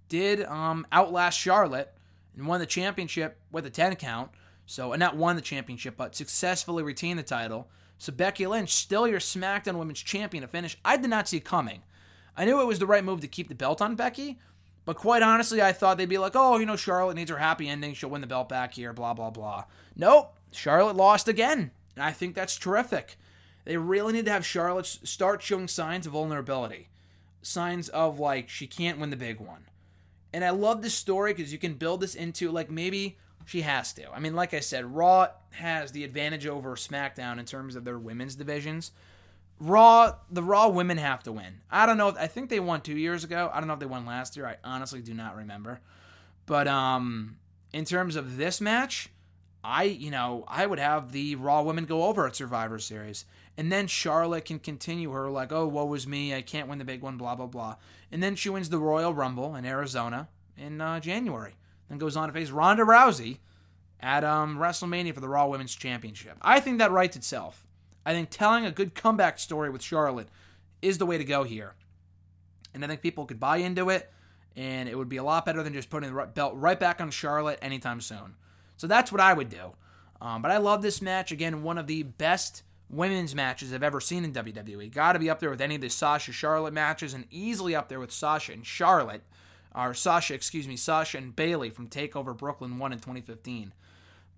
did 0.10 0.44
um, 0.46 0.88
outlast 0.92 1.38
Charlotte 1.38 1.94
and 2.36 2.48
won 2.48 2.60
the 2.60 2.66
championship 2.66 3.40
with 3.52 3.66
a 3.66 3.70
10 3.70 3.96
count. 3.96 4.32
So, 4.66 4.92
and 4.92 5.00
not 5.00 5.16
won 5.16 5.36
the 5.36 5.42
championship, 5.42 5.96
but 5.96 6.16
successfully 6.16 6.84
retained 6.84 7.20
the 7.20 7.24
title. 7.24 7.70
So, 7.98 8.12
Becky 8.12 8.46
Lynch, 8.46 8.74
still 8.74 9.08
your 9.08 9.20
SmackDown 9.20 9.78
Women's 9.78 10.02
Champion, 10.02 10.44
a 10.44 10.48
finish 10.48 10.78
I 10.86 10.98
did 10.98 11.10
not 11.10 11.28
see 11.28 11.40
coming. 11.40 11.82
I 12.36 12.46
knew 12.46 12.62
it 12.62 12.68
was 12.68 12.80
the 12.80 12.86
right 12.86 13.04
move 13.04 13.22
to 13.22 13.28
keep 13.28 13.48
the 13.48 13.56
belt 13.56 13.82
on 13.82 13.96
Becky, 13.96 14.40
but 14.86 14.98
quite 14.98 15.24
honestly, 15.24 15.62
I 15.62 15.74
thought 15.74 15.98
they'd 15.98 16.08
be 16.08 16.20
like, 16.20 16.36
oh, 16.36 16.58
you 16.58 16.66
know, 16.66 16.76
Charlotte 16.76 17.16
needs 17.16 17.32
her 17.32 17.38
happy 17.38 17.68
ending. 17.68 17.94
She'll 17.94 18.10
win 18.10 18.22
the 18.22 18.28
belt 18.28 18.48
back 18.48 18.74
here, 18.74 18.94
blah, 18.94 19.14
blah, 19.14 19.32
blah. 19.32 19.66
Nope. 19.96 20.38
Charlotte 20.52 20.96
lost 20.96 21.28
again. 21.28 21.72
And 21.96 22.04
I 22.04 22.12
think 22.12 22.36
that's 22.36 22.58
terrific. 22.58 23.18
They 23.66 23.78
really 23.78 24.14
need 24.14 24.26
to 24.26 24.32
have 24.32 24.46
Charlotte 24.46 24.86
start 24.86 25.42
showing 25.42 25.68
signs 25.68 26.06
of 26.06 26.14
vulnerability. 26.14 26.90
Signs 27.42 27.90
of, 27.90 28.20
like, 28.20 28.48
she 28.50 28.68
can't 28.68 29.00
win 29.00 29.10
the 29.10 29.18
big 29.18 29.40
one. 29.40 29.66
And 30.34 30.46
I 30.46 30.52
love 30.52 30.82
this 30.82 30.94
story 30.94 31.34
because 31.34 31.52
you 31.52 31.58
can 31.58 31.74
build 31.74 32.02
this 32.02 32.16
into 32.16 32.52
like 32.52 32.70
maybe 32.70 33.18
she 33.48 33.62
has 33.62 33.94
to. 33.94 34.12
I 34.12 34.20
mean, 34.20 34.36
like 34.36 34.54
I 34.54 34.60
said, 34.60 34.94
Raw 34.94 35.30
has 35.52 35.94
the 35.94 36.04
advantage 36.04 36.46
over 36.46 36.76
SmackDown 36.76 37.40
in 37.40 37.46
terms 37.46 37.78
of 37.78 37.86
their 37.86 37.98
women's 37.98 38.36
divisions. 38.36 38.92
Raw, 39.58 40.16
the 40.30 40.44
Raw 40.44 40.68
women 40.68 40.98
have 40.98 41.24
to 41.24 41.32
win. 41.32 41.62
I 41.72 41.86
don't 41.86 41.98
know. 41.98 42.10
If, 42.10 42.18
I 42.18 42.28
think 42.28 42.50
they 42.50 42.60
won 42.60 42.82
two 42.82 42.98
years 42.98 43.24
ago. 43.24 43.50
I 43.54 43.60
don't 43.60 43.68
know 43.68 43.74
if 43.74 43.80
they 43.80 43.86
won 43.86 44.06
last 44.06 44.36
year. 44.36 44.46
I 44.46 44.58
honestly 44.66 45.02
do 45.02 45.14
not 45.14 45.38
remember. 45.38 45.80
But 46.46 46.68
um, 46.68 47.38
in 47.72 47.86
terms 47.86 48.18
of 48.18 48.36
this 48.36 48.60
match, 48.60 49.10
I 49.64 49.84
you 49.84 50.12
know 50.12 50.44
I 50.50 50.66
would 50.66 50.80
have 50.80 51.14
the 51.14 51.36
Raw 51.36 51.62
women 51.62 51.86
go 51.86 52.04
over 52.04 52.28
at 52.28 52.36
Survivor 52.36 52.80
Series, 52.80 53.24
and 53.58 53.72
then 53.72 53.88
Charlotte 53.88 54.44
can 54.44 54.60
continue 54.60 55.12
her 55.12 55.30
like, 55.30 55.54
oh, 55.54 55.66
woe 55.68 55.86
was 55.86 56.06
me, 56.06 56.36
I 56.36 56.42
can't 56.42 56.68
win 56.68 56.80
the 56.80 56.86
big 56.86 57.02
one, 57.02 57.18
blah 57.18 57.36
blah 57.36 57.48
blah, 57.48 57.78
and 58.12 58.22
then 58.22 58.36
she 58.36 58.50
wins 58.50 58.70
the 58.70 58.78
Royal 58.78 59.14
Rumble 59.14 59.56
in 59.56 59.66
Arizona 59.66 60.28
in 60.58 60.82
uh, 60.82 61.00
January, 61.00 61.56
then 61.90 61.98
goes 61.98 62.18
on 62.18 62.28
to 62.28 62.34
face 62.34 62.50
Ronda 62.50 62.84
Rousey 62.84 63.40
at 64.00 64.24
um, 64.24 64.58
WrestleMania 64.58 65.14
for 65.14 65.22
the 65.22 65.30
Raw 65.30 65.48
Women's 65.48 65.76
Championship. 65.76 66.38
I 66.42 66.60
think 66.60 66.78
that 66.78 66.92
writes 66.92 67.16
itself. 67.16 67.66
I 68.06 68.14
think 68.14 68.30
telling 68.30 68.66
a 68.66 68.72
good 68.72 68.96
comeback 68.96 69.40
story 69.40 69.70
with 69.70 69.82
Charlotte 69.82 70.30
is 70.82 70.98
the 70.98 71.06
way 71.06 71.18
to 71.18 71.26
go 71.26 71.44
here, 71.44 71.74
and 72.74 72.84
I 72.84 72.88
think 72.88 73.02
people 73.02 73.26
could 73.26 73.40
buy 73.40 73.58
into 73.58 73.90
it, 73.90 74.12
and 74.56 74.88
it 74.88 74.98
would 74.98 75.10
be 75.10 75.18
a 75.18 75.24
lot 75.24 75.46
better 75.46 75.64
than 75.64 75.74
just 75.74 75.90
putting 75.90 76.14
the 76.14 76.26
belt 76.26 76.54
right 76.56 76.80
back 76.80 77.02
on 77.02 77.12
Charlotte 77.12 77.60
anytime 77.62 78.00
soon. 78.02 78.36
So 78.78 78.88
that's 78.88 79.12
what 79.12 79.22
I 79.22 79.34
would 79.34 79.50
do. 79.50 79.74
Um, 80.22 80.42
but 80.42 80.52
I 80.52 80.58
love 80.58 80.82
this 80.82 81.02
match. 81.02 81.32
Again, 81.32 81.64
one 81.64 81.78
of 81.78 81.88
the 81.88 82.04
best 82.04 82.64
women's 82.90 83.36
matches 83.36 83.74
I've 83.74 83.84
ever 83.84 84.00
seen 84.00 84.24
in 84.24 84.34
WWE. 84.34 84.92
Got 84.92 85.14
to 85.14 85.20
be 85.20 85.30
up 85.30 85.40
there 85.40 85.50
with 85.50 85.62
any 85.62 85.76
of 85.76 85.82
the 85.82 85.90
Sasha 85.90 86.32
Charlotte 86.32 86.74
matches, 86.74 87.14
and 87.14 87.26
easily 87.30 87.76
up 87.76 87.90
there 87.90 88.00
with 88.00 88.12
Sasha 88.12 88.54
and 88.54 88.66
Charlotte, 88.66 89.24
or 89.78 89.94
Sasha, 89.94 90.34
excuse 90.34 90.68
me, 90.68 90.76
Sasha 90.76 91.18
and 91.18 91.36
Bayley 91.36 91.70
from 91.70 91.88
Takeover 91.88 92.36
Brooklyn 92.36 92.80
One 92.80 92.92
in 92.92 93.00
2015. 93.00 93.74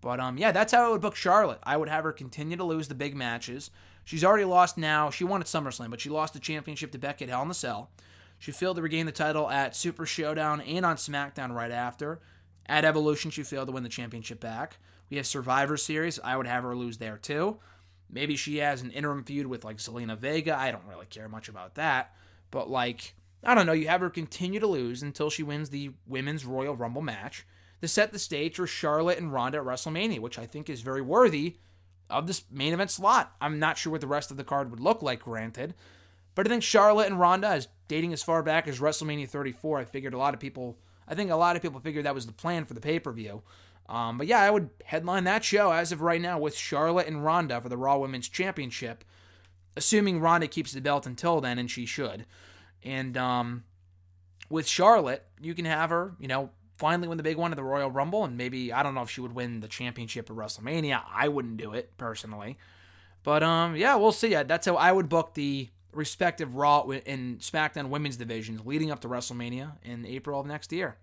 But 0.02 0.20
um, 0.20 0.38
yeah, 0.38 0.52
that's 0.52 0.74
how 0.74 0.86
I 0.86 0.90
would 0.92 1.02
book 1.02 1.16
Charlotte. 1.16 1.60
I 1.64 1.78
would 1.78 1.90
have 1.90 2.04
her 2.04 2.12
continue 2.12 2.58
to 2.58 2.64
lose 2.64 2.88
the 2.88 2.96
big 2.96 3.16
matches. 3.16 3.72
She's 4.04 4.24
already 4.24 4.46
lost 4.46 4.78
now. 4.78 5.10
She 5.10 5.24
won 5.24 5.42
at 5.42 5.48
SummerSlam, 5.48 5.90
but 5.90 6.02
she 6.02 6.10
lost 6.10 6.34
the 6.34 6.40
championship 6.40 6.92
to 6.92 6.98
Becky 6.98 7.26
at 7.26 7.30
Hell 7.30 7.42
in 7.44 7.48
the 7.48 7.54
Cell. 7.54 7.90
She 8.38 8.52
failed 8.52 8.78
to 8.78 8.82
regain 8.82 9.06
the 9.06 9.12
title 9.12 9.50
at 9.50 9.76
Super 9.76 10.06
Showdown 10.06 10.62
and 10.62 10.86
on 10.86 10.96
SmackDown 10.96 11.54
right 11.54 11.72
after. 11.72 12.20
At 12.66 12.86
Evolution, 12.86 13.32
she 13.32 13.44
failed 13.44 13.68
to 13.68 13.74
win 13.74 13.84
the 13.84 13.90
championship 13.90 14.40
back. 14.40 14.78
We 15.10 15.18
have 15.18 15.28
Survivor 15.28 15.76
Series. 15.76 16.20
I 16.24 16.38
would 16.38 16.48
have 16.48 16.64
her 16.64 16.76
lose 16.76 16.98
there 16.98 17.18
too. 17.18 17.60
Maybe 18.10 18.36
she 18.36 18.58
has 18.58 18.82
an 18.82 18.92
interim 18.92 19.24
feud 19.24 19.48
with 19.48 19.64
like 19.64 19.78
Zelina 19.78 20.18
Vega. 20.18 20.58
I 20.58 20.72
don't 20.72 20.86
really 20.88 21.06
care 21.06 21.30
much 21.30 21.50
about 21.50 21.76
that. 21.76 22.14
But 22.52 22.70
like, 22.70 23.14
I 23.44 23.56
don't 23.56 23.66
know, 23.66 23.74
you 23.74 23.88
have 23.88 24.02
her 24.02 24.10
continue 24.10 24.60
to 24.60 24.68
lose 24.68 25.02
until 25.02 25.30
she 25.30 25.44
wins 25.44 25.70
the 25.70 25.92
Women's 26.06 26.46
Royal 26.46 26.76
Rumble 26.76 27.02
match 27.02 27.46
to 27.82 27.88
set 27.88 28.12
the 28.12 28.20
stage 28.20 28.58
for 28.58 28.68
Charlotte 28.68 29.18
and 29.18 29.32
Ronda 29.32 29.60
at 29.60 29.64
WrestleMania, 29.64 30.20
which 30.20 30.38
I 30.38 30.46
think 30.46 30.70
is 30.70 30.82
very 30.82 31.02
worthy 31.02 31.58
of 32.10 32.28
this 32.28 32.44
main 32.52 32.74
event 32.74 32.92
slot. 32.92 33.36
I'm 33.40 33.60
not 33.60 33.78
sure 33.78 33.92
what 33.92 34.02
the 34.02 34.08
rest 34.08 34.32
of 34.32 34.38
the 34.38 34.44
card 34.44 34.72
would 34.72 34.80
look 34.80 35.02
like, 35.02 35.22
granted. 35.22 35.76
But 36.36 36.48
I 36.48 36.50
think 36.50 36.64
Charlotte 36.64 37.08
and 37.08 37.20
Ronda 37.20 37.54
is 37.54 37.68
dating 37.88 38.14
as 38.14 38.24
far 38.24 38.44
back 38.44 38.68
as 38.68 38.80
WrestleMania 38.80 39.30
34. 39.30 39.80
I 39.80 39.86
figured 39.86 40.14
a 40.14 40.18
lot 40.18 40.34
of 40.34 40.40
people 40.40 40.78
I 41.10 41.16
think 41.16 41.32
a 41.32 41.36
lot 41.36 41.56
of 41.56 41.62
people 41.62 41.80
figured 41.80 42.06
that 42.06 42.14
was 42.14 42.28
the 42.28 42.32
plan 42.32 42.66
for 42.66 42.76
the 42.76 42.82
pay 42.82 43.00
per 43.00 43.12
view. 43.12 43.42
Um, 43.90 44.20
but 44.20 44.28
yeah, 44.28 44.42
I 44.42 44.52
would 44.52 44.70
headline 44.86 45.24
that 45.24 45.44
show 45.44 45.72
as 45.72 45.92
of 45.92 46.02
right 46.02 46.22
now 46.22 46.38
with 46.38 46.56
Charlotte 46.56 47.08
and 47.08 47.26
Ronda 47.26 47.60
for 47.60 47.70
the 47.70 47.78
Raw 47.78 47.98
Women's 47.98 48.30
Championship, 48.30 49.04
assuming 49.76 50.20
Ronda 50.20 50.48
keeps 50.48 50.72
the 50.72 50.80
belt 50.80 51.08
until 51.08 51.42
then, 51.42 51.58
and 51.58 51.72
she 51.72 51.88
should. 51.88 52.28
And 52.84 53.18
um, 53.18 53.64
with 54.50 54.68
Charlotte, 54.68 55.26
you 55.42 55.54
can 55.54 55.66
have 55.66 55.90
her, 55.90 56.16
you 56.20 56.28
know, 56.28 56.52
finally 56.78 57.08
win 57.08 57.18
the 57.18 57.24
big 57.24 57.38
one 57.38 57.52
at 57.52 57.58
the 57.58 57.64
Royal 57.64 57.92
Rumble, 57.92 58.24
and 58.24 58.38
maybe 58.38 58.72
I 58.72 58.84
don't 58.84 58.96
know 58.96 59.02
if 59.02 59.10
she 59.10 59.22
would 59.22 59.34
win 59.34 59.60
the 59.60 59.68
championship 59.68 60.30
at 60.30 60.36
WrestleMania. 60.36 61.04
I 61.14 61.28
wouldn't 61.28 61.58
do 61.58 61.74
it 61.74 61.98
personally, 61.98 62.58
but 63.24 63.44
um, 63.44 63.76
yeah, 63.76 63.96
we'll 63.96 64.14
see. 64.14 64.30
That's 64.30 64.66
how 64.66 64.76
I 64.76 64.92
would 64.92 65.10
book 65.10 65.34
the 65.34 65.70
respective 65.92 66.56
Raw 66.56 66.84
and 67.06 67.40
SmackDown 67.40 67.90
women's 67.90 68.16
divisions 68.16 68.66
leading 68.66 68.92
up 68.92 69.02
to 69.02 69.10
WrestleMania 69.10 69.74
in 69.84 70.06
April 70.06 70.40
of 70.40 70.46
next 70.46 70.72
year. 70.72 70.98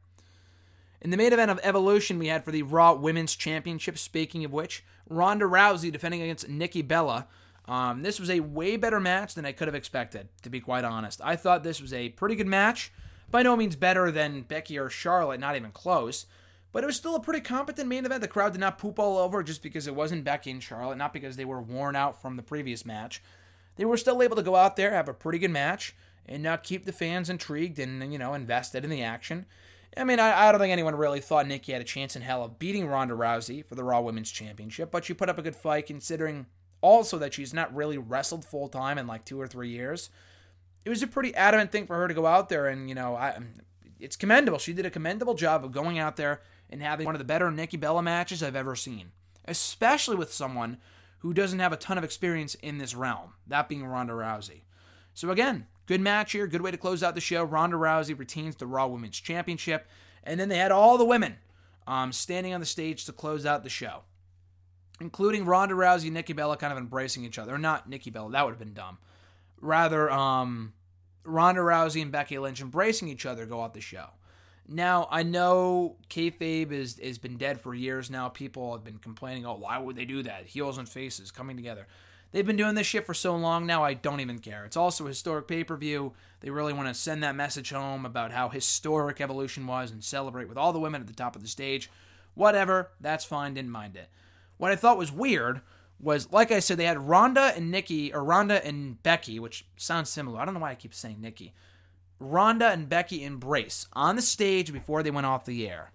In 1.03 1.11
the 1.11 1.17
main 1.17 1.33
event 1.33 1.51
of 1.51 1.61
Evolution, 1.63 2.19
we 2.19 2.29
had 2.29 2.45
for 2.45 2.53
the 2.53 2.63
Raw 2.63 2.95
Women's 2.95 3.37
Championship, 3.37 3.99
speaking 3.99 4.45
of 4.45 4.53
which, 4.53 4.83
Ronda 5.09 5.45
Rousey 5.45 5.93
defending 5.93 6.23
against 6.23 6.49
Nikki 6.49 6.83
Bella. 6.83 7.29
Um, 7.69 8.03
this 8.03 8.21
was 8.21 8.31
a 8.31 8.41
way 8.41 8.77
better 8.77 9.01
match 9.01 9.35
than 9.35 9.45
I 9.45 9.53
could 9.53 9.69
have 9.69 9.75
expected, 9.75 10.29
to 10.43 10.51
be 10.51 10.61
quite 10.61 10.85
honest. 10.85 11.21
I 11.23 11.37
thought 11.37 11.65
this 11.65 11.81
was 11.81 11.93
a 11.93 12.11
pretty 12.11 12.37
good 12.37 12.47
match. 12.47 12.93
By 13.29 13.43
no 13.43 13.57
means 13.57 13.75
better 13.75 14.13
than 14.13 14.43
Becky 14.43 14.79
or 14.79 14.89
Charlotte, 14.89 15.41
not 15.41 15.57
even 15.57 15.73
close. 15.73 16.27
But 16.71 16.85
it 16.85 16.87
was 16.87 16.97
still 16.97 17.17
a 17.17 17.21
pretty 17.21 17.41
competent 17.41 17.89
main 17.89 18.05
event. 18.05 18.21
The 18.21 18.29
crowd 18.29 18.53
did 18.53 18.61
not 18.61 18.79
poop 18.79 18.99
all 18.99 19.19
over 19.19 19.43
just 19.43 19.63
because 19.63 19.87
it 19.87 19.97
wasn't 19.97 20.25
Becky 20.25 20.51
and 20.51 20.63
Charlotte, 20.63 20.99
not 20.99 21.13
because 21.13 21.37
they 21.37 21.45
were 21.45 21.61
worn 21.61 21.97
out 21.97 22.21
from 22.21 22.37
the 22.37 22.43
previous 22.43 22.85
match 22.85 23.21
they 23.77 23.85
were 23.85 23.97
still 23.97 24.23
able 24.23 24.37
to 24.37 24.43
go 24.43 24.57
out 24.57 24.77
there, 24.77 24.91
have 24.91 25.09
a 25.09 25.15
pretty 25.15 25.39
good 25.39 25.51
match, 25.51 25.95
and 26.27 26.43
not 26.43 26.65
keep 26.65 26.85
the 26.85 26.93
fans 26.93 27.31
intrigued 27.31 27.79
and, 27.79 28.13
you 28.13 28.19
know, 28.19 28.35
invested 28.35 28.85
in 28.85 28.91
the 28.91 29.03
action. 29.03 29.47
I 29.97 30.05
mean, 30.05 30.19
I, 30.19 30.49
I 30.49 30.53
don't 30.53 30.61
think 30.61 30.73
anyone 30.73 30.97
really 30.97 31.21
thought 31.21 31.47
Nikki 31.47 31.73
had 31.73 31.81
a 31.81 31.85
chance 31.85 32.17
in 32.17 32.23
hell 32.23 32.43
of 32.43 32.59
beating 32.59 32.87
Ronda 32.87 33.15
Rousey 33.15 33.65
for 33.65 33.75
the 33.75 33.85
Raw 33.85 34.01
Women's 34.01 34.31
Championship, 34.31 34.91
but 34.91 35.05
she 35.05 35.15
put 35.15 35.29
up 35.29 35.39
a 35.39 35.43
good 35.43 35.57
fight 35.57 35.87
considering 35.87 36.47
also 36.81 37.19
that 37.19 37.35
she's 37.35 37.55
not 37.55 37.75
really 37.75 37.99
wrestled 37.99 38.45
full 38.45 38.69
time 38.69 38.99
in 38.99 39.07
like 39.07 39.25
two 39.25 39.41
or 39.41 39.47
three 39.47 39.71
years. 39.71 40.11
It 40.85 40.91
was 40.91 41.03
a 41.03 41.07
pretty 41.07 41.35
adamant 41.35 41.73
thing 41.73 41.87
for 41.87 41.97
her 41.97 42.07
to 42.07 42.15
go 42.15 42.27
out 42.27 42.49
there, 42.49 42.69
and, 42.69 42.89
you 42.89 42.95
know, 42.95 43.17
I, 43.17 43.39
it's 43.99 44.17
commendable. 44.17 44.59
She 44.59 44.73
did 44.73 44.87
a 44.87 44.91
commendable 44.91 45.35
job 45.35 45.65
of 45.65 45.73
going 45.73 45.99
out 45.99 46.17
there 46.17 46.43
and 46.71 46.83
having 46.83 47.07
one 47.07 47.15
of 47.15 47.19
the 47.19 47.25
better 47.25 47.51
Nikki 47.51 47.77
Bella 47.77 48.03
matches 48.03 48.43
I've 48.43 48.55
ever 48.55 48.77
seen, 48.77 49.11
especially 49.47 50.17
with 50.17 50.33
someone 50.33 50.79
who 51.19 51.35
doesn't 51.35 51.59
have 51.59 51.73
a 51.73 51.77
ton 51.77 51.99
of 51.99 52.05
experience 52.05 52.55
in 52.57 52.79
this 52.79 52.95
realm, 52.95 53.33
that 53.47 53.69
being 53.69 53.85
Ronda 53.85 54.13
Rousey. 54.13 54.63
So 55.15 55.31
again, 55.31 55.67
good 55.87 56.01
match 56.01 56.33
here, 56.33 56.47
good 56.47 56.61
way 56.61 56.71
to 56.71 56.77
close 56.77 57.03
out 57.03 57.15
the 57.15 57.21
show. 57.21 57.43
Ronda 57.43 57.77
Rousey 57.77 58.17
retains 58.17 58.57
the 58.57 58.67
Raw 58.67 58.87
Women's 58.87 59.19
Championship, 59.19 59.89
and 60.23 60.39
then 60.39 60.49
they 60.49 60.59
had 60.59 60.73
all 60.73 60.99
the 60.99 61.05
women 61.05 61.37
um, 61.87 62.13
standing 62.13 62.53
on 62.53 62.61
the 62.61 62.67
stage 62.67 63.05
to 63.07 63.13
close 63.13 63.47
out 63.47 63.65
the 63.65 63.71
show, 63.71 64.03
including 65.01 65.45
Ronda 65.45 65.75
Rousey 65.75 66.05
and 66.05 66.15
Nikki 66.15 66.33
Bella 66.33 66.57
kind 66.57 66.73
of 66.73 66.79
embracing 66.79 67.25
each 67.25 67.39
other. 67.39 67.59
Not 67.59 67.89
Nikki 67.89 68.11
Bella, 68.11 68.31
that 68.33 68.45
would 68.45 68.53
have 68.53 68.59
been 68.59 68.75
dumb. 68.75 68.99
Rather, 69.61 70.11
um, 70.11 70.73
Ronda 71.25 71.61
Rousey 71.61 72.03
and 72.03 72.13
Becky 72.13 72.39
Lynch 72.39 72.61
embracing 72.61 73.09
each 73.09 73.27
other 73.27 73.47
go 73.47 73.63
out 73.63 73.75
the 73.75 73.81
show. 73.81 74.09
Now 74.69 75.07
I 75.11 75.23
know 75.23 75.97
kayfabe 76.11 76.73
is 76.73 76.99
has 76.99 77.19
been 77.19 77.37
dead 77.37 77.61
for 77.61 77.75
years 77.75 78.11
now. 78.11 78.29
People 78.29 78.73
have 78.73 78.85
been 78.85 78.99
complaining, 78.99 79.47
"Oh, 79.47 79.55
why 79.55 79.79
would 79.79 79.97
they 79.97 80.05
do 80.05 80.23
that? 80.25 80.47
Heels 80.47 80.79
and 80.79 80.89
faces 80.89 81.31
coming 81.31 81.57
together." 81.57 81.87
They've 82.33 82.47
been 82.47 82.57
doing 82.57 82.75
this 82.75 82.87
shit 82.87 83.07
for 83.07 83.15
so 83.15 83.37
long 83.37 83.67
now. 83.67 83.85
I 83.85 83.95
don't 83.95 84.21
even 84.21 84.41
care. 84.41 84.65
It's 84.65 84.77
also 84.77 85.05
a 85.05 85.09
historic 85.09 85.47
pay 85.47 85.63
per 85.63 85.77
view. 85.77 86.13
They 86.41 86.51
really 86.51 86.73
want 86.73 86.89
to 86.89 86.95
send 86.95 87.23
that 87.23 87.37
message 87.37 87.71
home 87.71 88.05
about 88.05 88.33
how 88.33 88.49
historic 88.49 89.21
Evolution 89.21 89.67
was 89.67 89.93
and 89.93 90.03
celebrate 90.03 90.49
with 90.49 90.59
all 90.59 90.73
the 90.73 90.81
women 90.81 91.01
at 91.01 91.07
the 91.07 91.13
top 91.15 91.37
of 91.37 91.43
the 91.43 91.49
stage. 91.49 91.89
Whatever, 92.35 92.91
that's 93.01 93.25
fine. 93.25 93.55
Didn't 93.55 93.71
mind 93.71 93.97
it. 93.97 94.11
What 94.59 94.71
I 94.71 94.77
thought 94.77 94.99
was 94.99 95.13
weird 95.13 95.61
was, 95.99 96.31
like 96.31 96.51
I 96.51 96.61
said, 96.61 96.79
they 96.79 96.85
had 96.85 97.09
Ronda 97.09 97.53
and 97.57 97.71
Nikki, 97.71 98.13
or 98.13 98.25
Ronda 98.25 98.65
and 98.65 99.03
Becky, 99.03 99.39
which 99.39 99.67
sounds 99.77 100.11
similar. 100.11 100.41
I 100.41 100.45
don't 100.45 100.55
know 100.55 100.61
why 100.61 100.71
I 100.71 100.77
keep 100.77 100.95
saying 100.95 101.21
Nikki. 101.21 101.55
Ronda 102.19 102.69
and 102.69 102.89
Becky 102.89 103.25
embrace 103.25 103.87
on 103.93 104.17
the 104.17 104.23
stage 104.23 104.73
before 104.73 105.03
they 105.03 105.11
went 105.11 105.27
off 105.27 105.45
the 105.45 105.69
air. 105.69 105.93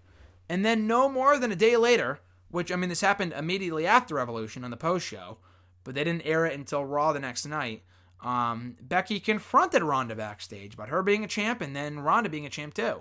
And 0.48 0.64
then 0.64 0.86
no 0.86 1.08
more 1.08 1.38
than 1.38 1.52
a 1.52 1.56
day 1.56 1.76
later, 1.76 2.20
which 2.50 2.70
I 2.70 2.76
mean 2.76 2.88
this 2.88 3.00
happened 3.00 3.32
immediately 3.32 3.86
after 3.86 4.16
Revolution 4.16 4.64
on 4.64 4.70
the 4.70 4.76
post 4.76 5.06
show, 5.06 5.38
but 5.84 5.94
they 5.94 6.04
didn't 6.04 6.26
air 6.26 6.46
it 6.46 6.58
until 6.58 6.84
Raw 6.84 7.12
the 7.12 7.20
next 7.20 7.46
night. 7.46 7.82
Um, 8.22 8.76
Becky 8.80 9.18
confronted 9.18 9.82
Ronda 9.82 10.14
backstage 10.14 10.74
about 10.74 10.90
her 10.90 11.02
being 11.02 11.24
a 11.24 11.28
champ 11.28 11.60
and 11.60 11.74
then 11.74 12.00
Ronda 12.00 12.28
being 12.28 12.46
a 12.46 12.50
champ 12.50 12.74
too. 12.74 13.00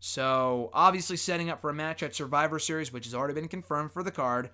So 0.00 0.70
obviously 0.72 1.16
setting 1.16 1.50
up 1.50 1.60
for 1.60 1.70
a 1.70 1.74
match 1.74 2.02
at 2.02 2.14
Survivor 2.14 2.58
Series, 2.58 2.92
which 2.92 3.04
has 3.04 3.14
already 3.14 3.34
been 3.34 3.48
confirmed 3.48 3.92
for 3.92 4.02
the 4.02 4.10
card. 4.10 4.50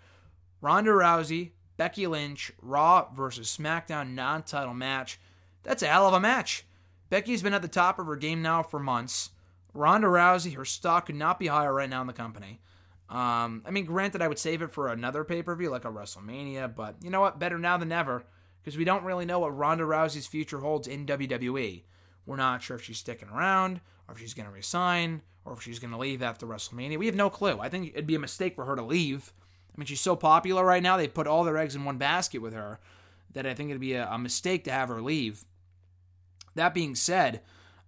Ronda 0.60 0.90
Rousey, 0.90 1.52
Becky 1.76 2.06
Lynch, 2.06 2.52
Raw 2.60 3.08
versus 3.14 3.56
SmackDown 3.56 4.14
non-title 4.14 4.74
match. 4.74 5.20
That's 5.62 5.82
a 5.82 5.86
hell 5.86 6.08
of 6.08 6.14
a 6.14 6.20
match. 6.20 6.64
Becky's 7.10 7.42
been 7.42 7.54
at 7.54 7.62
the 7.62 7.68
top 7.68 7.98
of 7.98 8.06
her 8.06 8.16
game 8.16 8.42
now 8.42 8.62
for 8.64 8.80
months. 8.80 9.30
Ronda 9.72 10.08
Rousey, 10.08 10.56
her 10.56 10.64
stock 10.64 11.06
could 11.06 11.14
not 11.14 11.38
be 11.38 11.46
higher 11.46 11.72
right 11.72 11.88
now 11.88 12.00
in 12.00 12.06
the 12.06 12.12
company. 12.12 12.60
Um, 13.08 13.62
I 13.64 13.70
mean, 13.70 13.84
granted, 13.84 14.22
I 14.22 14.28
would 14.28 14.38
save 14.38 14.62
it 14.62 14.72
for 14.72 14.88
another 14.88 15.22
pay 15.22 15.42
per 15.42 15.54
view 15.54 15.70
like 15.70 15.84
a 15.84 15.92
WrestleMania, 15.92 16.74
but 16.74 16.96
you 17.02 17.10
know 17.10 17.20
what? 17.20 17.38
Better 17.38 17.58
now 17.58 17.76
than 17.76 17.90
never 17.90 18.24
because 18.60 18.76
we 18.76 18.84
don't 18.84 19.04
really 19.04 19.26
know 19.26 19.38
what 19.38 19.56
Ronda 19.56 19.84
Rousey's 19.84 20.26
future 20.26 20.58
holds 20.58 20.88
in 20.88 21.06
WWE. 21.06 21.84
We're 22.24 22.34
not 22.34 22.64
sure 22.64 22.76
if 22.76 22.82
she's 22.82 22.98
sticking 22.98 23.28
around, 23.28 23.80
or 24.08 24.14
if 24.14 24.20
she's 24.20 24.34
going 24.34 24.46
to 24.46 24.52
resign, 24.52 25.22
or 25.46 25.52
if 25.52 25.62
she's 25.62 25.78
going 25.78 25.92
to 25.92 25.96
leave 25.96 26.22
after 26.22 26.46
WrestleMania. 26.46 26.98
We 26.98 27.06
have 27.06 27.14
no 27.14 27.30
clue. 27.30 27.58
I 27.60 27.68
think 27.68 27.90
it'd 27.90 28.06
be 28.06 28.16
a 28.16 28.20
mistake 28.20 28.56
for 28.56 28.64
her 28.64 28.76
to 28.76 28.82
leave. 28.82 29.32
I 29.74 29.78
mean, 29.78 29.86
she's 29.86 30.00
so 30.00 30.16
popular 30.16 30.64
right 30.64 30.82
now, 30.82 30.96
they 30.96 31.08
put 31.08 31.26
all 31.26 31.44
their 31.44 31.58
eggs 31.58 31.76
in 31.76 31.84
one 31.84 31.98
basket 31.98 32.42
with 32.42 32.54
her 32.54 32.80
that 33.32 33.46
I 33.46 33.54
think 33.54 33.70
it'd 33.70 33.80
be 33.80 33.92
a, 33.92 34.08
a 34.08 34.18
mistake 34.18 34.64
to 34.64 34.72
have 34.72 34.88
her 34.88 35.00
leave. 35.00 35.44
That 36.54 36.74
being 36.74 36.94
said, 36.94 37.42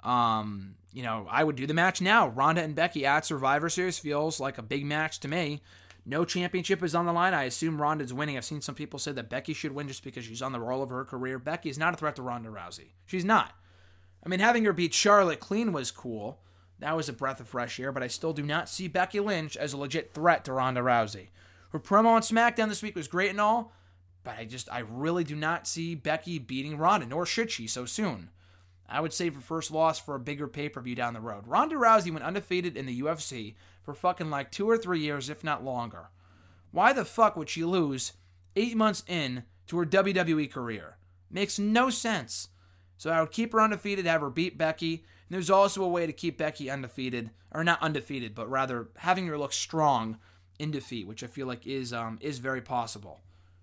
um, 0.05 0.77
you 0.93 1.03
know, 1.03 1.27
I 1.31 1.43
would 1.43 1.57
do 1.57 1.67
the 1.67 1.75
match 1.75 2.01
now. 2.01 2.29
Ronda 2.29 2.63
and 2.63 2.75
Becky 2.75 3.05
at 3.07 3.27
Survivor 3.27 3.69
Series 3.69 3.99
feels 3.99 4.39
like 4.39 4.59
a 4.59 4.63
big 4.63 4.85
match 4.85 5.21
to 5.21 5.29
me. 5.29 5.63
No 6.05 6.25
championship 6.25 6.83
is 6.83 6.95
on 6.95 7.07
the 7.07 7.13
line. 7.13 7.35
I 7.35 7.45
assume 7.45 7.81
Ronda's 7.81 8.15
winning. 8.15 8.37
I've 8.37 8.45
seen 8.45 8.61
some 8.61 8.75
people 8.75 8.99
say 8.99 9.13
that 9.13 9.29
Becky 9.29 9.53
should 9.53 9.73
win 9.73 9.89
just 9.89 10.05
because 10.05 10.25
she's 10.25 10.43
on 10.43 10.53
the 10.53 10.61
roll 10.61 10.83
of 10.83 10.91
her 10.91 11.05
career. 11.05 11.39
Becky 11.39 11.69
is 11.71 11.79
not 11.79 11.95
a 11.95 11.97
threat 11.97 12.17
to 12.17 12.23
Ronda 12.23 12.51
Rousey. 12.51 12.93
She's 13.07 13.25
not. 13.25 13.53
I 14.25 14.29
mean, 14.29 14.41
having 14.41 14.65
her 14.65 14.73
beat 14.73 14.95
Charlotte 14.95 15.41
clean 15.41 15.73
was 15.73 15.91
cool. 15.91 16.41
That 16.81 16.97
was 16.97 17.09
a 17.09 17.13
breath 17.13 17.41
of 17.41 17.49
fresh 17.49 17.81
air, 17.81 17.93
but 17.93 18.03
I 18.03 18.09
still 18.09 18.33
do 18.33 18.43
not 18.43 18.69
see 18.69 18.89
Becky 18.89 19.21
Lynch 19.21 19.57
as 19.57 19.73
a 19.73 19.77
legit 19.77 20.13
threat 20.13 20.45
to 20.45 20.53
Ronda 20.53 20.81
Rousey. 20.81 21.29
Her 21.71 21.81
promo 21.81 22.07
on 22.07 22.23
SmackDown 22.23 22.69
this 22.69 22.83
week 22.83 22.95
was 22.95 23.09
great 23.09 23.31
and 23.31 23.41
all, 23.41 23.73
but 24.25 24.39
I 24.39 24.45
just, 24.45 24.73
I 24.73 24.81
really 24.81 25.25
do 25.25 25.35
not 25.35 25.67
see 25.67 25.95
Becky 25.95 26.39
beating 26.39 26.79
Ronda, 26.79 27.07
nor 27.07 27.27
should 27.27 27.51
she 27.51 27.67
so 27.67 27.85
soon. 27.85 28.31
I 28.89 29.01
would 29.01 29.13
save 29.13 29.35
her 29.35 29.41
first 29.41 29.71
loss 29.71 29.99
for 29.99 30.15
a 30.15 30.21
bigger 30.21 30.49
pay 30.49 30.69
per 30.69 30.81
view 30.81 30.95
down 30.95 31.15
the 31.15 31.21
road. 31.21 31.47
Ronda 31.47 31.77
Rousey 31.77 32.11
went 32.11 32.25
undefeated 32.25 32.77
in 32.77 32.87
the 32.87 33.03
UFC 33.03 33.55
for 33.83 33.93
fucking 33.93 34.31
like 34.31 34.51
two 34.51 34.69
or 34.69 34.79
three 34.79 35.01
years, 35.01 35.29
if 35.29 35.45
not 35.45 35.65
longer. 35.65 36.09
Why 36.71 36.93
the 36.93 37.05
fuck 37.05 37.37
would 37.37 37.51
she 37.51 37.65
lose 37.65 38.13
eight 38.57 38.77
months 38.77 39.03
in 39.07 39.45
to 39.67 39.79
her 39.79 39.87
WWE 39.87 40.51
career? 40.51 40.97
Makes 41.31 41.59
no 41.59 41.91
sense. 41.91 42.49
So 42.97 43.11
I 43.11 43.21
would 43.21 43.31
keep 43.31 43.53
her 43.53 43.61
undefeated, 43.61 44.07
have 44.07 44.23
her 44.23 44.31
beat 44.31 44.57
Becky. 44.57 45.05
And 45.29 45.35
there's 45.35 45.51
also 45.51 45.83
a 45.83 45.89
way 45.89 46.07
to 46.07 46.13
keep 46.13 46.39
Becky 46.39 46.71
undefeated, 46.71 47.31
or 47.53 47.63
not 47.63 47.83
undefeated, 47.83 48.35
but 48.35 48.51
rather 48.51 48.89
having 48.99 49.27
her 49.27 49.39
look 49.39 49.53
strong 49.53 50.19
in 50.59 50.71
defeat, 50.71 51.07
which 51.07 51.23
I 51.23 51.27
feel 51.27 51.47
like 51.47 51.67
is 51.67 51.93
um, 51.93 52.19
is 52.21 52.39
very 52.39 52.63
possible. 52.63 53.21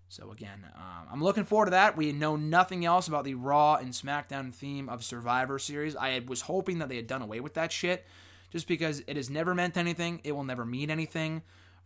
So 0.07 0.32
again, 0.32 0.66
um, 0.76 1.07
I'm 1.11 1.24
looking 1.24 1.43
forward 1.43 1.66
to 1.66 1.72
that. 1.72 1.97
We 1.97 2.11
know 2.11 2.36
nothing 2.36 2.86
else 2.86 3.07
about 3.07 3.26
the 3.26 3.34
Raw 3.34 3.76
and 3.76 3.91
SmackDown 3.91 4.53
theme 4.53 4.88
of 4.88 5.03
Survivor 5.03 5.57
Series. 5.57 5.95
I 5.95 6.22
was 6.26 6.41
hoping 6.41 6.80
that 6.80 6.89
they 6.89 6.95
had 6.95 7.07
done 7.07 7.24
away 7.24 7.39
with 7.39 7.55
that 7.55 7.72
shit, 7.72 8.05
just 8.51 8.68
because 8.68 9.03
it 9.07 9.18
has 9.18 9.30
never 9.30 9.55
meant 9.55 9.76
anything. 9.76 10.22
It 10.24 10.34
will 10.34 10.43
never 10.43 10.66
mean 10.66 10.91
anything. 10.91 11.41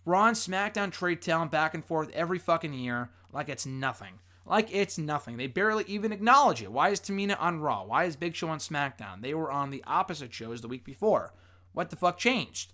Raw 0.06 0.28
and 0.28 0.36
SmackDown 0.36 0.92
trade 0.92 1.22
talent 1.22 1.52
back 1.52 1.74
and 1.74 1.84
forth 1.84 2.10
every 2.14 2.40
fucking 2.40 2.74
year 2.74 3.10
like 3.32 3.48
it's 3.48 3.66
nothing. 3.66 4.20
Like 4.50 4.74
it's 4.74 4.98
nothing. 4.98 5.38
They 5.38 5.46
barely 5.46 5.86
even 5.88 6.12
acknowledge 6.12 6.64
it. 6.64 6.72
Why 6.72 6.90
is 6.90 7.00
Tamina 7.00 7.40
on 7.40 7.62
Raw? 7.62 7.84
Why 7.84 8.06
is 8.06 8.16
Big 8.16 8.36
Show 8.36 8.50
on 8.50 8.58
SmackDown? 8.58 9.22
They 9.22 9.36
were 9.36 9.52
on 9.52 9.70
the 9.70 9.84
opposite 9.86 10.34
shows 10.34 10.62
the 10.62 10.68
week 10.68 10.84
before. 10.84 11.34
What 11.72 11.92
the 11.92 11.96
fuck 11.96 12.18
changed? 12.18 12.74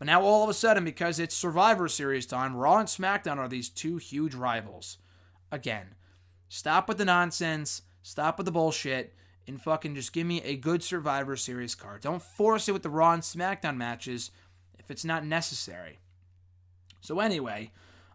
But 0.00 0.06
now 0.06 0.22
all 0.22 0.42
of 0.42 0.50
a 0.50 0.54
sudden, 0.54 0.84
because 0.84 1.20
it's 1.20 1.36
Survivor 1.36 1.86
Series 1.86 2.26
time, 2.26 2.56
Raw 2.56 2.78
and 2.78 2.88
SmackDown 2.88 3.38
are 3.38 3.46
these 3.46 3.68
two 3.68 3.98
huge 3.98 4.34
rivals. 4.34 4.98
Again, 5.52 5.94
stop 6.48 6.88
with 6.88 6.98
the 6.98 7.04
nonsense, 7.04 7.82
stop 8.02 8.36
with 8.36 8.46
the 8.46 8.50
bullshit, 8.50 9.14
and 9.46 9.62
fucking 9.62 9.94
just 9.94 10.12
give 10.12 10.26
me 10.26 10.42
a 10.42 10.56
good 10.56 10.82
Survivor 10.82 11.36
Series 11.36 11.76
card. 11.76 12.00
Don't 12.00 12.22
force 12.22 12.68
it 12.68 12.72
with 12.72 12.82
the 12.82 12.90
Raw 12.90 13.12
and 13.12 13.22
SmackDown 13.22 13.76
matches 13.76 14.32
if 14.76 14.90
it's 14.90 15.04
not 15.04 15.24
necessary. 15.24 16.00
So 17.00 17.20
anyway, 17.20 17.70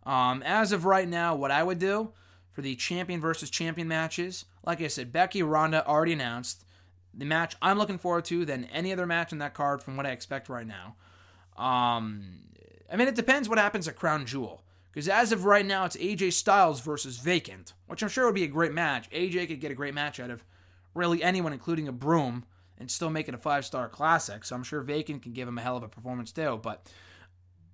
um, 0.05 0.43
as 0.45 0.74
of 0.74 0.84
right 0.84 1.08
now, 1.08 1.36
what 1.36 1.51
I 1.51 1.64
would 1.64 1.80
do 1.80 2.12
for 2.58 2.64
the 2.64 2.76
champion 2.76 3.22
versus 3.22 3.51
champion 3.51 3.88
matches, 3.88 4.45
like 4.66 4.82
I 4.82 4.88
said, 4.88 5.14
Becky 5.14 5.43
Ronda 5.43 5.86
already 5.86 6.14
announced 6.14 6.66
the 7.14 7.24
match 7.24 7.55
I'm 7.62 7.78
looking 7.78 7.99
forward 7.99 8.26
to 8.26 8.45
than 8.45 8.66
any 8.74 8.91
other 8.91 9.05
match 9.05 9.32
in 9.32 9.38
that 9.38 9.53
card 9.53 9.84
from 9.84 9.95
what 9.95 10.08
I 10.08 10.10
expect 10.10 10.49
right 10.49 10.66
now. 10.66 10.95
Um, 11.55 12.39
I 12.91 12.95
mean, 12.95 13.08
it 13.08 13.14
depends 13.14 13.47
what 13.47 13.60
happens 13.60 13.88
at 13.88 13.95
Crown 13.95 14.26
Jewel. 14.26 14.64
Because 14.91 15.08
as 15.08 15.32
of 15.32 15.45
right 15.45 15.68
now, 15.68 15.86
it's 15.86 15.97
AJ 15.97 16.34
Styles 16.34 16.82
versus 16.82 17.20
Vacant, 17.20 17.74
which 17.86 18.01
I'm 18.01 18.10
sure 18.10 18.26
would 18.26 18.34
be 18.34 18.43
a 18.43 18.47
great 18.47 18.74
match. 18.74 19.08
AJ 19.12 19.49
could 19.49 19.62
get 19.62 19.70
a 19.70 19.76
great 19.76 19.93
match 19.93 20.20
out 20.20 20.32
of 20.32 20.43
really 20.95 21.22
anyone, 21.22 21.53
including 21.53 21.88
a 21.88 21.91
broom, 21.91 22.43
and 22.80 22.89
still 22.89 23.12
make 23.12 23.30
it 23.30 23.36
a 23.36 23.38
five 23.38 23.66
star 23.66 23.88
classic. 23.88 24.43
So 24.43 24.55
I'm 24.55 24.64
sure 24.64 24.82
Vacant 24.82 25.22
can 25.22 25.34
give 25.34 25.47
him 25.47 25.60
a 25.60 25.62
hell 25.62 25.78
of 25.78 25.84
a 25.84 25.88
performance 25.88 26.32
too. 26.32 26.60
But 26.64 26.91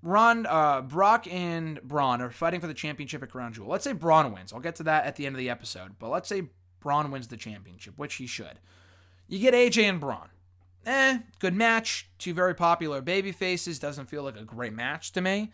Ron, 0.03 0.45
uh, 0.45 0.81
Brock 0.81 1.25
and 1.31 1.81
Braun 1.81 2.21
are 2.21 2.29
fighting 2.29 2.59
for 2.59 2.67
the 2.67 2.73
championship 2.75 3.23
at 3.23 3.31
Crown 3.31 3.53
Jewel. 3.53 3.69
Let's 3.69 3.85
say 3.85 3.93
Braun 3.93 4.31
wins. 4.31 4.53
I'll 4.53 4.59
get 4.59 4.75
to 4.75 4.83
that 4.83 5.05
at 5.05 5.15
the 5.15 5.25
end 5.25 5.35
of 5.35 5.39
the 5.39 5.49
episode. 5.49 5.93
But 5.97 6.09
let's 6.09 6.29
say 6.29 6.49
Braun 6.81 7.09
wins 7.09 7.29
the 7.29 7.37
championship, 7.37 7.97
which 7.97 8.15
he 8.15 8.27
should. 8.27 8.59
You 9.27 9.39
get 9.39 9.53
AJ 9.55 9.83
and 9.83 9.99
Braun 9.99 10.29
eh, 10.85 11.19
good 11.39 11.53
match. 11.53 12.09
Two 12.17 12.33
very 12.33 12.53
popular 12.53 13.01
baby 13.01 13.31
faces. 13.31 13.79
Doesn't 13.79 14.09
feel 14.09 14.23
like 14.23 14.37
a 14.37 14.43
great 14.43 14.73
match 14.73 15.11
to 15.13 15.21
me. 15.21 15.51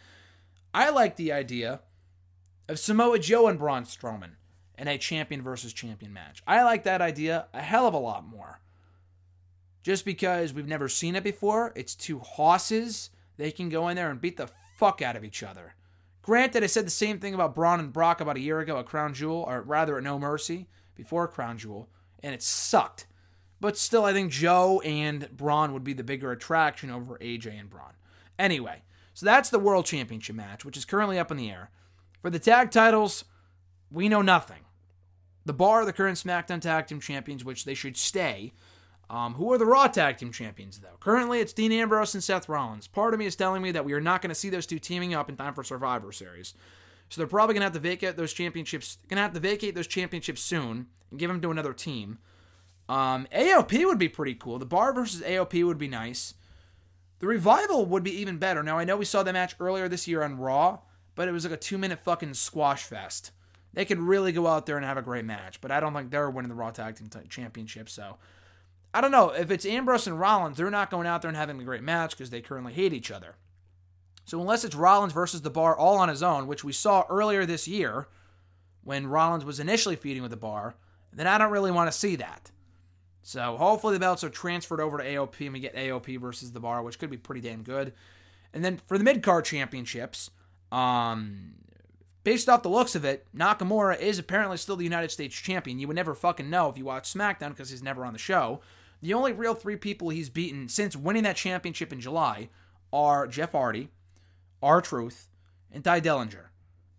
I 0.73 0.89
like 0.89 1.15
the 1.15 1.31
idea 1.31 1.81
of 2.67 2.79
Samoa 2.79 3.19
Joe 3.19 3.47
and 3.47 3.57
Braun 3.57 3.83
Strowman 3.83 4.31
in 4.77 4.87
a 4.87 4.97
champion 4.97 5.41
versus 5.41 5.73
champion 5.73 6.13
match. 6.13 6.43
I 6.47 6.63
like 6.63 6.83
that 6.83 7.01
idea 7.01 7.47
a 7.53 7.61
hell 7.61 7.87
of 7.87 7.93
a 7.93 7.99
lot 7.99 8.25
more. 8.25 8.61
Just 9.81 10.05
because 10.05 10.53
we've 10.53 10.67
never 10.67 10.89
seen 10.89 11.15
it 11.15 11.23
before, 11.23 11.73
it's 11.75 11.95
two 11.95 12.19
hosses. 12.19 13.09
They 13.39 13.51
can 13.51 13.69
go 13.69 13.87
in 13.87 13.95
there 13.95 14.11
and 14.11 14.19
beat 14.19 14.35
the 14.35 14.49
fuck 14.77 15.01
out 15.01 15.15
of 15.15 15.23
each 15.23 15.43
other. 15.43 15.73
Granted, 16.21 16.61
I 16.61 16.67
said 16.67 16.85
the 16.85 16.91
same 16.91 17.19
thing 17.19 17.33
about 17.33 17.55
Braun 17.55 17.79
and 17.79 17.93
Brock 17.93 18.19
about 18.19 18.35
a 18.35 18.41
year 18.41 18.59
ago 18.59 18.77
at 18.77 18.85
Crown 18.85 19.13
Jewel, 19.13 19.45
or 19.47 19.61
rather 19.61 19.97
at 19.97 20.03
No 20.03 20.19
Mercy, 20.19 20.67
before 20.93 21.25
Crown 21.25 21.57
Jewel, 21.57 21.87
and 22.21 22.35
it 22.35 22.43
sucked. 22.43 23.07
But 23.61 23.77
still, 23.77 24.03
I 24.03 24.11
think 24.11 24.29
Joe 24.29 24.81
and 24.81 25.29
Braun 25.31 25.71
would 25.71 25.85
be 25.85 25.93
the 25.93 26.03
bigger 26.03 26.33
attraction 26.33 26.91
over 26.91 27.17
AJ 27.19 27.57
and 27.57 27.69
Braun. 27.69 27.93
Anyway, 28.37 28.81
so 29.13 29.25
that's 29.25 29.49
the 29.49 29.57
World 29.57 29.85
Championship 29.85 30.35
match, 30.35 30.65
which 30.65 30.75
is 30.75 30.83
currently 30.83 31.17
up 31.17 31.31
in 31.31 31.37
the 31.37 31.49
air. 31.49 31.71
For 32.21 32.29
the 32.29 32.39
tag 32.39 32.71
titles, 32.71 33.23
we 33.89 34.09
know 34.09 34.21
nothing. 34.21 34.65
The 35.45 35.53
Bar 35.53 35.85
the 35.85 35.93
current 35.93 36.17
SmackDown 36.17 36.59
Tag 36.59 36.87
Team 36.87 36.99
Champions, 36.99 37.45
which 37.45 37.63
they 37.63 37.73
should 37.73 37.95
stay. 37.95 38.51
Um, 39.09 39.33
who 39.33 39.51
are 39.51 39.57
the 39.57 39.65
Raw 39.65 39.87
Tag 39.87 40.17
Team 40.17 40.31
Champions, 40.31 40.79
though? 40.79 40.97
Currently, 40.99 41.39
it's 41.39 41.53
Dean 41.53 41.71
Ambrose 41.71 42.13
and 42.13 42.23
Seth 42.23 42.47
Rollins. 42.47 42.87
Part 42.87 43.13
of 43.13 43.19
me 43.19 43.25
is 43.25 43.35
telling 43.35 43.61
me 43.61 43.71
that 43.71 43.83
we 43.85 43.93
are 43.93 44.01
not 44.01 44.21
going 44.21 44.29
to 44.29 44.35
see 44.35 44.49
those 44.49 44.67
two 44.67 44.77
teaming 44.77 45.15
up 45.15 45.29
in 45.29 45.35
time 45.35 45.55
for 45.55 45.63
Survivor 45.63 46.11
Series. 46.11 46.53
So 47.09 47.19
they're 47.19 47.27
probably 47.27 47.53
going 47.53 47.61
to 47.61 47.65
have 47.65 47.73
to 47.73 47.79
vacate 47.79 48.17
those 48.17 48.33
championships. 48.33 48.99
Going 49.07 49.17
to 49.17 49.23
have 49.23 49.33
to 49.33 49.39
vacate 49.39 49.73
those 49.73 49.87
championships 49.87 50.41
soon 50.41 50.87
and 51.09 51.19
give 51.19 51.29
them 51.29 51.41
to 51.41 51.49
another 51.49 51.73
team. 51.73 52.19
Um, 52.87 53.27
AOP 53.33 53.83
would 53.85 53.97
be 53.97 54.09
pretty 54.09 54.35
cool. 54.35 54.59
The 54.59 54.65
Bar 54.65 54.93
versus 54.93 55.21
AOP 55.21 55.65
would 55.65 55.79
be 55.79 55.87
nice. 55.87 56.35
The 57.17 57.27
Revival 57.27 57.85
would 57.87 58.03
be 58.03 58.19
even 58.21 58.37
better. 58.37 58.61
Now, 58.61 58.77
I 58.77 58.83
know 58.83 58.97
we 58.97 59.05
saw 59.05 59.23
the 59.23 59.33
match 59.33 59.55
earlier 59.59 59.89
this 59.89 60.07
year 60.07 60.23
on 60.23 60.37
Raw, 60.37 60.79
but 61.15 61.27
it 61.27 61.31
was 61.31 61.43
like 61.45 61.53
a 61.53 61.57
two 61.57 61.77
minute 61.77 61.99
fucking 61.99 62.35
squash 62.35 62.83
fest. 62.83 63.31
They 63.73 63.85
could 63.85 63.99
really 63.99 64.31
go 64.31 64.47
out 64.47 64.65
there 64.65 64.77
and 64.77 64.85
have 64.85 64.97
a 64.97 65.01
great 65.01 65.25
match, 65.25 65.61
but 65.61 65.71
I 65.71 65.79
don't 65.79 65.93
think 65.93 66.09
they're 66.09 66.29
winning 66.29 66.49
the 66.49 66.55
Raw 66.55 66.71
Tag 66.71 66.95
Team 66.95 67.09
Championship, 67.29 67.89
so 67.89 68.17
I 68.93 69.01
don't 69.01 69.11
know. 69.11 69.29
If 69.29 69.51
it's 69.51 69.65
Ambrose 69.65 70.07
and 70.07 70.19
Rollins, 70.19 70.57
they're 70.57 70.71
not 70.71 70.89
going 70.89 71.07
out 71.07 71.21
there 71.21 71.29
and 71.29 71.37
having 71.37 71.59
a 71.59 71.63
great 71.63 71.83
match 71.83 72.11
because 72.11 72.29
they 72.29 72.41
currently 72.41 72.73
hate 72.73 72.93
each 72.93 73.11
other. 73.11 73.35
So 74.25 74.39
unless 74.39 74.63
it's 74.63 74.75
Rollins 74.75 75.13
versus 75.13 75.41
the 75.41 75.49
bar 75.49 75.75
all 75.75 75.97
on 75.97 76.09
his 76.09 76.23
own, 76.23 76.47
which 76.47 76.63
we 76.63 76.73
saw 76.73 77.05
earlier 77.09 77.45
this 77.45 77.67
year 77.67 78.07
when 78.83 79.07
Rollins 79.07 79.45
was 79.45 79.59
initially 79.59 79.95
feuding 79.95 80.21
with 80.21 80.31
the 80.31 80.37
bar, 80.37 80.75
then 81.13 81.27
I 81.27 81.37
don't 81.37 81.51
really 81.51 81.71
want 81.71 81.91
to 81.91 81.97
see 81.97 82.15
that. 82.17 82.51
So 83.21 83.57
hopefully 83.57 83.93
the 83.93 83.99
belts 83.99 84.23
are 84.23 84.29
transferred 84.29 84.81
over 84.81 84.97
to 84.97 85.03
AOP 85.03 85.41
and 85.41 85.53
we 85.53 85.59
get 85.59 85.75
AOP 85.75 86.19
versus 86.19 86.51
the 86.51 86.59
bar, 86.59 86.81
which 86.81 86.99
could 86.99 87.09
be 87.09 87.17
pretty 87.17 87.41
damn 87.41 87.63
good. 87.63 87.93
And 88.53 88.63
then 88.65 88.77
for 88.77 88.97
the 88.97 89.03
mid 89.03 89.21
card 89.21 89.45
championships, 89.45 90.31
um, 90.71 91.53
based 92.23 92.49
off 92.49 92.63
the 92.63 92.69
looks 92.69 92.95
of 92.95 93.05
it, 93.05 93.27
Nakamura 93.35 93.99
is 93.99 94.19
apparently 94.19 94.57
still 94.57 94.75
the 94.75 94.83
United 94.83 95.11
States 95.11 95.35
champion. 95.35 95.79
You 95.79 95.87
would 95.87 95.95
never 95.95 96.15
fucking 96.15 96.49
know 96.49 96.69
if 96.69 96.77
you 96.77 96.85
watch 96.85 97.11
SmackDown 97.11 97.49
because 97.49 97.69
he's 97.69 97.83
never 97.83 98.05
on 98.05 98.13
the 98.13 98.19
show. 98.19 98.61
The 99.01 99.13
only 99.13 99.31
real 99.31 99.53
three 99.53 99.77
people 99.77 100.09
he's 100.09 100.29
beaten 100.29 100.67
since 100.67 100.95
winning 100.95 101.23
that 101.23 101.35
championship 101.35 101.93
in 101.93 102.01
July 102.01 102.49
are 102.91 103.27
Jeff 103.27 103.53
Hardy, 103.53 103.89
R 104.61 104.81
Truth, 104.81 105.29
and 105.71 105.83
Tye 105.83 106.01
Dillinger. 106.01 106.47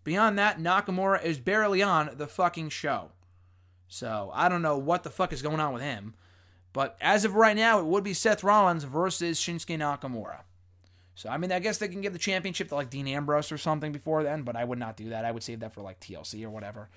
Beyond 0.03 0.39
that, 0.39 0.59
Nakamura 0.59 1.23
is 1.23 1.39
barely 1.39 1.83
on 1.83 2.11
the 2.15 2.27
fucking 2.27 2.69
show. 2.69 3.11
So 3.87 4.31
I 4.33 4.49
don't 4.49 4.61
know 4.61 4.77
what 4.77 5.03
the 5.03 5.09
fuck 5.11 5.31
is 5.31 5.41
going 5.41 5.59
on 5.59 5.73
with 5.73 5.83
him. 5.83 6.15
But 6.73 6.97
as 7.01 7.25
of 7.25 7.35
right 7.35 7.55
now, 7.55 7.79
it 7.79 7.85
would 7.85 8.03
be 8.03 8.13
Seth 8.13 8.43
Rollins 8.43 8.85
versus 8.85 9.39
Shinsuke 9.39 9.77
Nakamura. 9.77 10.39
So 11.13 11.29
I 11.29 11.37
mean, 11.37 11.51
I 11.51 11.59
guess 11.59 11.77
they 11.77 11.89
can 11.89 12.01
give 12.01 12.13
the 12.13 12.19
championship 12.19 12.69
to 12.69 12.75
like 12.75 12.89
Dean 12.89 13.07
Ambrose 13.07 13.51
or 13.51 13.57
something 13.57 13.91
before 13.91 14.23
then, 14.23 14.43
but 14.43 14.55
I 14.55 14.63
would 14.63 14.79
not 14.79 14.97
do 14.97 15.09
that. 15.09 15.25
I 15.25 15.31
would 15.31 15.43
save 15.43 15.59
that 15.59 15.73
for 15.73 15.81
like 15.81 15.99
TLC 15.99 16.43
or 16.43 16.49
whatever. 16.49 16.89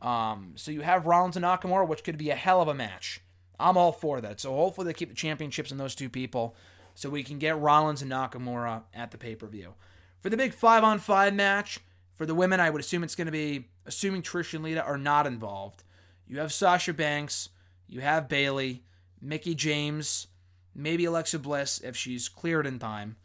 Um, 0.00 0.52
so 0.54 0.70
you 0.70 0.82
have 0.82 1.06
Rollins 1.06 1.36
and 1.36 1.44
Nakamura, 1.44 1.86
which 1.86 2.04
could 2.04 2.16
be 2.16 2.30
a 2.30 2.36
hell 2.36 2.62
of 2.62 2.68
a 2.68 2.74
match. 2.74 3.20
I'm 3.58 3.76
all 3.76 3.92
for 3.92 4.20
that. 4.20 4.40
So 4.40 4.54
hopefully 4.54 4.86
they 4.86 4.92
keep 4.92 5.08
the 5.08 5.14
championships 5.14 5.72
in 5.72 5.78
those 5.78 5.94
two 5.94 6.08
people, 6.08 6.54
so 6.94 7.10
we 7.10 7.22
can 7.22 7.38
get 7.38 7.58
Rollins 7.58 8.02
and 8.02 8.10
Nakamura 8.10 8.82
at 8.94 9.10
the 9.10 9.18
pay 9.18 9.34
per 9.34 9.46
view. 9.46 9.74
For 10.20 10.30
the 10.30 10.36
big 10.36 10.52
five 10.54 10.82
on 10.84 10.98
five 10.98 11.34
match 11.34 11.80
for 12.14 12.26
the 12.26 12.34
women, 12.34 12.60
I 12.60 12.70
would 12.70 12.80
assume 12.80 13.04
it's 13.04 13.14
going 13.14 13.26
to 13.26 13.32
be 13.32 13.68
assuming 13.84 14.22
Trish 14.22 14.54
and 14.54 14.64
Lita 14.64 14.82
are 14.82 14.98
not 14.98 15.26
involved. 15.26 15.84
You 16.26 16.38
have 16.40 16.52
Sasha 16.52 16.92
Banks, 16.92 17.50
you 17.86 18.00
have 18.00 18.28
Bayley, 18.28 18.82
Mickie 19.20 19.54
James, 19.54 20.26
maybe 20.74 21.04
Alexa 21.04 21.38
Bliss 21.38 21.80
if 21.80 21.96
she's 21.96 22.28
cleared 22.28 22.66
in 22.66 22.78
time, 22.78 23.16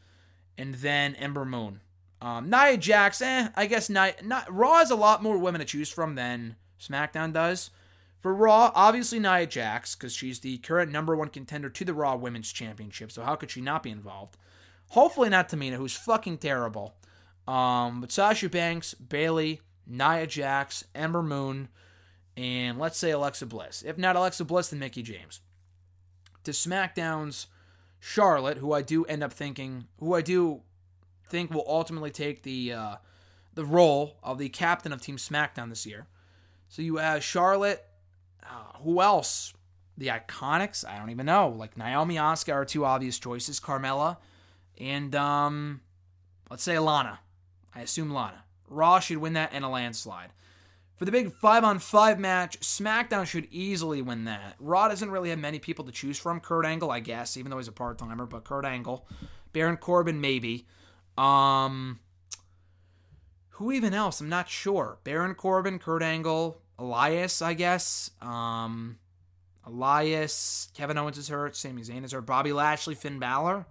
and 0.58 0.76
then 0.76 1.16
Ember 1.16 1.46
Moon. 1.46 1.82
Um, 2.22 2.50
Nia 2.50 2.78
Jax, 2.78 3.22
eh, 3.22 3.50
I 3.56 3.66
guess 3.66 3.90
Nia, 3.90 4.14
Raw 4.50 4.78
has 4.78 4.92
a 4.92 4.96
lot 4.96 5.24
more 5.24 5.38
women 5.38 5.60
to 5.60 5.66
choose 5.66 5.90
from 5.90 6.16
than 6.16 6.56
SmackDown 6.80 7.34
does. 7.34 7.72
For 8.22 8.34
Raw, 8.36 8.72
obviously 8.76 9.19
Nia 9.19 9.47
Jax, 9.47 9.95
because 9.95 10.13
she's 10.13 10.39
the 10.39 10.59
current 10.59 10.91
number 10.91 11.15
one 11.15 11.30
contender 11.30 11.69
to 11.72 11.86
the 11.86 11.93
Raw 11.93 12.15
Women's 12.15 12.51
Championship, 12.51 13.11
so 13.11 13.24
how 13.24 13.36
could 13.36 13.49
she 13.49 13.61
not 13.61 13.82
be 13.82 13.89
involved? 13.89 14.38
Hopefully 14.89 15.30
not 15.30 15.49
Tamina, 15.49 15.74
who's 15.74 15.95
fucking 15.95 16.38
terrible. 16.38 16.93
Um, 17.47 18.01
but 18.01 18.11
Sasha 18.11 18.47
Banks, 18.47 18.93
Bayley, 18.93 19.61
Nia 19.88 20.28
Jax, 20.28 20.86
Ember 20.93 21.24
Moon, 21.24 21.69
and 22.38 22.78
let's 22.78 22.97
say 22.97 23.09
Alexa 23.09 23.47
Bliss. 23.47 23.84
If 23.86 23.97
not 23.97 24.15
Alexa 24.15 24.45
Bliss, 24.45 24.69
then 24.69 24.80
Mickie 24.80 25.01
James. 25.01 25.39
To 26.43 26.51
SmackDown's 26.51 27.47
Charlotte, 27.99 28.57
who 28.59 28.72
I 28.72 28.84
do 28.84 29.03
end 29.05 29.24
up 29.24 29.34
thinking, 29.34 29.86
who 29.99 30.13
I 30.13 30.22
do 30.22 30.61
think 31.30 31.51
will 31.51 31.65
ultimately 31.67 32.11
take 32.11 32.43
the 32.43 32.74
uh, 32.74 32.95
the 33.53 33.65
role 33.65 34.17
of 34.24 34.38
the 34.38 34.49
captain 34.49 34.93
of 34.93 35.01
Team 35.01 35.17
SmackDown 35.17 35.69
this 35.69 35.86
year. 35.86 36.07
So 36.67 36.82
you 36.82 36.97
have 36.97 37.24
Charlotte. 37.24 37.86
Uh, 38.44 38.80
who 38.84 39.02
else? 39.02 39.54
The 39.98 40.08
Iconics. 40.08 40.88
I 40.88 40.98
don't 40.98 41.10
even 41.10 41.26
know. 41.26 41.50
Like 41.50 41.78
Naomi, 41.78 42.16
Asuka 42.16 42.54
are 42.54 42.66
two 42.66 42.86
obvious 42.86 43.20
choices. 43.20 43.60
Carmella, 43.60 44.18
and 44.80 45.14
um, 45.16 45.82
let's 46.50 46.64
say 46.64 46.80
Lana. 46.80 47.20
I 47.74 47.82
assume 47.82 48.12
Lana. 48.12 48.44
Raw 48.68 49.00
should 49.00 49.18
win 49.18 49.34
that 49.34 49.54
in 49.54 49.64
a 49.64 49.70
landslide. 49.70 50.32
For 50.96 51.06
the 51.06 51.12
big 51.12 51.34
5 51.34 51.64
on 51.64 51.80
5 51.80 52.20
match, 52.20 52.60
SmackDown 52.60 53.26
should 53.26 53.48
easily 53.50 54.04
win 54.04 54.26
that. 54.26 54.56
Raw 54.60 54.88
doesn't 54.88 55.10
really 55.10 55.32
have 55.32 55.39
many 55.39 55.58
people 55.58 55.84
to 55.86 55.92
choose 55.92 56.20
from. 56.20 56.39
Kurt 56.39 56.64
Angle, 56.64 56.92
I 56.92 57.00
guess, 57.00 57.38
even 57.38 57.50
though 57.50 57.58
he's 57.58 57.68
a 57.68 57.72
part 57.72 57.98
timer, 57.98 58.28
but 58.28 58.44
Kurt 58.44 58.66
Angle. 58.66 59.08
Baron 59.52 59.78
Corbin, 59.78 60.22
maybe. 60.22 60.68
Um, 61.18 62.00
who 63.50 63.72
even 63.72 63.96
else? 63.96 64.22
I'm 64.22 64.30
not 64.30 64.48
sure. 64.48 65.00
Baron 65.04 65.34
Corbin, 65.34 65.80
Kurt 65.80 66.04
Angle, 66.04 66.62
Elias, 66.82 67.42
I 67.42 67.54
guess. 67.54 68.10
Um, 68.22 68.98
Elias, 69.66 70.70
Kevin 70.74 70.98
Owens 70.98 71.18
is 71.18 71.30
hurt, 71.30 71.56
Sami 71.56 71.84
Zayn 71.84 72.04
is 72.04 72.12
hurt, 72.12 72.26
Bobby 72.26 72.52
Lashley, 72.52 72.96
Finn 72.96 73.20
Balor. 73.20 73.68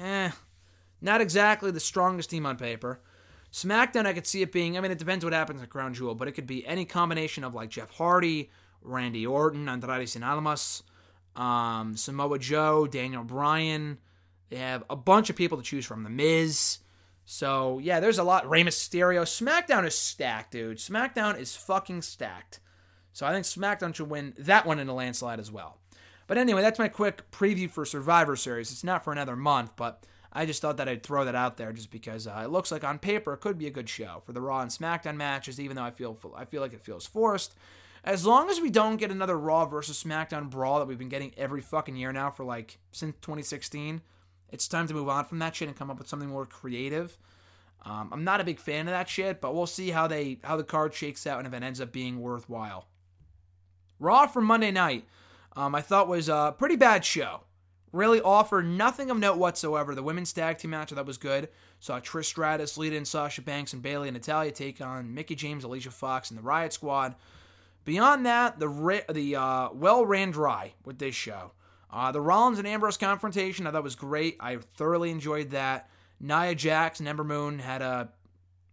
Eh, 0.00 0.30
not 1.00 1.20
exactly 1.20 1.70
the 1.70 1.80
strongest 1.80 2.30
team 2.30 2.44
on 2.44 2.56
paper. 2.56 3.00
SmackDown, 3.52 4.06
I 4.06 4.12
could 4.12 4.26
see 4.26 4.42
it 4.42 4.50
being, 4.50 4.76
I 4.76 4.80
mean, 4.80 4.90
it 4.90 4.98
depends 4.98 5.24
what 5.24 5.32
happens 5.32 5.62
at 5.62 5.70
Crown 5.70 5.94
Jewel, 5.94 6.16
but 6.16 6.26
it 6.26 6.32
could 6.32 6.48
be 6.48 6.66
any 6.66 6.84
combination 6.84 7.44
of 7.44 7.54
like 7.54 7.70
Jeff 7.70 7.90
Hardy, 7.90 8.50
Randy 8.82 9.24
Orton, 9.24 9.68
Andrade 9.68 10.08
Cien 10.08 10.26
Almas, 10.26 10.82
um, 11.36 11.96
Samoa 11.96 12.40
Joe, 12.40 12.88
Daniel 12.88 13.22
Bryan. 13.22 13.98
They 14.50 14.56
have 14.56 14.82
a 14.90 14.96
bunch 14.96 15.30
of 15.30 15.36
people 15.36 15.56
to 15.58 15.64
choose 15.64 15.86
from. 15.86 16.02
The 16.02 16.10
Miz. 16.10 16.78
So, 17.24 17.78
yeah, 17.78 18.00
there's 18.00 18.18
a 18.18 18.24
lot. 18.24 18.48
Rey 18.48 18.62
Mysterio. 18.62 19.22
SmackDown 19.22 19.86
is 19.86 19.96
stacked, 19.96 20.52
dude. 20.52 20.78
SmackDown 20.78 21.38
is 21.38 21.56
fucking 21.56 22.02
stacked. 22.02 22.60
So 23.12 23.26
I 23.26 23.32
think 23.32 23.44
SmackDown 23.44 23.94
should 23.94 24.10
win 24.10 24.34
that 24.38 24.66
one 24.66 24.78
in 24.78 24.88
a 24.88 24.94
landslide 24.94 25.40
as 25.40 25.50
well. 25.50 25.78
But 26.26 26.36
anyway, 26.36 26.62
that's 26.62 26.78
my 26.78 26.88
quick 26.88 27.30
preview 27.30 27.70
for 27.70 27.84
Survivor 27.84 28.36
Series. 28.36 28.72
It's 28.72 28.84
not 28.84 29.04
for 29.04 29.12
another 29.12 29.36
month, 29.36 29.72
but 29.76 30.04
I 30.32 30.46
just 30.46 30.60
thought 30.60 30.78
that 30.78 30.88
I'd 30.88 31.02
throw 31.02 31.24
that 31.24 31.34
out 31.34 31.56
there 31.56 31.72
just 31.72 31.90
because 31.90 32.26
uh, 32.26 32.42
it 32.44 32.50
looks 32.50 32.72
like 32.72 32.82
on 32.82 32.98
paper 32.98 33.32
it 33.34 33.40
could 33.40 33.56
be 33.56 33.68
a 33.68 33.70
good 33.70 33.88
show 33.88 34.22
for 34.24 34.32
the 34.32 34.40
Raw 34.40 34.60
and 34.60 34.70
SmackDown 34.70 35.16
matches, 35.16 35.60
even 35.60 35.76
though 35.76 35.84
I 35.84 35.92
feel 35.92 36.18
I 36.34 36.44
feel 36.44 36.60
like 36.60 36.72
it 36.72 36.80
feels 36.80 37.06
forced. 37.06 37.54
As 38.02 38.26
long 38.26 38.50
as 38.50 38.60
we 38.60 38.68
don't 38.68 38.96
get 38.96 39.10
another 39.10 39.38
Raw 39.38 39.64
versus 39.64 40.02
SmackDown 40.02 40.50
brawl 40.50 40.78
that 40.78 40.88
we've 40.88 40.98
been 40.98 41.08
getting 41.08 41.32
every 41.36 41.62
fucking 41.62 41.96
year 41.96 42.12
now 42.12 42.30
for 42.30 42.44
like 42.44 42.78
since 42.92 43.14
2016, 43.22 44.02
it's 44.50 44.68
time 44.68 44.86
to 44.88 44.94
move 44.94 45.08
on 45.08 45.24
from 45.24 45.38
that 45.40 45.56
shit 45.56 45.68
and 45.68 45.76
come 45.76 45.90
up 45.90 45.98
with 45.98 46.08
something 46.08 46.28
more 46.28 46.46
creative. 46.46 47.16
Um, 47.82 48.10
I'm 48.12 48.24
not 48.24 48.40
a 48.40 48.44
big 48.44 48.58
fan 48.58 48.88
of 48.88 48.92
that 48.92 49.08
shit, 49.08 49.40
but 49.40 49.54
we'll 49.54 49.66
see 49.66 49.90
how 49.90 50.06
they 50.06 50.38
how 50.42 50.56
the 50.56 50.64
card 50.64 50.94
shakes 50.94 51.26
out 51.26 51.38
and 51.38 51.46
if 51.46 51.52
it 51.52 51.62
ends 51.62 51.80
up 51.80 51.92
being 51.92 52.20
worthwhile. 52.20 52.88
Raw 53.98 54.26
from 54.26 54.44
Monday 54.44 54.70
night, 54.70 55.06
um, 55.54 55.74
I 55.74 55.80
thought 55.80 56.08
was 56.08 56.28
a 56.28 56.54
pretty 56.56 56.76
bad 56.76 57.04
show 57.04 57.42
really 57.94 58.20
offered 58.20 58.66
nothing 58.66 59.10
of 59.10 59.18
note 59.18 59.38
whatsoever. 59.38 59.94
The 59.94 60.02
women's 60.02 60.32
tag 60.32 60.58
team 60.58 60.72
match 60.72 60.90
that 60.90 61.06
was 61.06 61.16
good. 61.16 61.48
Saw 61.78 62.00
Trish 62.00 62.26
Stratus 62.26 62.76
lead 62.76 62.92
in 62.92 63.04
Sasha 63.04 63.40
Banks 63.40 63.72
and 63.72 63.82
Bayley 63.82 64.08
and 64.08 64.16
Natalya 64.16 64.50
take 64.50 64.80
on 64.80 65.14
Mickie 65.14 65.36
James, 65.36 65.64
Alicia 65.64 65.92
Fox, 65.92 66.30
and 66.30 66.38
the 66.38 66.42
Riot 66.42 66.72
Squad. 66.72 67.14
Beyond 67.84 68.26
that, 68.26 68.58
the 68.58 69.04
the 69.10 69.36
uh, 69.36 69.68
well 69.72 70.04
ran 70.04 70.30
dry 70.30 70.74
with 70.84 70.98
this 70.98 71.14
show. 71.14 71.52
Uh, 71.94 72.10
the 72.10 72.20
Rollins 72.20 72.58
and 72.58 72.66
Ambrose 72.66 72.96
confrontation 72.96 73.68
I 73.68 73.70
thought 73.70 73.84
was 73.84 73.94
great. 73.94 74.36
I 74.40 74.56
thoroughly 74.56 75.12
enjoyed 75.12 75.50
that. 75.50 75.88
Nia 76.18 76.54
Jax 76.54 76.98
and 76.98 77.08
Ember 77.08 77.22
Moon 77.22 77.60
had 77.60 77.82
a 77.82 78.08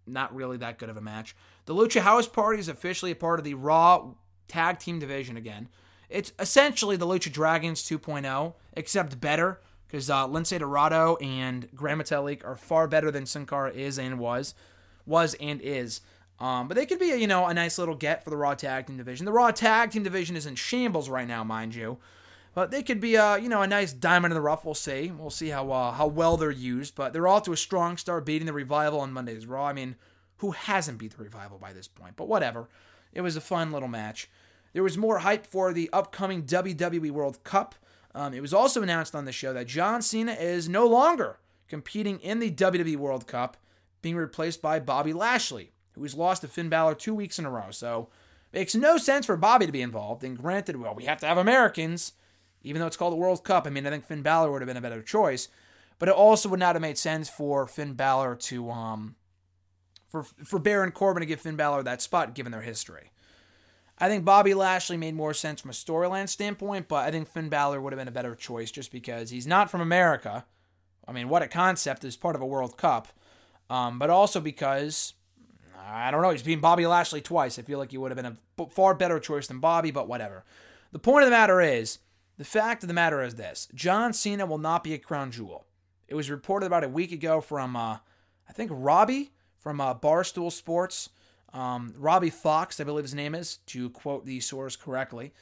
not 0.07 0.34
really 0.36 0.57
that 0.57 0.80
good 0.80 0.89
of 0.89 0.97
a 0.97 1.01
match. 1.01 1.36
The 1.65 1.76
Lucha 1.76 2.01
House 2.01 2.28
Party 2.28 2.59
is 2.59 2.67
officially 2.67 3.11
a 3.11 3.15
part 3.15 3.39
of 3.39 3.45
the 3.45 3.53
Raw 3.53 4.13
Tag 4.47 4.80
Team 4.80 4.97
Division 4.97 5.38
again. 5.38 5.69
It's 6.09 6.34
essentially 6.39 6.97
the 6.97 7.05
Lucha 7.05 7.32
Dragons 7.32 7.84
2.0, 7.84 8.53
except 8.74 9.22
better 9.22 9.61
because 9.88 10.09
uh, 10.09 10.28
Lince 10.28 10.57
Dorado 10.57 11.17
and 11.17 11.67
Gran 11.76 11.99
Metalik 11.99 12.43
are 12.43 12.55
far 12.55 12.88
better 12.88 13.11
than 13.11 13.28
Sin 13.28 13.45
Cara 13.45 13.72
is 13.72 13.99
and 13.99 14.17
was, 14.17 14.55
was 15.05 15.36
and 15.39 15.61
is. 15.61 16.01
Um, 16.39 16.67
but 16.67 16.76
they 16.76 16.88
could 16.88 16.97
be, 16.97 17.11
a, 17.11 17.17
you 17.17 17.28
know, 17.28 17.45
a 17.45 17.53
nice 17.53 17.78
little 17.78 17.95
get 17.95 18.24
for 18.24 18.32
the 18.32 18.38
Raw 18.38 18.55
Tag 18.55 18.88
Team 18.88 18.97
division. 18.97 19.26
The 19.26 19.32
Raw 19.32 19.51
Tag 19.51 19.91
Team 19.91 20.01
division 20.01 20.36
is 20.36 20.47
in 20.47 20.55
shambles 20.55 21.07
right 21.07 21.28
now, 21.28 21.43
mind 21.43 21.76
you. 21.76 21.99
But 22.53 22.71
they 22.71 22.83
could 22.83 22.99
be, 22.99 23.15
a, 23.15 23.37
you 23.37 23.47
know, 23.47 23.61
a 23.61 23.67
nice 23.67 23.93
diamond 23.93 24.33
in 24.33 24.35
the 24.35 24.41
rough. 24.41 24.65
We'll 24.65 24.73
see. 24.73 25.11
We'll 25.11 25.29
see 25.29 25.49
how 25.49 25.71
uh, 25.71 25.91
how 25.93 26.07
well 26.07 26.35
they're 26.35 26.51
used. 26.51 26.95
But 26.95 27.13
they're 27.13 27.27
all 27.27 27.41
to 27.41 27.53
a 27.53 27.57
strong 27.57 27.97
start, 27.97 28.25
beating 28.25 28.45
the 28.45 28.53
Revival 28.53 28.99
on 28.99 29.13
Monday's 29.13 29.45
Raw. 29.45 29.67
I 29.67 29.73
mean, 29.73 29.95
who 30.37 30.51
hasn't 30.51 30.97
beat 30.97 31.15
the 31.15 31.23
Revival 31.23 31.57
by 31.57 31.71
this 31.71 31.87
point? 31.87 32.15
But 32.15 32.27
whatever. 32.27 32.67
It 33.13 33.21
was 33.21 33.35
a 33.35 33.41
fun 33.41 33.71
little 33.71 33.87
match. 33.87 34.29
There 34.73 34.83
was 34.83 34.97
more 34.97 35.19
hype 35.19 35.45
for 35.45 35.73
the 35.73 35.89
upcoming 35.91 36.43
WWE 36.43 37.11
World 37.11 37.43
Cup. 37.43 37.75
Um, 38.15 38.33
it 38.33 38.41
was 38.41 38.53
also 38.53 38.81
announced 38.81 39.15
on 39.15 39.25
the 39.25 39.31
show 39.31 39.53
that 39.53 39.67
John 39.67 40.01
Cena 40.01 40.33
is 40.33 40.69
no 40.69 40.87
longer 40.87 41.39
competing 41.67 42.19
in 42.19 42.39
the 42.39 42.51
WWE 42.51 42.97
World 42.97 43.27
Cup, 43.27 43.57
being 44.01 44.15
replaced 44.15 44.61
by 44.61 44.79
Bobby 44.79 45.13
Lashley, 45.13 45.71
who 45.93 46.03
has 46.03 46.15
lost 46.15 46.41
to 46.41 46.47
Finn 46.47 46.69
Balor 46.69 46.95
two 46.95 47.13
weeks 47.13 47.39
in 47.39 47.45
a 47.45 47.49
row. 47.49 47.71
So 47.71 48.09
makes 48.53 48.75
no 48.75 48.97
sense 48.97 49.25
for 49.25 49.37
Bobby 49.37 49.65
to 49.65 49.71
be 49.71 49.81
involved. 49.81 50.23
And 50.23 50.37
granted, 50.37 50.77
well, 50.77 50.95
we 50.95 51.05
have 51.05 51.19
to 51.21 51.27
have 51.27 51.37
Americans, 51.37 52.13
even 52.64 52.80
though 52.80 52.88
it's 52.88 52.97
called 52.97 53.14
the 53.14 53.18
World 53.18 53.43
Cup. 53.43 53.66
I 53.66 53.70
mean, 53.70 53.86
I 53.86 53.89
think 53.89 54.05
Finn 54.05 54.22
Balor 54.22 54.51
would 54.51 54.62
have 54.62 54.68
been 54.68 54.78
a 54.78 54.82
better 54.82 55.01
choice, 55.01 55.47
but 55.99 56.09
it 56.09 56.16
also 56.16 56.49
would 56.49 56.59
not 56.59 56.76
have 56.76 56.82
made 56.82 56.97
sense 56.97 57.30
for 57.30 57.68
Finn 57.68 57.93
Balor 57.93 58.36
to 58.36 58.70
um 58.72 59.16
for 60.09 60.24
for 60.24 60.59
Baron 60.59 60.91
Corbin 60.91 61.22
to 61.22 61.28
give 61.28 61.41
Finn 61.41 61.55
Balor 61.55 61.84
that 61.84 62.01
spot 62.01 62.36
given 62.36 62.51
their 62.51 62.62
history. 62.62 63.12
I 63.97 64.07
think 64.07 64.26
Bobby 64.26 64.55
Lashley 64.55 64.97
made 64.97 65.14
more 65.14 65.34
sense 65.34 65.62
from 65.62 65.70
a 65.70 65.74
storyline 65.74 66.28
standpoint, 66.28 66.88
but 66.88 67.05
I 67.05 67.12
think 67.12 67.28
Finn 67.28 67.49
Balor 67.49 67.80
would 67.80 67.93
have 67.93 67.99
been 67.99 68.07
a 68.07 68.12
better 68.12 68.34
choice 68.34 68.72
just 68.72 68.91
because 68.91 69.30
he's 69.30 69.45
not 69.45 69.70
from 69.70 69.80
America. 69.80 70.43
I 71.07 71.12
mean, 71.12 71.30
what 71.30 71.43
a 71.43 71.47
concept 71.47 72.03
is 72.03 72.18
part 72.18 72.36
of 72.36 72.41
a 72.41 72.45
World 72.47 72.78
Cup. 72.78 73.09
Um, 73.70 73.99
but 73.99 74.09
also 74.09 74.41
because, 74.41 75.14
I 75.80 76.12
don't 76.12 76.22
know, 76.22 76.32
he's 76.32 76.43
being 76.43 76.59
Bobby 76.59 76.86
Lashley 76.88 77.22
twice. 77.22 77.57
I 77.57 77.62
feel 77.62 77.80
like 77.80 77.91
he 77.91 77.97
would 77.97 78.12
have 78.12 78.18
been 78.18 78.38
a 78.59 78.70
far 78.70 78.93
better 78.93 79.20
choice 79.20 79.47
than 79.47 79.59
Bobby, 79.59 79.91
but 79.91 80.07
whatever. 80.07 80.43
The 80.91 80.99
point 80.99 81.24
of 81.24 81.28
the 81.28 81.38
matter 81.38 81.62
is, 81.62 81.99
the 82.41 82.45
fact 82.45 82.83
of 82.83 82.87
the 82.87 82.95
matter 82.95 83.21
is 83.21 83.35
this 83.35 83.67
John 83.75 84.13
Cena 84.13 84.47
will 84.47 84.57
not 84.57 84.83
be 84.83 84.95
a 84.95 84.97
crown 84.97 85.29
jewel. 85.29 85.67
It 86.07 86.15
was 86.15 86.31
reported 86.31 86.65
about 86.65 86.83
a 86.83 86.89
week 86.89 87.11
ago 87.11 87.39
from, 87.39 87.75
uh, 87.75 87.97
I 88.49 88.53
think, 88.53 88.71
Robbie 88.73 89.31
from 89.59 89.79
uh, 89.79 89.93
Barstool 89.93 90.51
Sports. 90.51 91.09
Um, 91.53 91.93
Robbie 91.95 92.31
Fox, 92.31 92.79
I 92.79 92.83
believe 92.83 93.03
his 93.03 93.13
name 93.13 93.35
is, 93.35 93.57
to 93.67 93.91
quote 93.91 94.25
the 94.25 94.39
source 94.39 94.75
correctly. 94.75 95.33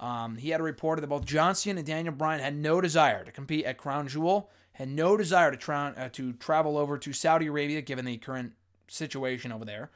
Um, 0.00 0.36
he 0.36 0.48
had 0.48 0.62
reported 0.62 1.02
that 1.02 1.08
both 1.08 1.26
John 1.26 1.54
Cena 1.54 1.80
and 1.80 1.86
Daniel 1.86 2.14
Bryan 2.14 2.40
had 2.40 2.56
no 2.56 2.80
desire 2.80 3.24
to 3.24 3.30
compete 3.30 3.66
at 3.66 3.76
Crown 3.76 4.08
Jewel, 4.08 4.48
had 4.72 4.88
no 4.88 5.18
desire 5.18 5.50
to, 5.50 5.56
tra- 5.58 5.94
uh, 5.98 6.08
to 6.12 6.32
travel 6.32 6.78
over 6.78 6.96
to 6.96 7.12
Saudi 7.12 7.48
Arabia 7.48 7.82
given 7.82 8.06
the 8.06 8.16
current 8.16 8.54
situation 8.86 9.52
over 9.52 9.66
there. 9.66 9.90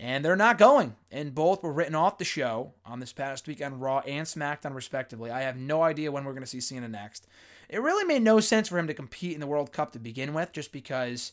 And 0.00 0.24
they're 0.24 0.36
not 0.36 0.58
going. 0.58 0.94
And 1.10 1.34
both 1.34 1.62
were 1.62 1.72
written 1.72 1.96
off 1.96 2.18
the 2.18 2.24
show 2.24 2.72
on 2.86 3.00
this 3.00 3.12
past 3.12 3.48
week 3.48 3.60
on 3.60 3.80
Raw 3.80 3.98
and 4.06 4.24
SmackDown, 4.24 4.74
respectively. 4.74 5.32
I 5.32 5.40
have 5.40 5.56
no 5.56 5.82
idea 5.82 6.12
when 6.12 6.24
we're 6.24 6.32
going 6.32 6.44
to 6.44 6.48
see 6.48 6.60
Cena 6.60 6.86
next. 6.86 7.26
It 7.68 7.82
really 7.82 8.04
made 8.04 8.22
no 8.22 8.38
sense 8.38 8.68
for 8.68 8.78
him 8.78 8.86
to 8.86 8.94
compete 8.94 9.34
in 9.34 9.40
the 9.40 9.46
World 9.46 9.72
Cup 9.72 9.90
to 9.92 9.98
begin 9.98 10.34
with, 10.34 10.52
just 10.52 10.70
because 10.70 11.32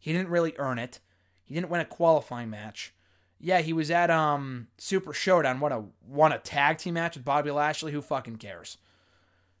he 0.00 0.12
didn't 0.12 0.30
really 0.30 0.52
earn 0.58 0.80
it. 0.80 0.98
He 1.44 1.54
didn't 1.54 1.70
win 1.70 1.80
a 1.80 1.84
qualifying 1.84 2.50
match. 2.50 2.92
Yeah, 3.38 3.60
he 3.60 3.72
was 3.72 3.90
at 3.90 4.10
um 4.10 4.68
Super 4.78 5.12
Showdown. 5.12 5.60
What 5.60 5.72
a 5.72 5.84
won 6.06 6.32
a 6.32 6.38
tag 6.38 6.78
team 6.78 6.94
match 6.94 7.16
with 7.16 7.24
Bobby 7.24 7.50
Lashley. 7.50 7.92
Who 7.92 8.02
fucking 8.02 8.36
cares? 8.36 8.78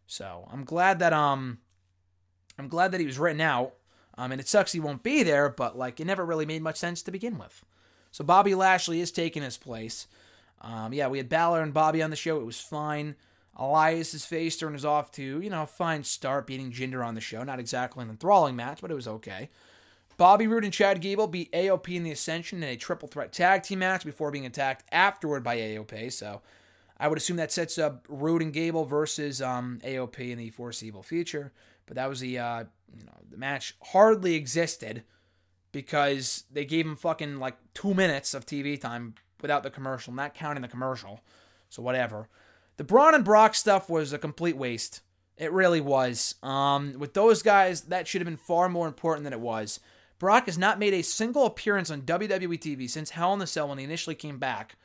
So 0.06 0.48
I'm 0.52 0.64
glad 0.64 0.98
that 0.98 1.12
um 1.12 1.58
I'm 2.58 2.68
glad 2.68 2.92
that 2.92 3.00
he 3.00 3.06
was 3.06 3.18
written 3.18 3.40
out. 3.40 3.74
Um, 4.18 4.30
and 4.30 4.40
it 4.40 4.48
sucks 4.48 4.72
he 4.72 4.80
won't 4.80 5.02
be 5.02 5.22
there, 5.22 5.48
but 5.48 5.78
like 5.78 5.98
it 5.98 6.06
never 6.06 6.24
really 6.24 6.46
made 6.46 6.62
much 6.62 6.76
sense 6.76 7.02
to 7.02 7.10
begin 7.10 7.38
with. 7.38 7.64
So 8.12 8.24
Bobby 8.24 8.54
Lashley 8.54 9.00
is 9.00 9.10
taking 9.10 9.42
his 9.42 9.56
place. 9.56 10.06
Um, 10.60 10.92
yeah, 10.92 11.08
we 11.08 11.18
had 11.18 11.28
Balor 11.28 11.62
and 11.62 11.74
Bobby 11.74 12.02
on 12.02 12.10
the 12.10 12.16
show. 12.16 12.38
It 12.38 12.46
was 12.46 12.60
fine. 12.60 13.16
Elias's 13.58 14.24
face 14.24 14.56
turn 14.56 14.74
is 14.74 14.84
off 14.84 15.10
to, 15.12 15.40
you 15.40 15.50
know, 15.50 15.64
a 15.64 15.66
fine 15.66 16.04
start 16.04 16.46
beating 16.46 16.72
Jinder 16.72 17.04
on 17.04 17.14
the 17.14 17.20
show. 17.20 17.42
Not 17.42 17.58
exactly 17.58 18.02
an 18.02 18.10
enthralling 18.10 18.56
match, 18.56 18.80
but 18.80 18.90
it 18.90 18.94
was 18.94 19.08
okay. 19.08 19.50
Bobby 20.16 20.46
Roode 20.46 20.64
and 20.64 20.72
Chad 20.72 21.00
Gable 21.00 21.26
beat 21.26 21.50
AOP 21.52 21.94
in 21.94 22.04
the 22.04 22.12
Ascension 22.12 22.62
in 22.62 22.68
a 22.68 22.76
triple 22.76 23.08
threat 23.08 23.32
tag 23.32 23.62
team 23.62 23.80
match 23.80 24.04
before 24.04 24.30
being 24.30 24.46
attacked 24.46 24.84
afterward 24.92 25.42
by 25.42 25.56
AOP. 25.56 26.12
So 26.12 26.42
I 26.98 27.08
would 27.08 27.18
assume 27.18 27.38
that 27.38 27.50
sets 27.50 27.78
up 27.78 28.06
Roode 28.08 28.42
and 28.42 28.52
Gable 28.52 28.84
versus 28.84 29.42
um, 29.42 29.80
AOP 29.84 30.30
in 30.30 30.38
the 30.38 30.50
foreseeable 30.50 31.02
future. 31.02 31.52
But 31.86 31.96
that 31.96 32.08
was 32.08 32.20
the 32.20 32.38
uh, 32.38 32.64
you 32.96 33.04
know 33.04 33.12
the 33.30 33.36
match 33.36 33.74
hardly 33.82 34.34
existed 34.34 35.02
because 35.72 36.44
they 36.50 36.64
gave 36.64 36.86
him 36.86 36.96
fucking 36.96 37.38
like 37.38 37.56
two 37.74 37.94
minutes 37.94 38.34
of 38.34 38.46
TV 38.46 38.80
time 38.80 39.14
without 39.40 39.62
the 39.62 39.70
commercial, 39.70 40.12
not 40.12 40.34
counting 40.34 40.62
the 40.62 40.68
commercial. 40.68 41.20
So 41.68 41.82
whatever. 41.82 42.28
The 42.76 42.84
Braun 42.84 43.14
and 43.14 43.24
Brock 43.24 43.54
stuff 43.54 43.90
was 43.90 44.12
a 44.12 44.18
complete 44.18 44.56
waste. 44.56 45.00
It 45.36 45.52
really 45.52 45.80
was. 45.80 46.34
Um, 46.42 46.94
with 46.98 47.14
those 47.14 47.42
guys, 47.42 47.82
that 47.82 48.06
should 48.06 48.20
have 48.20 48.26
been 48.26 48.36
far 48.36 48.68
more 48.68 48.86
important 48.86 49.24
than 49.24 49.32
it 49.32 49.40
was. 49.40 49.80
Brock 50.18 50.46
has 50.46 50.56
not 50.56 50.78
made 50.78 50.94
a 50.94 51.02
single 51.02 51.46
appearance 51.46 51.90
on 51.90 52.02
WWE 52.02 52.58
TV 52.58 52.88
since 52.88 53.10
Hell 53.10 53.32
in 53.32 53.40
the 53.40 53.46
Cell 53.46 53.68
when 53.68 53.78
he 53.78 53.84
initially 53.84 54.14
came 54.14 54.38
back 54.38 54.76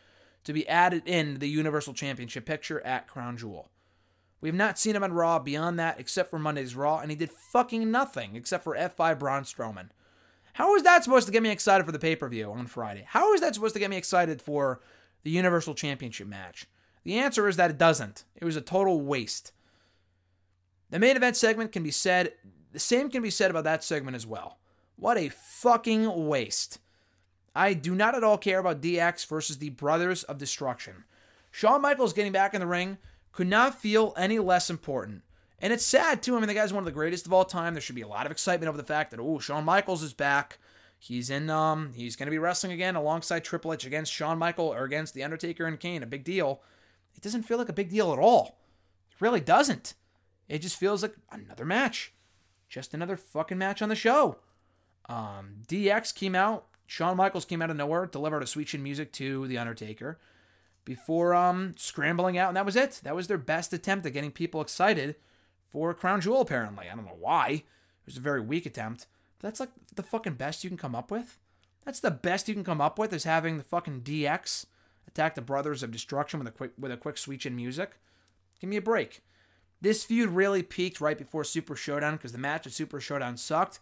to 0.45 0.53
be 0.53 0.67
added 0.67 1.03
in 1.05 1.39
the 1.39 1.49
Universal 1.49 1.93
Championship 1.93 2.45
picture 2.45 2.81
at 2.81 3.07
Crown 3.07 3.37
Jewel. 3.37 3.69
We 4.39 4.49
have 4.49 4.55
not 4.55 4.79
seen 4.79 4.95
him 4.95 5.03
on 5.03 5.13
Raw 5.13 5.39
beyond 5.39 5.77
that 5.77 5.99
except 5.99 6.29
for 6.29 6.39
Monday's 6.39 6.75
Raw, 6.75 6.99
and 6.99 7.11
he 7.11 7.17
did 7.17 7.31
fucking 7.31 7.91
nothing 7.91 8.35
except 8.35 8.63
for 8.63 8.75
F5 8.75 9.19
Braun 9.19 9.43
Strowman. 9.43 9.89
How 10.57 10.73
is 10.73 10.81
that 10.81 11.03
supposed 11.03 11.27
to 11.27 11.31
get 11.31 11.43
me 11.43 11.51
excited 11.51 11.85
for 11.85 11.91
the 11.91 11.99
pay 11.99 12.15
per 12.15 12.27
view 12.27 12.51
on 12.51 12.65
Friday? 12.65 13.05
How 13.07 13.31
is 13.35 13.41
that 13.41 13.53
supposed 13.53 13.75
to 13.75 13.79
get 13.79 13.91
me 13.91 13.97
excited 13.97 14.41
for 14.41 14.81
the 15.21 15.29
Universal 15.29 15.75
Championship 15.75 16.25
match? 16.25 16.65
The 17.03 17.19
answer 17.19 17.47
is 17.47 17.57
that 17.57 17.69
it 17.69 17.77
doesn't. 17.77 18.23
It 18.35 18.43
was 18.43 18.55
a 18.55 18.61
total 18.61 18.99
waste. 18.99 19.51
The 20.89 20.97
main 20.97 21.15
event 21.15 21.37
segment 21.37 21.71
can 21.71 21.83
be 21.83 21.91
said, 21.91 22.33
the 22.71 22.79
same 22.79 23.11
can 23.11 23.21
be 23.21 23.29
said 23.29 23.51
about 23.51 23.65
that 23.65 23.83
segment 23.83 24.15
as 24.15 24.25
well. 24.25 24.57
What 24.95 25.19
a 25.19 25.29
fucking 25.29 26.25
waste. 26.27 26.79
I 27.55 27.75
do 27.75 27.93
not 27.93 28.15
at 28.15 28.23
all 28.23 28.39
care 28.39 28.57
about 28.57 28.81
DX 28.81 29.27
versus 29.27 29.59
the 29.59 29.69
Brothers 29.69 30.23
of 30.23 30.39
Destruction. 30.39 31.03
Shawn 31.51 31.83
Michaels 31.83 32.13
getting 32.13 32.31
back 32.31 32.55
in 32.55 32.61
the 32.61 32.65
ring 32.65 32.97
could 33.31 33.47
not 33.47 33.79
feel 33.79 34.11
any 34.17 34.39
less 34.39 34.71
important. 34.71 35.21
And 35.59 35.73
it's 35.73 35.85
sad 35.85 36.21
too. 36.21 36.35
I 36.35 36.39
mean, 36.39 36.47
the 36.47 36.53
guy's 36.53 36.71
one 36.71 36.81
of 36.81 36.85
the 36.85 36.91
greatest 36.91 37.25
of 37.25 37.33
all 37.33 37.45
time. 37.45 37.73
There 37.73 37.81
should 37.81 37.95
be 37.95 38.01
a 38.01 38.07
lot 38.07 38.25
of 38.25 38.31
excitement 38.31 38.69
over 38.69 38.77
the 38.77 38.83
fact 38.83 39.11
that 39.11 39.19
oh, 39.19 39.39
Shawn 39.39 39.65
Michaels 39.65 40.03
is 40.03 40.13
back. 40.13 40.59
He's 40.99 41.29
in. 41.29 41.49
Um, 41.49 41.93
he's 41.93 42.15
going 42.15 42.27
to 42.27 42.31
be 42.31 42.39
wrestling 42.39 42.73
again 42.73 42.95
alongside 42.95 43.43
Triple 43.43 43.73
H 43.73 43.85
against 43.85 44.11
Shawn 44.11 44.37
Michael 44.37 44.73
or 44.73 44.83
against 44.83 45.13
the 45.13 45.23
Undertaker 45.23 45.65
and 45.65 45.79
Kane. 45.79 46.03
A 46.03 46.07
big 46.07 46.23
deal. 46.23 46.61
It 47.15 47.21
doesn't 47.21 47.43
feel 47.43 47.57
like 47.57 47.69
a 47.69 47.73
big 47.73 47.89
deal 47.89 48.13
at 48.13 48.19
all. 48.19 48.59
It 49.11 49.21
really 49.21 49.41
doesn't. 49.41 49.95
It 50.47 50.59
just 50.59 50.77
feels 50.77 51.01
like 51.01 51.15
another 51.31 51.65
match, 51.65 52.13
just 52.69 52.93
another 52.93 53.17
fucking 53.17 53.57
match 53.57 53.81
on 53.81 53.89
the 53.89 53.95
show. 53.95 54.37
Um, 55.09 55.63
DX 55.67 56.13
came 56.15 56.35
out. 56.35 56.67
Shawn 56.85 57.17
Michaels 57.17 57.45
came 57.45 57.61
out 57.61 57.69
of 57.69 57.75
nowhere, 57.75 58.05
delivered 58.05 58.43
a 58.43 58.47
sweet 58.47 58.69
chin 58.69 58.81
music 58.81 59.11
to 59.13 59.45
the 59.47 59.57
Undertaker 59.57 60.19
before 60.85 61.35
um 61.35 61.73
scrambling 61.77 62.37
out, 62.37 62.47
and 62.47 62.55
that 62.55 62.65
was 62.65 62.77
it. 62.77 63.01
That 63.03 63.15
was 63.15 63.27
their 63.27 63.37
best 63.37 63.73
attempt 63.73 64.05
at 64.05 64.13
getting 64.13 64.31
people 64.31 64.61
excited 64.61 65.15
for 65.69 65.93
Crown 65.93 66.21
Jewel. 66.21 66.41
Apparently, 66.41 66.87
I 66.89 66.95
don't 66.95 67.05
know 67.05 67.17
why. 67.19 67.47
It 67.49 68.05
was 68.05 68.17
a 68.17 68.21
very 68.21 68.41
weak 68.41 68.65
attempt. 68.65 69.07
But 69.39 69.47
that's 69.47 69.59
like 69.59 69.69
the 69.95 70.03
fucking 70.03 70.33
best 70.33 70.63
you 70.63 70.69
can 70.69 70.77
come 70.77 70.95
up 70.95 71.11
with. 71.11 71.37
That's 71.85 71.99
the 71.99 72.11
best 72.11 72.47
you 72.47 72.53
can 72.53 72.63
come 72.63 72.81
up 72.81 72.99
with 72.99 73.13
is 73.13 73.23
having 73.23 73.57
the 73.57 73.63
fucking 73.63 74.01
DX 74.01 74.65
attack 75.07 75.35
the 75.35 75.41
Brothers 75.41 75.83
of 75.83 75.91
Destruction 75.91 76.39
with 76.39 76.47
a 76.47 76.51
quick 76.51 76.71
with 76.77 76.91
a 76.91 76.97
quick 76.97 77.17
switch 77.17 77.45
in 77.45 77.55
music. 77.55 77.99
Give 78.59 78.69
me 78.69 78.77
a 78.77 78.81
break. 78.81 79.21
This 79.79 80.03
feud 80.03 80.29
really 80.29 80.63
peaked 80.63 80.99
right 80.99 81.17
before 81.17 81.43
Super 81.43 81.75
Showdown 81.75 82.15
because 82.15 82.31
the 82.31 82.39
match 82.39 82.65
at 82.65 82.73
Super 82.73 82.99
Showdown 82.99 83.37
sucked 83.37 83.79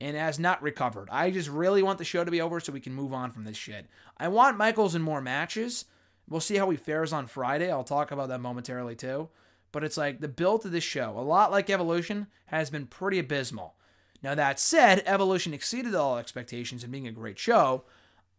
and 0.00 0.16
has 0.16 0.38
not 0.38 0.62
recovered. 0.62 1.08
I 1.10 1.30
just 1.30 1.48
really 1.48 1.82
want 1.82 1.98
the 1.98 2.04
show 2.04 2.24
to 2.24 2.30
be 2.30 2.40
over 2.40 2.60
so 2.60 2.72
we 2.72 2.80
can 2.80 2.94
move 2.94 3.12
on 3.12 3.30
from 3.30 3.44
this 3.44 3.56
shit. 3.56 3.86
I 4.18 4.28
want 4.28 4.56
Michaels 4.56 4.94
in 4.94 5.02
more 5.02 5.20
matches. 5.20 5.84
We'll 6.28 6.40
see 6.40 6.56
how 6.56 6.70
he 6.70 6.76
fares 6.76 7.12
on 7.12 7.26
Friday. 7.26 7.70
I'll 7.70 7.84
talk 7.84 8.10
about 8.12 8.28
that 8.28 8.40
momentarily 8.40 8.94
too. 8.94 9.28
But 9.72 9.84
it's 9.84 9.96
like 9.96 10.20
the 10.20 10.28
build 10.28 10.62
to 10.62 10.68
this 10.68 10.84
show, 10.84 11.14
a 11.16 11.20
lot 11.20 11.50
like 11.50 11.70
Evolution, 11.70 12.26
has 12.46 12.70
been 12.70 12.86
pretty 12.86 13.18
abysmal. 13.18 13.74
Now, 14.22 14.34
that 14.34 14.60
said, 14.60 15.02
Evolution 15.04 15.52
exceeded 15.52 15.94
all 15.94 16.18
expectations 16.18 16.82
and 16.82 16.92
being 16.92 17.08
a 17.08 17.12
great 17.12 17.38
show. 17.38 17.84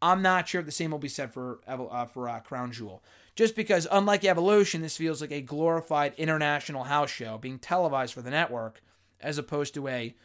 I'm 0.01 0.21
not 0.21 0.47
sure 0.47 0.59
if 0.59 0.65
the 0.65 0.71
same 0.71 0.91
will 0.91 0.99
be 0.99 1.07
said 1.07 1.33
for 1.33 1.59
uh, 1.67 2.05
for 2.05 2.29
uh, 2.29 2.39
Crown 2.41 2.71
Jewel. 2.71 3.03
Just 3.35 3.55
because, 3.55 3.87
unlike 3.91 4.23
Evolution, 4.23 4.81
this 4.81 4.97
feels 4.97 5.21
like 5.21 5.31
a 5.31 5.41
glorified 5.41 6.13
international 6.17 6.83
house 6.83 7.09
show 7.09 7.37
being 7.37 7.57
televised 7.57 8.13
for 8.13 8.21
the 8.21 8.29
network, 8.29 8.81
as 9.19 9.37
opposed 9.37 9.73
to 9.73 9.87
a 9.87 10.15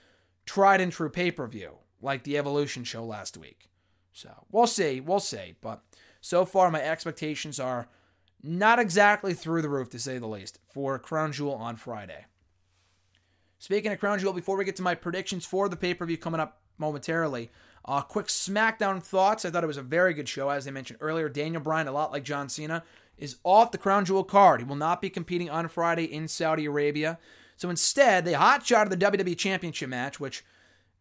tried 0.46 0.80
and 0.80 0.92
true 0.92 1.08
pay 1.08 1.30
per 1.30 1.46
view 1.46 1.78
like 2.02 2.24
the 2.24 2.36
Evolution 2.36 2.84
show 2.84 3.04
last 3.04 3.36
week. 3.36 3.68
So 4.12 4.30
we'll 4.50 4.66
see, 4.66 5.00
we'll 5.00 5.20
see. 5.20 5.54
But 5.60 5.80
so 6.20 6.44
far, 6.44 6.70
my 6.70 6.82
expectations 6.82 7.60
are 7.60 7.88
not 8.42 8.78
exactly 8.78 9.34
through 9.34 9.62
the 9.62 9.68
roof, 9.68 9.90
to 9.90 9.98
say 9.98 10.18
the 10.18 10.26
least, 10.26 10.58
for 10.68 10.98
Crown 10.98 11.32
Jewel 11.32 11.54
on 11.54 11.76
Friday. 11.76 12.26
Speaking 13.58 13.92
of 13.92 13.98
Crown 13.98 14.18
Jewel, 14.18 14.32
before 14.32 14.56
we 14.56 14.64
get 14.64 14.76
to 14.76 14.82
my 14.82 14.94
predictions 14.94 15.44
for 15.44 15.68
the 15.68 15.76
pay 15.76 15.94
per 15.94 16.06
view 16.06 16.16
coming 16.16 16.40
up 16.40 16.60
momentarily, 16.78 17.50
uh, 17.84 18.02
quick 18.02 18.26
SmackDown 18.26 19.02
thoughts. 19.02 19.44
I 19.44 19.50
thought 19.50 19.64
it 19.64 19.68
was 19.68 19.76
a 19.76 19.82
very 19.82 20.14
good 20.14 20.28
show. 20.28 20.50
As 20.50 20.68
I 20.68 20.70
mentioned 20.70 20.98
earlier, 21.00 21.28
Daniel 21.28 21.62
Bryan, 21.62 21.88
a 21.88 21.92
lot 21.92 22.12
like 22.12 22.22
John 22.22 22.48
Cena, 22.48 22.84
is 23.16 23.36
off 23.42 23.72
the 23.72 23.78
Crown 23.78 24.04
Jewel 24.04 24.24
card. 24.24 24.60
He 24.60 24.66
will 24.66 24.76
not 24.76 25.02
be 25.02 25.10
competing 25.10 25.50
on 25.50 25.68
Friday 25.68 26.04
in 26.04 26.28
Saudi 26.28 26.66
Arabia. 26.66 27.18
So 27.56 27.70
instead, 27.70 28.24
they 28.24 28.34
hot 28.34 28.64
shot 28.64 28.88
the 28.88 28.96
WWE 28.96 29.36
Championship 29.36 29.88
match, 29.88 30.20
which 30.20 30.44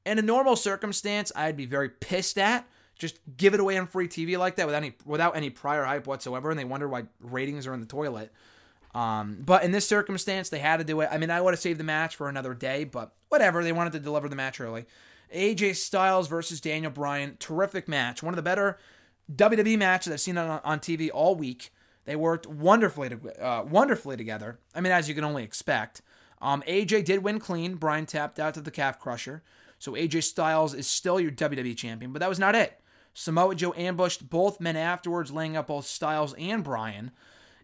in 0.06 0.18
a 0.18 0.24
normal 0.24 0.56
circumstance, 0.56 1.32
I'd 1.36 1.58
be 1.58 1.66
very 1.66 1.90
pissed 1.90 2.38
at. 2.40 2.68
Just 2.98 3.20
give 3.38 3.54
it 3.54 3.60
away 3.60 3.78
on 3.78 3.88
free 3.88 4.08
TV 4.08 4.38
like 4.38 4.56
that 4.56 4.66
without 4.66 4.84
any 4.84 4.94
without 5.06 5.36
any 5.36 5.50
prior 5.50 5.84
hype 5.84 6.08
whatsoever, 6.08 6.50
and 6.50 6.60
they 6.60 6.66
wonder 6.66 6.88
why 6.88 7.04
ratings 7.20 7.68
are 7.68 7.74
in 7.74 7.80
the 7.80 7.86
toilet. 7.86 8.32
Um, 8.96 9.38
but 9.46 9.64
in 9.64 9.72
this 9.72 9.88
circumstance, 9.88 10.50
they 10.50 10.60
had 10.60 10.78
to 10.78 10.84
do 10.84 11.02
it. 11.02 11.10
I 11.12 11.18
mean, 11.18 11.30
I 11.30 11.40
would 11.40 11.54
have 11.54 11.60
saved 11.60 11.80
the 11.80 11.84
match 11.84 12.16
for 12.16 12.30
another 12.30 12.54
day, 12.54 12.84
but 12.84 13.14
whatever. 13.30 13.64
They 13.64 13.72
wanted 13.72 13.94
to 13.94 14.00
deliver 14.00 14.28
the 14.30 14.36
match 14.36 14.60
early. 14.60 14.86
AJ 15.34 15.76
Styles 15.76 16.28
versus 16.28 16.62
Daniel 16.62 16.92
Bryan, 16.92 17.38
terrific 17.40 17.88
match. 17.88 18.24
One 18.24 18.34
of 18.34 18.38
the 18.38 18.42
better 18.42 18.78
WWE 19.34 19.78
matches 19.78 20.14
I've 20.14 20.22
seen 20.22 20.38
on, 20.38 20.62
on 20.64 20.80
TV 20.80 21.10
all 21.14 21.36
week. 21.36 21.72
They 22.06 22.16
worked 22.16 22.48
wonderfully 22.48 23.10
to, 23.10 23.46
uh, 23.46 23.64
wonderfully 23.64 24.16
together. 24.16 24.60
I 24.74 24.82
mean, 24.82 24.94
as 24.94 25.10
you 25.10 25.16
can 25.16 25.26
only 25.26 25.44
expect. 25.44 26.02
Um, 26.42 26.64
AJ 26.68 27.06
did 27.06 27.24
win 27.24 27.40
clean. 27.40 27.76
Bryan 27.76 28.06
tapped 28.06 28.40
out 28.40 28.54
to 28.54 28.62
the 28.62 28.72
calf 28.72 29.00
crusher. 29.00 29.44
So 29.80 29.92
AJ 29.92 30.24
Styles 30.24 30.74
is 30.74 30.88
still 30.88 31.20
your 31.20 31.32
WWE 31.32 31.76
champion, 31.76 32.14
but 32.14 32.20
that 32.20 32.30
was 32.30 32.40
not 32.40 32.56
it. 32.56 32.80
Samoa 33.20 33.56
Joe 33.56 33.74
ambushed 33.76 34.30
both 34.30 34.60
men 34.60 34.76
afterwards, 34.76 35.32
laying 35.32 35.58
up 35.58 35.66
both 35.66 35.88
Styles 35.88 36.36
and 36.36 36.64
Bryan. 36.64 37.10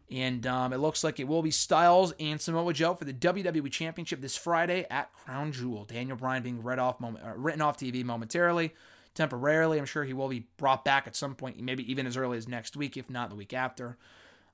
And 0.09 0.47
um, 0.47 0.73
it 0.73 0.79
looks 0.79 1.03
like 1.03 1.19
it 1.19 1.27
will 1.27 1.43
be 1.43 1.51
Styles 1.51 2.11
and 2.19 2.41
Samoa 2.41 2.73
Joe 2.73 2.95
for 2.95 3.05
the 3.05 3.13
WWE 3.13 3.71
Championship 3.71 4.19
this 4.19 4.35
Friday 4.35 4.87
at 4.89 5.13
Crown 5.13 5.51
Jewel. 5.51 5.85
Daniel 5.85 6.17
Bryan 6.17 6.41
being 6.41 6.63
read 6.63 6.79
off 6.79 6.99
moment, 6.99 7.23
uh, 7.23 7.33
written 7.35 7.61
off 7.61 7.77
TV 7.77 8.03
momentarily, 8.03 8.73
temporarily. 9.13 9.77
I'm 9.77 9.85
sure 9.85 10.03
he 10.03 10.13
will 10.13 10.27
be 10.27 10.47
brought 10.57 10.83
back 10.83 11.05
at 11.05 11.15
some 11.15 11.35
point, 11.35 11.61
maybe 11.61 11.89
even 11.89 12.07
as 12.07 12.17
early 12.17 12.39
as 12.39 12.47
next 12.47 12.75
week, 12.75 12.97
if 12.97 13.07
not 13.07 13.29
the 13.29 13.35
week 13.35 13.53
after. 13.53 13.99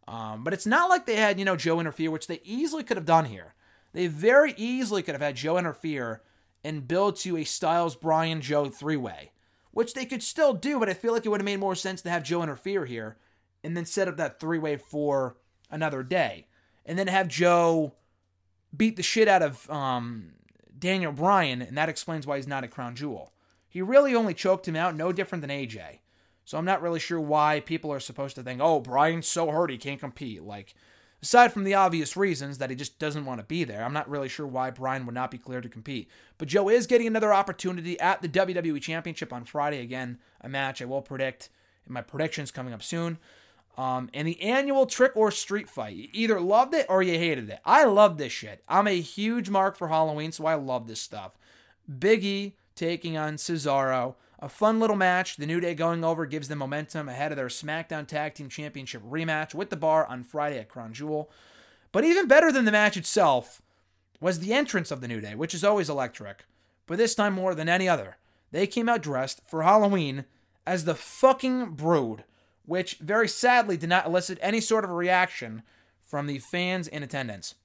Um, 0.05 0.43
but 0.43 0.53
it's 0.53 0.65
not 0.65 0.89
like 0.89 1.05
they 1.05 1.15
had, 1.15 1.39
you 1.39 1.45
know, 1.45 1.55
Joe 1.55 1.79
interfere, 1.79 2.11
which 2.11 2.27
they 2.27 2.41
easily 2.43 2.83
could 2.83 2.97
have 2.97 3.05
done 3.05 3.23
here. 3.23 3.53
They 3.93 4.07
very 4.07 4.53
easily 4.57 5.01
could 5.01 5.15
have 5.15 5.21
had 5.21 5.37
Joe 5.37 5.57
interfere 5.57 6.23
and 6.61 6.85
build 6.89 7.15
to 7.17 7.37
a 7.37 7.45
Styles 7.45 7.95
Bryan 7.95 8.41
Joe 8.41 8.65
three 8.69 8.97
way, 8.97 9.31
which 9.79 9.93
they 9.93 10.03
could 10.03 10.21
still 10.21 10.51
do, 10.51 10.77
but 10.77 10.89
I 10.89 10.93
feel 10.93 11.13
like 11.13 11.25
it 11.25 11.29
would 11.29 11.39
have 11.39 11.45
made 11.45 11.61
more 11.61 11.73
sense 11.73 12.01
to 12.01 12.09
have 12.09 12.21
Joe 12.21 12.43
interfere 12.43 12.85
here 12.85 13.15
and 13.63 13.77
then 13.77 13.85
set 13.85 14.09
up 14.09 14.17
that 14.17 14.37
three 14.37 14.57
way 14.57 14.75
for 14.75 15.37
another 15.71 16.03
day. 16.03 16.47
And 16.85 16.99
then 16.99 17.07
have 17.07 17.29
Joe 17.29 17.93
beat 18.75 18.97
the 18.97 19.03
shit 19.03 19.29
out 19.29 19.41
of 19.41 19.69
um, 19.69 20.33
Daniel 20.77 21.13
Bryan, 21.13 21.61
and 21.61 21.77
that 21.77 21.87
explains 21.87 22.27
why 22.27 22.35
he's 22.35 22.45
not 22.45 22.65
at 22.65 22.71
Crown 22.71 22.93
Jewel. 22.93 23.31
He 23.69 23.81
really 23.81 24.13
only 24.13 24.33
choked 24.33 24.67
him 24.67 24.75
out, 24.75 24.97
no 24.97 25.13
different 25.13 25.43
than 25.43 25.49
AJ. 25.49 25.99
So 26.43 26.57
I'm 26.57 26.65
not 26.65 26.81
really 26.81 26.99
sure 26.99 27.21
why 27.21 27.61
people 27.61 27.93
are 27.93 28.01
supposed 28.01 28.35
to 28.35 28.43
think, 28.43 28.59
oh, 28.61 28.81
Bryan's 28.81 29.27
so 29.27 29.49
hurt 29.49 29.71
he 29.71 29.77
can't 29.77 30.01
compete. 30.01 30.43
Like, 30.43 30.75
aside 31.21 31.51
from 31.51 31.63
the 31.63 31.73
obvious 31.73 32.15
reasons 32.15 32.57
that 32.57 32.69
he 32.69 32.75
just 32.75 32.99
doesn't 32.99 33.25
want 33.25 33.39
to 33.39 33.45
be 33.45 33.63
there, 33.63 33.83
I'm 33.83 33.93
not 33.93 34.09
really 34.09 34.29
sure 34.29 34.47
why 34.47 34.71
Bryan 34.71 35.05
would 35.05 35.15
not 35.15 35.31
be 35.31 35.37
cleared 35.37 35.63
to 35.63 35.69
compete. 35.69 36.09
But 36.37 36.47
Joe 36.47 36.69
is 36.69 36.87
getting 36.87 37.07
another 37.07 37.33
opportunity 37.33 37.99
at 37.99 38.21
the 38.21 38.29
WWE 38.29 38.81
Championship 38.81 39.33
on 39.33 39.45
Friday. 39.45 39.81
Again, 39.81 40.19
a 40.41 40.49
match 40.49 40.81
I 40.81 40.85
will 40.85 41.01
predict 41.01 41.49
in 41.87 41.93
my 41.93 42.01
predictions 42.01 42.51
coming 42.51 42.73
up 42.73 42.83
soon. 42.83 43.17
Um, 43.77 44.09
and 44.13 44.27
the 44.27 44.41
annual 44.41 44.85
trick 44.85 45.13
or 45.15 45.31
street 45.31 45.69
fight. 45.69 45.95
You 45.95 46.09
either 46.11 46.39
loved 46.41 46.73
it 46.73 46.85
or 46.89 47.01
you 47.01 47.17
hated 47.17 47.49
it. 47.49 47.59
I 47.63 47.85
love 47.85 48.17
this 48.17 48.33
shit. 48.33 48.61
I'm 48.67 48.87
a 48.87 48.99
huge 48.99 49.49
mark 49.49 49.77
for 49.77 49.87
Halloween, 49.87 50.33
so 50.33 50.45
I 50.45 50.55
love 50.55 50.87
this 50.87 51.01
stuff. 51.01 51.37
Biggie 51.89 52.53
taking 52.75 53.17
on 53.17 53.35
Cesaro. 53.35 54.15
A 54.41 54.47
fun 54.47 54.79
little 54.79 54.95
match. 54.95 55.35
The 55.35 55.45
New 55.45 55.59
Day 55.59 55.75
going 55.75 56.03
over 56.03 56.25
gives 56.25 56.47
them 56.47 56.59
momentum 56.59 57.09
ahead 57.09 57.31
of 57.31 57.35
their 57.35 57.47
SmackDown 57.47 58.07
Tag 58.07 58.33
Team 58.33 58.47
Championship 58.47 59.03
rematch 59.03 59.53
with 59.53 59.69
the 59.69 59.75
bar 59.75 60.05
on 60.05 60.23
Friday 60.23 60.59
at 60.59 60.69
Crown 60.69 60.93
Jewel. 60.93 61.29
But 61.91 62.05
even 62.05 62.27
better 62.27 62.51
than 62.51 62.63
the 62.63 62.71
match 62.71 62.95
itself 62.95 63.61
was 64.21 64.39
the 64.39 64.53
entrance 64.53 64.91
of 64.91 65.01
the 65.01 65.07
New 65.09 65.19
Day, 65.19 65.35
which 65.35 65.53
is 65.53 65.63
always 65.63 65.89
electric. 65.89 66.45
But 66.87 66.97
this 66.97 67.15
time 67.15 67.33
more 67.33 67.53
than 67.53 67.67
any 67.67 67.89
other. 67.89 68.17
They 68.51 68.65
came 68.65 68.87
out 68.87 69.01
dressed 69.01 69.41
for 69.45 69.61
Halloween 69.61 70.25
as 70.65 70.85
the 70.85 70.95
fucking 70.95 71.71
Brood, 71.71 72.23
which 72.65 72.95
very 72.95 73.27
sadly 73.27 73.75
did 73.75 73.89
not 73.89 74.05
elicit 74.05 74.39
any 74.41 74.61
sort 74.61 74.85
of 74.85 74.91
reaction 74.91 75.63
from 76.05 76.27
the 76.27 76.39
fans 76.39 76.87
in 76.87 77.03
attendance. 77.03 77.55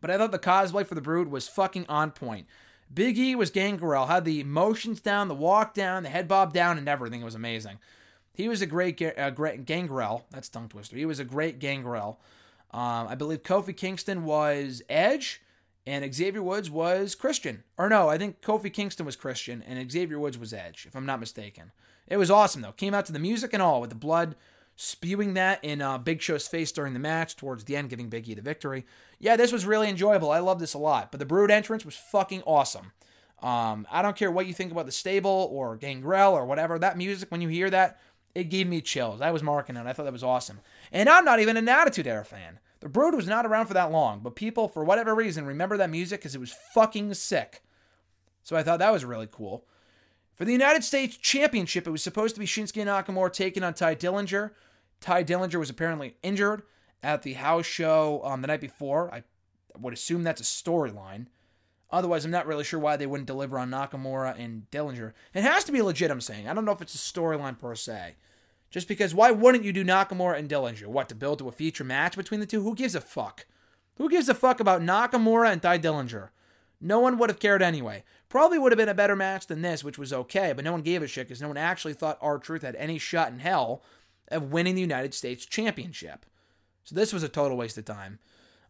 But 0.00 0.10
I 0.10 0.18
thought 0.18 0.32
the 0.32 0.38
cosplay 0.38 0.86
for 0.86 0.94
the 0.94 1.00
Brood 1.00 1.28
was 1.28 1.48
fucking 1.48 1.86
on 1.88 2.10
point. 2.12 2.46
Big 2.92 3.18
E 3.18 3.34
was 3.34 3.50
Gangrel, 3.50 4.06
had 4.06 4.24
the 4.24 4.44
motions 4.44 5.00
down, 5.00 5.28
the 5.28 5.34
walk 5.34 5.74
down, 5.74 6.02
the 6.02 6.08
head 6.08 6.26
bob 6.28 6.52
down, 6.52 6.78
and 6.78 6.88
everything. 6.88 7.20
It 7.20 7.24
was 7.24 7.34
amazing. 7.34 7.78
He 8.32 8.48
was 8.48 8.62
a 8.62 8.66
great, 8.66 9.00
uh, 9.02 9.30
great 9.30 9.64
Gangrel. 9.64 10.24
That's 10.30 10.48
tongue 10.48 10.68
twister. 10.68 10.96
He 10.96 11.06
was 11.06 11.18
a 11.18 11.24
great 11.24 11.58
Gangrel. 11.58 12.20
Um, 12.70 13.08
I 13.08 13.14
believe 13.14 13.42
Kofi 13.42 13.76
Kingston 13.76 14.24
was 14.24 14.82
Edge, 14.88 15.42
and 15.86 16.14
Xavier 16.14 16.42
Woods 16.42 16.70
was 16.70 17.14
Christian. 17.14 17.64
Or 17.76 17.88
no, 17.88 18.08
I 18.08 18.18
think 18.18 18.40
Kofi 18.42 18.72
Kingston 18.72 19.06
was 19.06 19.16
Christian, 19.16 19.62
and 19.62 19.90
Xavier 19.90 20.18
Woods 20.18 20.38
was 20.38 20.52
Edge, 20.52 20.86
if 20.86 20.94
I'm 20.94 21.06
not 21.06 21.20
mistaken. 21.20 21.72
It 22.06 22.16
was 22.16 22.30
awesome 22.30 22.62
though. 22.62 22.72
Came 22.72 22.94
out 22.94 23.06
to 23.06 23.12
the 23.12 23.18
music 23.18 23.52
and 23.52 23.62
all 23.62 23.80
with 23.80 23.90
the 23.90 23.96
blood 23.96 24.34
spewing 24.80 25.34
that 25.34 25.62
in 25.64 25.82
uh, 25.82 25.98
Big 25.98 26.22
Show's 26.22 26.46
face 26.46 26.70
during 26.70 26.92
the 26.92 27.00
match 27.00 27.34
towards 27.34 27.64
the 27.64 27.74
end, 27.74 27.90
giving 27.90 28.08
Big 28.08 28.28
E 28.28 28.34
the 28.34 28.40
victory. 28.40 28.86
Yeah, 29.18 29.34
this 29.34 29.50
was 29.50 29.66
really 29.66 29.88
enjoyable. 29.88 30.30
I 30.30 30.38
love 30.38 30.60
this 30.60 30.72
a 30.72 30.78
lot. 30.78 31.10
But 31.10 31.18
the 31.18 31.26
Brood 31.26 31.50
entrance 31.50 31.84
was 31.84 31.96
fucking 31.96 32.42
awesome. 32.46 32.92
Um, 33.42 33.88
I 33.90 34.02
don't 34.02 34.16
care 34.16 34.30
what 34.30 34.46
you 34.46 34.54
think 34.54 34.70
about 34.70 34.86
the 34.86 34.92
stable 34.92 35.48
or 35.50 35.76
Gangrel 35.76 36.32
or 36.32 36.46
whatever. 36.46 36.78
That 36.78 36.96
music, 36.96 37.28
when 37.32 37.40
you 37.40 37.48
hear 37.48 37.68
that, 37.70 37.98
it 38.36 38.50
gave 38.50 38.68
me 38.68 38.80
chills. 38.80 39.20
I 39.20 39.32
was 39.32 39.42
marking 39.42 39.76
it. 39.76 39.84
I 39.84 39.92
thought 39.92 40.04
that 40.04 40.12
was 40.12 40.22
awesome. 40.22 40.60
And 40.92 41.08
I'm 41.08 41.24
not 41.24 41.40
even 41.40 41.56
an 41.56 41.68
Attitude 41.68 42.06
Era 42.06 42.24
fan. 42.24 42.60
The 42.78 42.88
Brood 42.88 43.16
was 43.16 43.26
not 43.26 43.46
around 43.46 43.66
for 43.66 43.74
that 43.74 43.90
long, 43.90 44.20
but 44.20 44.36
people, 44.36 44.68
for 44.68 44.84
whatever 44.84 45.12
reason, 45.12 45.44
remember 45.44 45.76
that 45.76 45.90
music 45.90 46.20
because 46.20 46.36
it 46.36 46.40
was 46.40 46.54
fucking 46.72 47.12
sick. 47.14 47.62
So 48.44 48.54
I 48.54 48.62
thought 48.62 48.78
that 48.78 48.92
was 48.92 49.04
really 49.04 49.28
cool. 49.28 49.66
For 50.36 50.44
the 50.44 50.52
United 50.52 50.84
States 50.84 51.16
Championship, 51.16 51.84
it 51.84 51.90
was 51.90 52.04
supposed 52.04 52.36
to 52.36 52.40
be 52.40 52.46
Shinsuke 52.46 52.84
Nakamura 52.84 53.32
taking 53.32 53.64
on 53.64 53.74
Tye 53.74 53.96
Dillinger. 53.96 54.52
Tye 55.00 55.24
Dillinger 55.24 55.58
was 55.58 55.70
apparently 55.70 56.16
injured 56.22 56.62
at 57.02 57.22
the 57.22 57.34
house 57.34 57.66
show 57.66 58.20
um, 58.24 58.40
the 58.40 58.48
night 58.48 58.60
before. 58.60 59.12
I 59.12 59.22
would 59.78 59.94
assume 59.94 60.24
that's 60.24 60.40
a 60.40 60.44
storyline. 60.44 61.26
Otherwise, 61.90 62.24
I'm 62.24 62.30
not 62.30 62.46
really 62.46 62.64
sure 62.64 62.80
why 62.80 62.96
they 62.96 63.06
wouldn't 63.06 63.26
deliver 63.26 63.58
on 63.58 63.70
Nakamura 63.70 64.38
and 64.38 64.70
Dillinger. 64.70 65.12
It 65.32 65.42
has 65.42 65.64
to 65.64 65.72
be 65.72 65.80
legit, 65.80 66.10
I'm 66.10 66.20
saying. 66.20 66.48
I 66.48 66.52
don't 66.52 66.64
know 66.64 66.72
if 66.72 66.82
it's 66.82 66.94
a 66.94 66.98
storyline 66.98 67.58
per 67.58 67.74
se. 67.74 68.16
Just 68.70 68.88
because, 68.88 69.14
why 69.14 69.30
wouldn't 69.30 69.64
you 69.64 69.72
do 69.72 69.84
Nakamura 69.84 70.38
and 70.38 70.50
Dillinger? 70.50 70.86
What, 70.86 71.08
to 71.08 71.14
build 71.14 71.38
to 71.38 71.48
a 71.48 71.52
future 71.52 71.84
match 71.84 72.16
between 72.16 72.40
the 72.40 72.46
two? 72.46 72.62
Who 72.62 72.74
gives 72.74 72.94
a 72.94 73.00
fuck? 73.00 73.46
Who 73.96 74.10
gives 74.10 74.28
a 74.28 74.34
fuck 74.34 74.60
about 74.60 74.82
Nakamura 74.82 75.50
and 75.50 75.62
Tye 75.62 75.78
Dillinger? 75.78 76.28
No 76.80 77.00
one 77.00 77.18
would 77.18 77.30
have 77.30 77.40
cared 77.40 77.62
anyway. 77.62 78.04
Probably 78.28 78.58
would 78.58 78.70
have 78.70 78.76
been 78.76 78.90
a 78.90 78.94
better 78.94 79.16
match 79.16 79.46
than 79.46 79.62
this, 79.62 79.82
which 79.82 79.98
was 79.98 80.12
okay, 80.12 80.52
but 80.52 80.64
no 80.64 80.72
one 80.72 80.82
gave 80.82 81.02
a 81.02 81.06
shit 81.06 81.26
because 81.26 81.40
no 81.40 81.48
one 81.48 81.56
actually 81.56 81.94
thought 81.94 82.18
R-Truth 82.20 82.62
had 82.62 82.76
any 82.76 82.98
shot 82.98 83.32
in 83.32 83.38
hell 83.38 83.82
of 84.30 84.52
winning 84.52 84.74
the 84.74 84.80
United 84.80 85.14
States 85.14 85.46
Championship. 85.46 86.26
So 86.84 86.94
this 86.94 87.12
was 87.12 87.22
a 87.22 87.28
total 87.28 87.56
waste 87.56 87.78
of 87.78 87.84
time. 87.84 88.18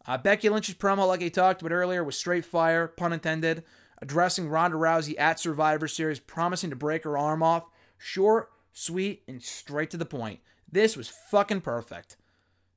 Uh, 0.06 0.16
Becky 0.16 0.48
Lynch's 0.48 0.74
promo, 0.74 1.06
like 1.06 1.22
I 1.22 1.28
talked 1.28 1.61
about 1.61 1.72
earlier, 1.72 2.02
was 2.02 2.16
straight 2.16 2.44
fire, 2.44 2.88
pun 2.88 3.12
intended, 3.12 3.62
addressing 4.00 4.48
Ronda 4.48 4.76
Rousey 4.76 5.18
at 5.18 5.38
Survivor 5.38 5.86
Series, 5.86 6.18
promising 6.18 6.70
to 6.70 6.76
break 6.76 7.04
her 7.04 7.18
arm 7.18 7.42
off. 7.42 7.64
Short, 7.98 8.50
sweet, 8.72 9.22
and 9.28 9.42
straight 9.42 9.90
to 9.90 9.96
the 9.96 10.06
point. 10.06 10.40
This 10.70 10.96
was 10.96 11.09
fucking 11.09 11.61
perfect. 11.61 12.16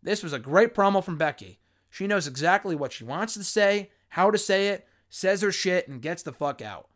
This 0.04 0.24
was 0.24 0.34
a 0.34 0.40
great 0.40 0.74
promo 0.74 1.04
from 1.04 1.18
Becky. 1.18 1.60
She 1.90 2.08
knows 2.08 2.28
exactly 2.28 2.76
what 2.76 2.92
she 2.92 3.04
wants 3.04 3.34
to 3.36 3.44
say, 3.44 3.92
how 4.10 4.32
to 4.32 4.38
say 4.38 4.70
it, 4.70 4.88
says 5.10 5.42
her 5.42 5.52
shit, 5.52 5.88
and 5.88 6.02
gets 6.02 6.24
the 6.24 6.34
fuck 6.34 6.62
out. 6.62 6.90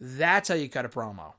That's 0.00 0.48
how 0.48 0.54
you 0.54 0.68
cut 0.68 0.84
a 0.84 0.88
promo. 0.88 1.34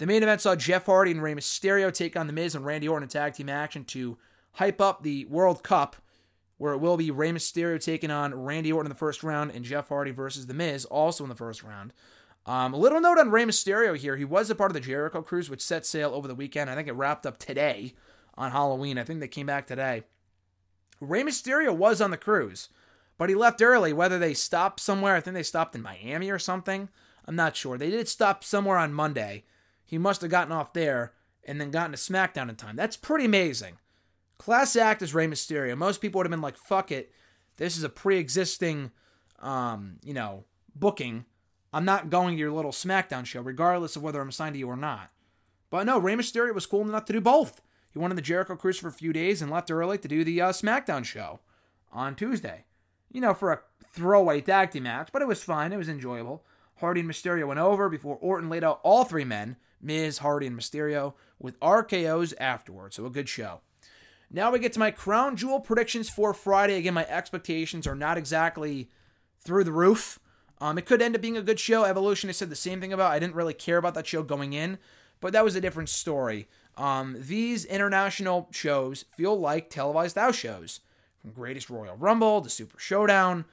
The 0.00 0.06
main 0.06 0.22
event 0.22 0.40
saw 0.40 0.56
Jeff 0.56 0.86
Hardy 0.86 1.10
and 1.10 1.22
Rey 1.22 1.34
Mysterio 1.34 1.92
take 1.92 2.16
on 2.16 2.26
The 2.26 2.32
Miz 2.32 2.54
and 2.54 2.64
Randy 2.64 2.88
Orton 2.88 3.02
in 3.02 3.10
tag 3.10 3.34
team 3.34 3.50
action 3.50 3.84
to 3.84 4.16
hype 4.52 4.80
up 4.80 5.02
the 5.02 5.26
World 5.26 5.62
Cup, 5.62 5.94
where 6.56 6.72
it 6.72 6.78
will 6.78 6.96
be 6.96 7.10
Rey 7.10 7.32
Mysterio 7.32 7.78
taking 7.78 8.10
on 8.10 8.34
Randy 8.34 8.72
Orton 8.72 8.86
in 8.86 8.94
the 8.94 8.98
first 8.98 9.22
round 9.22 9.50
and 9.50 9.62
Jeff 9.62 9.90
Hardy 9.90 10.10
versus 10.10 10.46
The 10.46 10.54
Miz 10.54 10.86
also 10.86 11.22
in 11.22 11.28
the 11.28 11.36
first 11.36 11.62
round. 11.62 11.92
Um, 12.46 12.72
a 12.72 12.78
little 12.78 12.98
note 12.98 13.18
on 13.18 13.30
Rey 13.30 13.44
Mysterio 13.44 13.94
here. 13.94 14.16
He 14.16 14.24
was 14.24 14.48
a 14.48 14.54
part 14.54 14.70
of 14.70 14.74
the 14.74 14.80
Jericho 14.80 15.20
Cruise, 15.20 15.50
which 15.50 15.60
set 15.60 15.84
sail 15.84 16.14
over 16.14 16.26
the 16.26 16.34
weekend. 16.34 16.70
I 16.70 16.74
think 16.74 16.88
it 16.88 16.94
wrapped 16.94 17.26
up 17.26 17.36
today 17.36 17.92
on 18.38 18.52
Halloween. 18.52 18.96
I 18.96 19.04
think 19.04 19.20
they 19.20 19.28
came 19.28 19.44
back 19.44 19.66
today. 19.66 20.04
Rey 20.98 21.22
Mysterio 21.22 21.76
was 21.76 22.00
on 22.00 22.10
the 22.10 22.16
cruise, 22.16 22.70
but 23.18 23.28
he 23.28 23.34
left 23.34 23.60
early. 23.60 23.92
Whether 23.92 24.18
they 24.18 24.32
stopped 24.32 24.80
somewhere, 24.80 25.14
I 25.16 25.20
think 25.20 25.34
they 25.34 25.42
stopped 25.42 25.74
in 25.74 25.82
Miami 25.82 26.30
or 26.30 26.38
something. 26.38 26.88
I'm 27.26 27.36
not 27.36 27.54
sure. 27.54 27.76
They 27.76 27.90
did 27.90 28.08
stop 28.08 28.42
somewhere 28.42 28.78
on 28.78 28.94
Monday 28.94 29.44
he 29.90 29.98
must 29.98 30.20
have 30.20 30.30
gotten 30.30 30.52
off 30.52 30.72
there 30.72 31.14
and 31.42 31.60
then 31.60 31.72
gotten 31.72 31.90
to 31.90 31.98
SmackDown 31.98 32.48
in 32.48 32.54
time. 32.54 32.76
That's 32.76 32.96
pretty 32.96 33.24
amazing. 33.24 33.78
Class 34.38 34.76
act 34.76 35.02
is 35.02 35.12
Rey 35.12 35.26
Mysterio. 35.26 35.76
Most 35.76 36.00
people 36.00 36.20
would 36.20 36.26
have 36.26 36.30
been 36.30 36.40
like, 36.40 36.56
fuck 36.56 36.92
it. 36.92 37.10
This 37.56 37.76
is 37.76 37.82
a 37.82 37.88
pre 37.88 38.16
existing, 38.16 38.92
um, 39.40 39.96
you 40.04 40.14
know, 40.14 40.44
booking. 40.76 41.24
I'm 41.72 41.84
not 41.84 42.08
going 42.08 42.36
to 42.36 42.38
your 42.38 42.52
little 42.52 42.70
SmackDown 42.70 43.26
show, 43.26 43.40
regardless 43.40 43.96
of 43.96 44.04
whether 44.04 44.20
I'm 44.20 44.28
assigned 44.28 44.54
to 44.54 44.60
you 44.60 44.68
or 44.68 44.76
not. 44.76 45.10
But 45.70 45.86
no, 45.86 45.98
Rey 45.98 46.14
Mysterio 46.14 46.54
was 46.54 46.66
cool 46.66 46.82
enough 46.82 47.04
to 47.06 47.12
do 47.12 47.20
both. 47.20 47.60
He 47.90 47.98
went 47.98 48.12
on 48.12 48.16
the 48.16 48.22
Jericho 48.22 48.54
Cruise 48.54 48.78
for 48.78 48.86
a 48.86 48.92
few 48.92 49.12
days 49.12 49.42
and 49.42 49.50
left 49.50 49.72
early 49.72 49.98
to 49.98 50.06
do 50.06 50.22
the 50.22 50.40
uh, 50.40 50.52
SmackDown 50.52 51.04
show 51.04 51.40
on 51.92 52.14
Tuesday. 52.14 52.64
You 53.10 53.20
know, 53.20 53.34
for 53.34 53.52
a 53.52 53.60
throwaway 53.92 54.40
tag 54.40 54.70
team 54.70 54.84
match, 54.84 55.08
but 55.12 55.20
it 55.20 55.26
was 55.26 55.42
fine. 55.42 55.72
It 55.72 55.78
was 55.78 55.88
enjoyable. 55.88 56.44
Hardy 56.76 57.00
and 57.00 57.10
Mysterio 57.10 57.48
went 57.48 57.58
over 57.58 57.88
before 57.88 58.18
Orton 58.20 58.48
laid 58.48 58.62
out 58.62 58.78
all 58.84 59.04
three 59.04 59.24
men 59.24 59.56
Miz, 59.80 60.18
Hardy, 60.18 60.46
and 60.46 60.58
Mysterio 60.58 61.14
with 61.38 61.58
RKO's 61.60 62.34
afterwards. 62.34 62.96
So 62.96 63.06
a 63.06 63.10
good 63.10 63.28
show. 63.28 63.60
Now 64.30 64.52
we 64.52 64.60
get 64.60 64.72
to 64.74 64.78
my 64.78 64.90
crown 64.90 65.36
jewel 65.36 65.60
predictions 65.60 66.08
for 66.08 66.32
Friday. 66.32 66.76
Again, 66.76 66.94
my 66.94 67.06
expectations 67.06 67.86
are 67.86 67.96
not 67.96 68.16
exactly 68.16 68.90
through 69.40 69.64
the 69.64 69.72
roof. 69.72 70.20
Um, 70.60 70.78
it 70.78 70.86
could 70.86 71.02
end 71.02 71.16
up 71.16 71.22
being 71.22 71.36
a 71.36 71.42
good 71.42 71.58
show. 71.58 71.84
Evolution, 71.84 72.28
I 72.28 72.32
said 72.32 72.50
the 72.50 72.56
same 72.56 72.80
thing 72.80 72.92
about. 72.92 73.10
I 73.10 73.18
didn't 73.18 73.34
really 73.34 73.54
care 73.54 73.78
about 73.78 73.94
that 73.94 74.06
show 74.06 74.22
going 74.22 74.52
in, 74.52 74.78
but 75.20 75.32
that 75.32 75.44
was 75.44 75.56
a 75.56 75.60
different 75.60 75.88
story. 75.88 76.48
Um, 76.76 77.16
these 77.18 77.64
international 77.64 78.48
shows 78.52 79.04
feel 79.16 79.38
like 79.38 79.70
televised 79.70 80.16
house 80.16 80.36
shows. 80.36 80.80
From 81.20 81.32
Greatest 81.32 81.68
Royal 81.68 81.96
Rumble 81.96 82.40
to 82.40 82.48
Super 82.48 82.78
Showdown. 82.78 83.44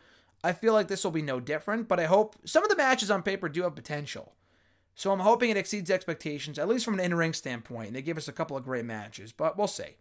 I 0.44 0.54
feel 0.54 0.74
like 0.74 0.88
this 0.88 1.04
will 1.04 1.12
be 1.12 1.22
no 1.22 1.40
different, 1.40 1.88
but 1.88 2.00
I 2.00 2.06
hope 2.06 2.36
some 2.46 2.64
of 2.64 2.70
the 2.70 2.78
matches 2.78 3.12
on 3.12 3.24
paper 3.24 3.50
do 3.50 3.64
have 3.64 3.76
potential. 3.76 4.34
So 4.98 5.12
I'm 5.12 5.20
hoping 5.20 5.52
it 5.52 5.58
exceeds 5.58 5.92
expectations, 5.92 6.58
at 6.58 6.68
least 6.68 6.84
from 6.84 6.96
an 6.96 7.00
in 7.00 7.14
ring 7.14 7.32
standpoint. 7.32 7.86
And 7.88 7.96
they 7.96 8.02
give 8.02 8.18
us 8.18 8.28
a 8.28 8.34
couple 8.34 8.58
of 8.58 8.64
great 8.64 8.84
matches, 8.84 9.32
but 9.32 9.56
we'll 9.56 9.68
see. 9.68 9.96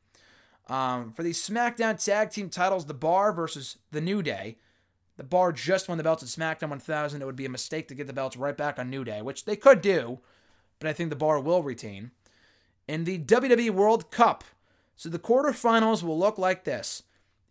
Um, 0.68 1.12
for 1.12 1.22
the 1.22 1.32
SmackDown 1.32 2.03
Tag 2.03 2.30
Team 2.30 2.49
titles, 2.49 2.86
The 2.86 2.94
Bar 2.94 3.34
versus 3.34 3.76
The 3.90 4.01
New 4.01 4.22
Day. 4.22 4.57
The 5.18 5.22
Bar 5.22 5.53
just 5.53 5.86
won 5.86 5.99
the 5.99 6.05
belts 6.05 6.22
at 6.22 6.30
SmackDown 6.30 6.70
1000. 6.70 7.20
It 7.20 7.26
would 7.26 7.36
be 7.36 7.44
a 7.44 7.51
mistake 7.51 7.88
to 7.88 7.94
get 7.94 8.07
the 8.07 8.14
belts 8.14 8.38
right 8.38 8.57
back 8.57 8.78
on 8.78 8.88
New 8.88 9.05
Day, 9.05 9.20
which 9.20 9.44
they 9.44 9.55
could 9.55 9.82
do, 9.82 10.20
but 10.78 10.88
I 10.88 10.94
think 10.94 11.11
The 11.11 11.16
Bar 11.16 11.40
will 11.40 11.62
retain. 11.62 12.12
In 12.88 13.05
the 13.05 13.18
WWE 13.18 13.70
World 13.72 14.11
Cup, 14.11 14.44
so 14.97 15.11
the 15.11 15.18
quarterfinals 15.18 16.03
will 16.03 16.18
look 16.18 16.38
like 16.38 16.64
this 16.64 17.03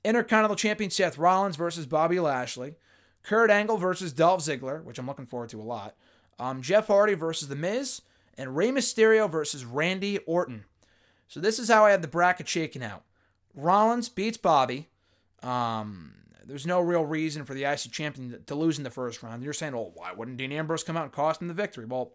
Intercontinental 0.04 0.56
Champion 0.56 0.90
Seth 0.90 1.20
Rollins 1.20 1.58
versus 1.58 1.86
Bobby 1.86 2.20
Lashley, 2.20 2.78
Kurt 3.22 3.52
Angle 3.52 3.78
versus 3.78 4.14
Dolph 4.14 4.42
Ziggler, 4.42 4.84
which 4.84 4.98
I'm 4.98 5.06
looking 5.06 5.28
forward 5.28 5.50
to 5.50 5.62
a 5.62 5.64
lot, 5.64 5.96
um, 6.40 6.62
Jeff 6.62 6.88
Hardy 6.88 7.14
versus 7.14 7.48
The 7.48 7.56
Miz, 7.56 8.02
and 8.38 8.56
Rey 8.56 8.70
Mysterio 8.70 9.30
versus 9.30 9.66
Randy 9.66 10.20
Orton. 10.20 10.66
So 11.28 11.40
this 11.40 11.60
is 11.60 11.70
how 11.70 11.86
I 11.86 11.92
had 11.92 12.02
the 12.02 12.08
bracket 12.08 12.48
shaken 12.48 12.84
out. 12.84 13.04
Rollins 13.56 14.10
beats 14.10 14.38
Bobby. 14.38 14.90
Um, 15.42 16.14
there's 16.46 16.66
no 16.66 16.80
real 16.80 17.06
reason 17.06 17.46
for 17.46 17.54
the 17.54 17.64
IC 17.64 17.92
champion 17.92 18.44
to 18.46 18.56
lose 18.56 18.78
in 18.78 18.84
the 18.84 18.90
first 18.90 19.24
round. 19.24 19.44
You're 19.44 19.54
saying, 19.54 19.74
oh, 19.74 19.92
why 19.96 20.12
wouldn't 20.12 20.38
Dean 20.38 20.52
Ambrose 20.52 20.84
come 20.84 20.98
out 20.98 21.04
and 21.04 21.12
cost 21.12 21.42
him 21.42 21.48
the 21.48 21.54
victory? 21.54 21.86
Well, 21.86 22.14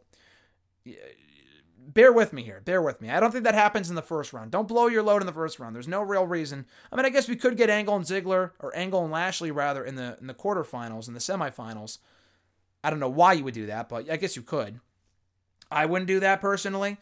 bear 1.78 2.12
with 2.12 2.32
me 2.32 2.42
here. 2.42 2.60
Bear 2.64 2.82
with 2.82 3.00
me. 3.00 3.10
I 3.10 3.18
don't 3.18 3.32
think 3.32 3.44
that 3.44 3.54
happens 3.54 3.88
in 3.88 3.96
the 3.96 4.02
first 4.02 4.32
round. 4.32 4.50
Don't 4.50 4.68
blow 4.68 4.86
your 4.86 5.02
load 5.02 5.22
in 5.22 5.26
the 5.26 5.32
first 5.32 5.58
round. 5.58 5.74
There's 5.74 5.88
no 5.88 6.02
real 6.02 6.26
reason. 6.26 6.66
I 6.92 6.96
mean, 6.96 7.06
I 7.06 7.10
guess 7.10 7.28
we 7.28 7.36
could 7.36 7.56
get 7.56 7.70
Angle 7.70 7.96
and 7.96 8.04
Ziggler, 8.04 8.52
or 8.60 8.76
Angle 8.76 9.02
and 9.02 9.12
Lashley 9.12 9.50
rather, 9.50 9.84
in 9.84 9.96
the 9.96 10.16
in 10.20 10.26
the 10.26 10.34
quarterfinals, 10.34 11.08
in 11.08 11.14
the 11.14 11.20
semifinals. 11.20 11.98
I 12.82 12.90
don't 12.90 13.00
know 13.00 13.08
why 13.08 13.34
you 13.34 13.44
would 13.44 13.54
do 13.54 13.66
that, 13.66 13.88
but 13.88 14.10
I 14.10 14.16
guess 14.16 14.36
you 14.36 14.42
could. 14.42 14.80
I 15.70 15.86
wouldn't 15.86 16.08
do 16.08 16.20
that 16.20 16.40
personally, 16.40 16.98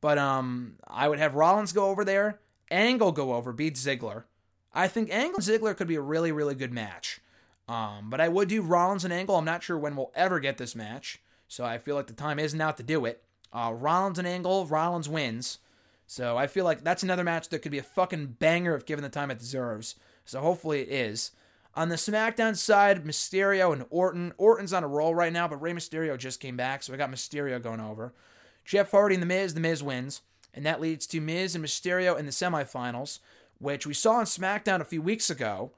but 0.00 0.18
um, 0.18 0.76
I 0.86 1.08
would 1.08 1.18
have 1.18 1.34
Rollins 1.34 1.72
go 1.72 1.90
over 1.90 2.04
there, 2.04 2.40
Angle 2.70 3.12
go 3.12 3.34
over, 3.34 3.52
beat 3.52 3.74
Ziggler. 3.74 4.24
I 4.72 4.88
think 4.88 5.10
Angle 5.10 5.36
and 5.36 5.44
Ziggler 5.44 5.76
could 5.76 5.88
be 5.88 5.96
a 5.96 6.00
really, 6.00 6.32
really 6.32 6.54
good 6.54 6.72
match. 6.72 7.20
Um, 7.68 8.08
but 8.08 8.20
I 8.20 8.28
would 8.28 8.48
do 8.48 8.62
Rollins 8.62 9.04
and 9.04 9.12
Angle. 9.12 9.36
I'm 9.36 9.44
not 9.44 9.62
sure 9.62 9.76
when 9.76 9.94
we'll 9.94 10.12
ever 10.14 10.40
get 10.40 10.56
this 10.56 10.74
match, 10.74 11.20
so 11.48 11.64
I 11.64 11.78
feel 11.78 11.96
like 11.96 12.06
the 12.06 12.14
time 12.14 12.38
is 12.38 12.54
now 12.54 12.70
to 12.70 12.82
do 12.82 13.04
it. 13.04 13.22
Uh, 13.52 13.72
Rollins 13.74 14.18
and 14.18 14.28
Angle, 14.28 14.66
Rollins 14.66 15.08
wins. 15.08 15.58
So 16.06 16.38
I 16.38 16.46
feel 16.46 16.64
like 16.64 16.82
that's 16.82 17.02
another 17.02 17.24
match 17.24 17.50
that 17.50 17.60
could 17.60 17.72
be 17.72 17.78
a 17.78 17.82
fucking 17.82 18.36
banger 18.38 18.74
if 18.74 18.86
given 18.86 19.02
the 19.02 19.10
time 19.10 19.30
it 19.30 19.38
deserves. 19.38 19.96
So 20.24 20.40
hopefully 20.40 20.80
it 20.80 20.88
is. 20.88 21.32
On 21.78 21.90
the 21.90 21.94
SmackDown 21.94 22.56
side, 22.56 23.04
Mysterio 23.04 23.72
and 23.72 23.86
Orton. 23.88 24.32
Orton's 24.36 24.72
on 24.72 24.82
a 24.82 24.88
roll 24.88 25.14
right 25.14 25.32
now, 25.32 25.46
but 25.46 25.62
Rey 25.62 25.72
Mysterio 25.72 26.18
just 26.18 26.40
came 26.40 26.56
back, 26.56 26.82
so 26.82 26.92
I 26.92 26.96
got 26.96 27.08
Mysterio 27.08 27.62
going 27.62 27.78
over. 27.78 28.12
Jeff 28.64 28.90
Hardy 28.90 29.14
and 29.14 29.22
The 29.22 29.28
Miz, 29.28 29.54
The 29.54 29.60
Miz 29.60 29.80
wins. 29.80 30.22
And 30.52 30.66
that 30.66 30.80
leads 30.80 31.06
to 31.06 31.20
Miz 31.20 31.54
and 31.54 31.64
Mysterio 31.64 32.18
in 32.18 32.26
the 32.26 32.32
semifinals, 32.32 33.20
which 33.60 33.86
we 33.86 33.94
saw 33.94 34.14
on 34.14 34.24
SmackDown 34.24 34.80
a 34.80 34.84
few 34.84 35.00
weeks 35.00 35.30
ago. 35.30 35.70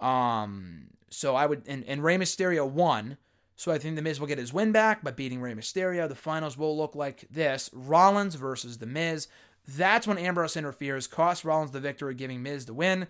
Um, 0.00 0.88
so 1.10 1.36
I 1.36 1.46
would, 1.46 1.62
and, 1.68 1.84
and 1.84 2.02
Rey 2.02 2.16
Mysterio 2.16 2.68
won. 2.68 3.16
So 3.54 3.70
I 3.70 3.78
think 3.78 3.94
The 3.94 4.02
Miz 4.02 4.18
will 4.18 4.26
get 4.26 4.38
his 4.38 4.52
win 4.52 4.72
back 4.72 5.04
by 5.04 5.12
beating 5.12 5.40
Rey 5.40 5.54
Mysterio. 5.54 6.08
The 6.08 6.16
finals 6.16 6.58
will 6.58 6.76
look 6.76 6.96
like 6.96 7.24
this 7.30 7.70
Rollins 7.72 8.34
versus 8.34 8.78
The 8.78 8.86
Miz. 8.86 9.28
That's 9.68 10.08
when 10.08 10.18
Ambrose 10.18 10.56
interferes, 10.56 11.06
costs 11.06 11.44
Rollins 11.44 11.70
the 11.70 11.78
victory, 11.78 12.16
giving 12.16 12.42
Miz 12.42 12.66
the 12.66 12.74
win 12.74 13.06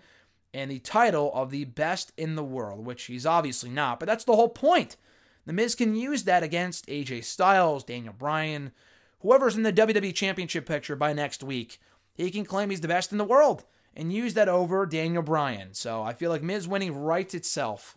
and 0.57 0.71
the 0.71 0.79
title 0.79 1.31
of 1.35 1.51
the 1.51 1.65
best 1.65 2.11
in 2.17 2.35
the 2.35 2.43
world, 2.43 2.83
which 2.83 3.03
he's 3.03 3.27
obviously 3.27 3.69
not, 3.69 3.99
but 3.99 4.07
that's 4.07 4.23
the 4.23 4.35
whole 4.35 4.49
point. 4.49 4.97
The 5.45 5.53
Miz 5.53 5.75
can 5.75 5.95
use 5.95 6.23
that 6.23 6.41
against 6.41 6.87
AJ 6.87 7.25
Styles, 7.25 7.83
Daniel 7.83 8.13
Bryan, 8.17 8.71
whoever's 9.19 9.55
in 9.55 9.61
the 9.61 9.71
WWE 9.71 10.15
Championship 10.15 10.65
picture 10.65 10.95
by 10.95 11.13
next 11.13 11.43
week. 11.43 11.79
He 12.15 12.31
can 12.31 12.43
claim 12.43 12.71
he's 12.71 12.81
the 12.81 12.87
best 12.87 13.11
in 13.11 13.19
the 13.19 13.23
world 13.23 13.65
and 13.95 14.11
use 14.11 14.33
that 14.33 14.49
over 14.49 14.87
Daniel 14.87 15.21
Bryan. 15.21 15.75
So 15.75 16.01
I 16.01 16.13
feel 16.13 16.31
like 16.31 16.41
Miz 16.41 16.67
winning 16.67 16.95
writes 16.95 17.35
itself. 17.35 17.95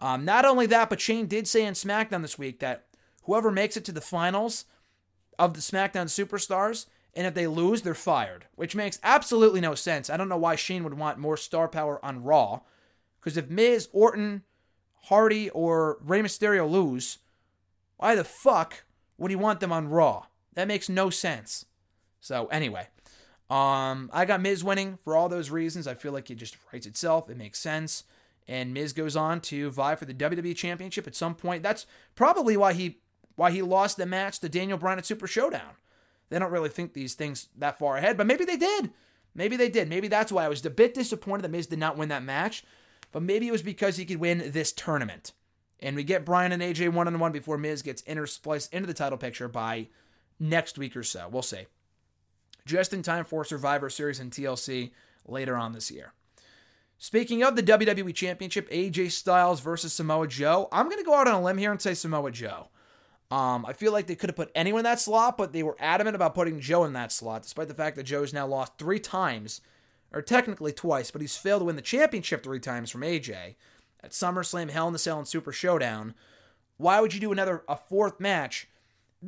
Um, 0.00 0.24
not 0.24 0.44
only 0.44 0.66
that, 0.66 0.90
but 0.90 1.00
Shane 1.00 1.26
did 1.26 1.46
say 1.46 1.64
in 1.64 1.74
SmackDown 1.74 2.22
this 2.22 2.38
week 2.38 2.58
that 2.58 2.86
whoever 3.24 3.52
makes 3.52 3.76
it 3.76 3.84
to 3.84 3.92
the 3.92 4.00
finals 4.00 4.64
of 5.38 5.54
the 5.54 5.60
SmackDown 5.60 6.06
Superstars 6.06 6.86
and 7.14 7.26
if 7.26 7.34
they 7.34 7.46
lose, 7.46 7.82
they're 7.82 7.94
fired, 7.94 8.46
which 8.54 8.74
makes 8.74 8.98
absolutely 9.02 9.60
no 9.60 9.74
sense. 9.74 10.08
I 10.08 10.16
don't 10.16 10.28
know 10.28 10.36
why 10.36 10.56
Shane 10.56 10.84
would 10.84 10.94
want 10.94 11.18
more 11.18 11.36
star 11.36 11.68
power 11.68 12.02
on 12.04 12.22
Raw, 12.22 12.60
because 13.20 13.36
if 13.36 13.50
Miz, 13.50 13.88
Orton, 13.92 14.42
Hardy, 15.04 15.50
or 15.50 15.98
Rey 16.00 16.22
Mysterio 16.22 16.68
lose, 16.68 17.18
why 17.96 18.14
the 18.14 18.24
fuck 18.24 18.84
would 19.18 19.30
he 19.30 19.36
want 19.36 19.60
them 19.60 19.72
on 19.72 19.88
Raw? 19.88 20.26
That 20.54 20.68
makes 20.68 20.88
no 20.88 21.10
sense. 21.10 21.66
So 22.20 22.46
anyway, 22.46 22.88
um, 23.50 24.08
I 24.12 24.24
got 24.24 24.40
Miz 24.40 24.64
winning 24.64 24.98
for 25.04 25.16
all 25.16 25.28
those 25.28 25.50
reasons. 25.50 25.86
I 25.86 25.94
feel 25.94 26.12
like 26.12 26.30
it 26.30 26.36
just 26.36 26.56
writes 26.72 26.86
itself. 26.86 27.28
It 27.28 27.36
makes 27.36 27.58
sense. 27.58 28.04
And 28.48 28.72
Miz 28.74 28.92
goes 28.92 29.16
on 29.16 29.40
to 29.42 29.70
vie 29.70 29.94
for 29.94 30.04
the 30.04 30.14
WWE 30.14 30.56
Championship 30.56 31.06
at 31.06 31.14
some 31.14 31.34
point. 31.34 31.62
That's 31.62 31.86
probably 32.14 32.56
why 32.56 32.72
he 32.72 32.98
why 33.34 33.50
he 33.50 33.62
lost 33.62 33.96
the 33.96 34.06
match 34.06 34.40
to 34.40 34.48
Daniel 34.48 34.78
Bryan 34.78 34.98
at 34.98 35.06
Super 35.06 35.26
Showdown. 35.26 35.74
They 36.32 36.38
don't 36.38 36.50
really 36.50 36.70
think 36.70 36.94
these 36.94 37.12
things 37.12 37.48
that 37.58 37.78
far 37.78 37.98
ahead, 37.98 38.16
but 38.16 38.26
maybe 38.26 38.46
they 38.46 38.56
did. 38.56 38.90
Maybe 39.34 39.54
they 39.54 39.68
did. 39.68 39.86
Maybe 39.86 40.08
that's 40.08 40.32
why 40.32 40.46
I 40.46 40.48
was 40.48 40.64
a 40.64 40.70
bit 40.70 40.94
disappointed 40.94 41.42
that 41.42 41.50
Miz 41.50 41.66
did 41.66 41.78
not 41.78 41.98
win 41.98 42.08
that 42.08 42.22
match, 42.22 42.64
but 43.12 43.22
maybe 43.22 43.48
it 43.48 43.52
was 43.52 43.60
because 43.60 43.98
he 43.98 44.06
could 44.06 44.16
win 44.16 44.42
this 44.46 44.72
tournament. 44.72 45.32
And 45.78 45.94
we 45.94 46.04
get 46.04 46.24
Bryan 46.24 46.52
and 46.52 46.62
AJ 46.62 46.94
one 46.94 47.06
on 47.06 47.18
one 47.18 47.32
before 47.32 47.58
Miz 47.58 47.82
gets 47.82 48.00
interspliced 48.02 48.72
into 48.72 48.86
the 48.86 48.94
title 48.94 49.18
picture 49.18 49.46
by 49.46 49.88
next 50.40 50.78
week 50.78 50.96
or 50.96 51.02
so. 51.02 51.28
We'll 51.30 51.42
see. 51.42 51.66
Just 52.64 52.94
in 52.94 53.02
time 53.02 53.26
for 53.26 53.44
Survivor 53.44 53.90
Series 53.90 54.18
and 54.18 54.30
TLC 54.30 54.92
later 55.26 55.54
on 55.54 55.72
this 55.72 55.90
year. 55.90 56.14
Speaking 56.96 57.42
of 57.42 57.56
the 57.56 57.62
WWE 57.62 58.14
Championship, 58.14 58.70
AJ 58.70 59.10
Styles 59.10 59.60
versus 59.60 59.92
Samoa 59.92 60.28
Joe. 60.28 60.70
I'm 60.72 60.86
going 60.86 60.96
to 60.96 61.04
go 61.04 61.14
out 61.14 61.28
on 61.28 61.34
a 61.34 61.42
limb 61.42 61.58
here 61.58 61.72
and 61.72 61.82
say 61.82 61.92
Samoa 61.92 62.30
Joe. 62.30 62.68
Um, 63.32 63.64
I 63.64 63.72
feel 63.72 63.92
like 63.92 64.08
they 64.08 64.14
could 64.14 64.28
have 64.28 64.36
put 64.36 64.52
anyone 64.54 64.80
in 64.80 64.84
that 64.84 65.00
slot, 65.00 65.38
but 65.38 65.54
they 65.54 65.62
were 65.62 65.76
adamant 65.80 66.14
about 66.14 66.34
putting 66.34 66.60
Joe 66.60 66.84
in 66.84 66.92
that 66.92 67.10
slot, 67.10 67.42
despite 67.42 67.66
the 67.66 67.72
fact 67.72 67.96
that 67.96 68.02
Joe's 68.02 68.34
now 68.34 68.46
lost 68.46 68.76
three 68.76 69.00
times, 69.00 69.62
or 70.12 70.20
technically 70.20 70.70
twice, 70.70 71.10
but 71.10 71.22
he's 71.22 71.34
failed 71.34 71.62
to 71.62 71.64
win 71.64 71.76
the 71.76 71.80
championship 71.80 72.42
three 72.42 72.60
times 72.60 72.90
from 72.90 73.00
AJ 73.00 73.54
at 74.04 74.10
SummerSlam, 74.10 74.68
Hell 74.68 74.86
in 74.86 74.92
the 74.92 74.98
Cell, 74.98 75.16
and 75.16 75.26
Super 75.26 75.50
Showdown. 75.50 76.12
Why 76.76 77.00
would 77.00 77.14
you 77.14 77.20
do 77.20 77.32
another 77.32 77.62
a 77.68 77.76
fourth 77.76 78.20
match? 78.20 78.68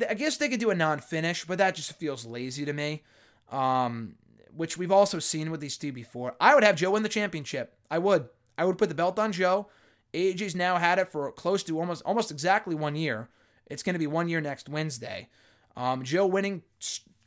I 0.07 0.13
guess 0.13 0.37
they 0.37 0.51
could 0.51 0.61
do 0.61 0.69
a 0.69 0.75
non-finish, 0.75 1.47
but 1.47 1.57
that 1.57 1.75
just 1.75 1.95
feels 1.95 2.27
lazy 2.27 2.67
to 2.67 2.75
me. 2.75 3.05
Um, 3.51 4.17
which 4.55 4.77
we've 4.77 4.93
also 4.93 5.19
seen 5.19 5.51
with 5.51 5.61
these 5.61 5.79
two 5.79 5.93
before. 5.93 6.37
I 6.39 6.55
would 6.55 6.63
have 6.63 6.77
Joe 6.77 6.91
win 6.91 7.05
the 7.05 7.09
championship. 7.09 7.75
I 7.91 7.99
would. 8.01 8.29
I 8.59 8.67
would 8.67 8.77
put 8.77 8.91
the 8.91 8.95
belt 8.95 9.19
on 9.19 9.33
Joe. 9.33 9.69
AJ's 10.13 10.55
now 10.55 10.77
had 10.77 10.99
it 10.99 11.09
for 11.09 11.33
close 11.33 11.63
to 11.63 11.81
almost 11.81 12.03
almost 12.05 12.31
exactly 12.31 12.75
one 12.75 12.97
year. 12.97 13.31
It's 13.67 13.83
going 13.83 13.95
to 13.95 13.99
be 13.99 14.07
one 14.07 14.29
year 14.29 14.41
next 14.41 14.69
Wednesday. 14.69 15.29
Um, 15.77 16.05
Joe 16.05 16.27
winning, 16.27 16.63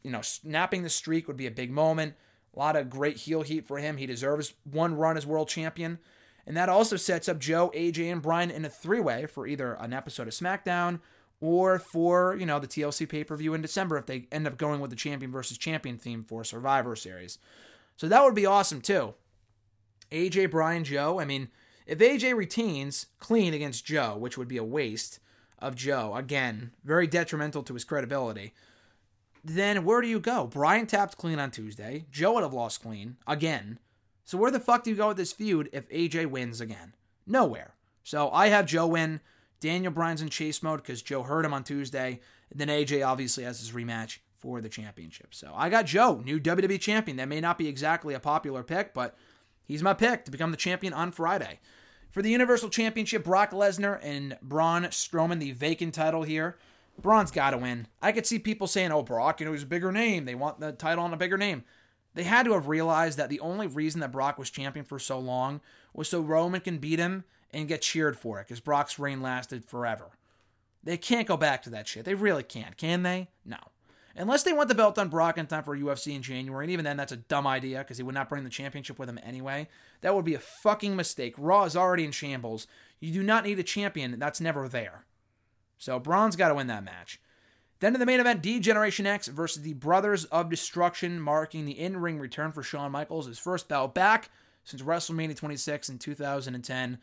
you 0.03 0.11
know, 0.11 0.21
snapping 0.21 0.83
the 0.83 0.89
streak 0.89 1.27
would 1.27 1.38
be 1.38 1.47
a 1.47 1.51
big 1.51 1.71
moment. 1.71 2.15
A 2.55 2.59
lot 2.59 2.75
of 2.75 2.89
great 2.89 3.17
heel 3.17 3.41
heat 3.41 3.67
for 3.67 3.77
him. 3.77 3.97
He 3.97 4.05
deserves 4.05 4.53
one 4.63 4.95
run 4.95 5.17
as 5.17 5.25
world 5.25 5.49
champion. 5.49 5.99
And 6.45 6.55
that 6.55 6.69
also 6.69 6.95
sets 6.95 7.27
up 7.27 7.39
Joe, 7.39 7.71
AJ, 7.75 8.11
and 8.11 8.21
Bryan 8.21 8.49
in 8.49 8.63
a 8.63 8.69
three 8.69 9.01
way 9.01 9.25
for 9.25 9.45
either 9.45 9.73
an 9.73 9.93
episode 9.93 10.27
of 10.27 10.33
SmackDown 10.33 11.01
or 11.41 11.77
for, 11.77 12.35
you 12.39 12.45
know, 12.45 12.57
the 12.57 12.67
TLC 12.67 13.07
pay 13.07 13.23
per 13.23 13.35
view 13.35 13.53
in 13.53 13.61
December 13.61 13.97
if 13.97 14.05
they 14.05 14.27
end 14.31 14.47
up 14.47 14.57
going 14.57 14.79
with 14.79 14.89
the 14.89 14.95
champion 14.95 15.31
versus 15.31 15.57
champion 15.57 15.97
theme 15.97 16.23
for 16.23 16.43
Survivor 16.43 16.95
Series. 16.95 17.38
So 17.97 18.07
that 18.07 18.23
would 18.23 18.33
be 18.33 18.45
awesome 18.45 18.81
too. 18.81 19.13
AJ, 20.11 20.51
Bryan, 20.51 20.83
Joe. 20.83 21.19
I 21.19 21.25
mean, 21.25 21.49
if 21.85 21.99
AJ 21.99 22.35
retains 22.35 23.07
clean 23.19 23.53
against 23.53 23.85
Joe, 23.85 24.15
which 24.17 24.38
would 24.38 24.47
be 24.47 24.57
a 24.57 24.63
waste, 24.63 25.19
of 25.60 25.76
Joe, 25.76 26.16
again, 26.16 26.72
very 26.84 27.08
detrimental 27.08 27.64
to 27.64 27.74
his 27.74 27.84
credibility, 27.84 28.53
then 29.43 29.86
where 29.86 30.01
do 30.01 30.08
you 30.08 30.20
go? 30.20 30.45
Bryan 30.45 30.88
tapped 30.88 31.18
clean 31.18 31.39
on 31.39 31.51
Tuesday. 31.51 32.05
Joe 32.12 32.34
would 32.34 32.43
have 32.43 32.53
lost 32.53 32.82
clean 32.82 33.18
again. 33.26 33.80
So 34.24 34.38
where 34.38 34.51
the 34.51 34.60
fuck 34.60 34.84
do 34.84 34.89
you 34.89 34.95
go 34.95 35.10
with 35.10 35.18
this 35.18 35.32
feud 35.32 35.70
if 35.72 35.89
AJ 35.89 36.28
wins 36.28 36.60
again? 36.60 36.93
Nowhere. 37.26 37.76
So 38.03 38.30
I 38.32 38.47
have 38.47 38.66
Joe 38.66 38.88
win. 38.88 39.22
Daniel 39.60 39.91
Bryan's 39.91 40.22
in 40.22 40.30
chase 40.30 40.62
mode 40.62 40.82
because 40.82 41.01
Joe 41.01 41.24
hurt 41.24 41.45
him 41.45 41.53
on 41.53 41.64
Tuesday. 41.64 42.20
And 42.51 42.60
then 42.60 42.68
AJ 42.68 43.08
obviously 43.08 43.43
has 43.43 43.60
his 43.60 43.72
rematch 43.72 44.20
for 44.36 44.62
the 44.62 44.70
championship. 44.70 45.34
So 45.34 45.51
I 45.55 45.70
got 45.70 45.86
Joe, 45.86 46.22
new 46.24 46.39
WWE 46.39 46.80
champion. 46.80 47.18
That 47.18 47.28
may 47.28 47.41
not 47.41 47.58
be 47.58 47.68
exactly 47.68 48.14
a 48.14 48.20
popular 48.20 48.64
pick, 48.64 48.93
but 48.93 49.16
he's 49.66 49.82
my 49.82 49.93
pick 49.93 50.26
to 50.26 50.32
become 50.32 50.51
the 50.51 50.58
champion 50.58 50.93
on 50.93 51.12
Friday. 51.12 51.60
For 52.12 52.22
the 52.22 52.32
Universal 52.32 52.70
Championship, 52.70 53.24
Brock 53.24 53.51
Lesnar 53.51 53.99
and 54.01 54.38
Braun 54.41 54.84
Strowman, 54.84 55.39
the 55.39 55.51
vacant 55.51 55.93
title 55.93 56.24
here. 56.24 56.58
Braun's 56.99 57.32
got 57.32 57.51
to 57.51 57.58
win. 57.58 57.88
I 58.01 58.12
could 58.12 58.26
see 58.26 58.39
people 58.39 58.66
saying, 58.66 58.91
oh, 58.91 59.03
Brock, 59.03 59.39
you 59.39 59.45
know, 59.45 59.51
he's 59.51 59.64
a 59.64 59.68
bigger 59.68 59.91
name. 59.91 60.26
They 60.26 60.34
want 60.34 60.60
the 60.60 60.72
title 60.72 61.03
on 61.03 61.14
a 61.14 61.18
bigger 61.18 61.38
name. 61.38 61.64
They 62.16 62.24
had 62.24 62.45
to 62.45 62.53
have 62.53 62.68
realized 62.68 63.20
that 63.20 63.30
the 63.30 63.39
only 63.41 63.68
reason 63.68 64.01
that 64.01 64.12
Brock 64.12 64.39
was 64.39 64.49
champion 64.49 64.84
for 64.84 64.97
so 64.97 65.20
long 65.20 65.62
was 65.93 66.10
so 66.10 66.22
Roman 66.22 66.62
can 66.62 66.80
beat 66.80 66.97
him 66.97 67.24
and 67.51 67.68
get 67.68 67.84
cheered 67.84 68.18
for 68.18 68.39
it 68.39 68.47
because 68.47 68.60
Brock's 68.60 68.97
reign 68.97 69.22
lasted 69.22 69.66
forever. 69.66 70.10
They 70.84 70.97
can't 70.97 71.28
go 71.28 71.38
back 71.38 71.62
to 71.64 71.70
that 71.72 71.88
shit. 71.88 72.05
They 72.05 72.16
really 72.16 72.43
can't, 72.43 72.78
can 72.78 73.03
they? 73.03 73.30
No. 73.45 73.58
Unless 74.18 74.43
they 74.43 74.53
want 74.53 74.68
the 74.68 74.76
belt 74.76 74.97
on 74.97 75.09
Brock 75.09 75.38
in 75.38 75.45
time 75.45 75.63
for 75.63 75.78
UFC 75.78 76.15
in 76.15 76.24
January, 76.24 76.65
and 76.65 76.72
even 76.72 76.84
then, 76.84 76.97
that's 76.97 77.11
a 77.11 77.18
dumb 77.18 77.45
idea 77.45 77.80
because 77.80 77.97
he 77.97 78.03
would 78.03 78.15
not 78.15 78.30
bring 78.30 78.43
the 78.43 78.49
championship 78.49 78.97
with 78.97 79.07
him 79.07 79.20
anyway. 79.22 79.68
That 80.01 80.15
would 80.15 80.26
be 80.26 80.34
a 80.34 80.39
fucking 80.39 80.95
mistake. 80.95 81.36
Raw 81.38 81.65
is 81.65 81.76
already 81.76 82.03
in 82.03 82.11
shambles. 82.11 82.65
You 82.99 83.13
do 83.13 83.22
not 83.22 83.43
need 83.43 83.59
a 83.59 83.63
champion 83.63 84.18
that's 84.18 84.41
never 84.41 84.68
there. 84.68 85.05
So 85.78 85.99
Braun's 85.99 86.36
got 86.36 86.49
to 86.49 86.55
win 86.55 86.68
that 86.68 86.84
match. 86.84 87.22
Then 87.80 87.93
in 87.93 87.99
the 87.99 88.07
main 88.07 88.20
event, 88.20 88.41
D 88.41 88.59
Generation 88.59 89.05
X 89.05 89.28
versus 89.28 89.61
the 89.61 89.74
Brothers 89.74 90.26
of 90.26 90.49
Destruction, 90.49 91.22
marking 91.22 91.65
the 91.65 91.80
in 91.80 91.97
ring 91.97 92.18
return 92.18 92.51
for 92.51 92.63
Shawn 92.63 92.91
Michaels, 92.91 93.28
his 93.28 93.38
first 93.38 93.68
bout 93.68 93.93
back 93.93 94.32
since 94.63 94.82
WrestleMania 94.82 95.36
26 95.36 95.89
in 95.89 95.99
2010. 95.99 96.97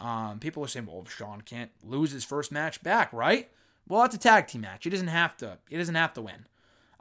Um, 0.00 0.38
people 0.40 0.64
are 0.64 0.68
saying, 0.68 0.86
well, 0.86 1.04
Shawn 1.04 1.42
can't 1.42 1.70
lose 1.82 2.10
his 2.10 2.24
first 2.24 2.50
match 2.50 2.82
back, 2.82 3.12
right? 3.12 3.50
Well, 3.86 4.02
it's 4.04 4.14
a 4.14 4.18
tag 4.18 4.46
team 4.48 4.62
match. 4.62 4.84
He 4.84 4.90
doesn't 4.90 5.08
have 5.08 5.36
to. 5.36 5.58
He 5.68 5.76
doesn't 5.76 5.94
have 5.94 6.14
to 6.14 6.22
win. 6.22 6.46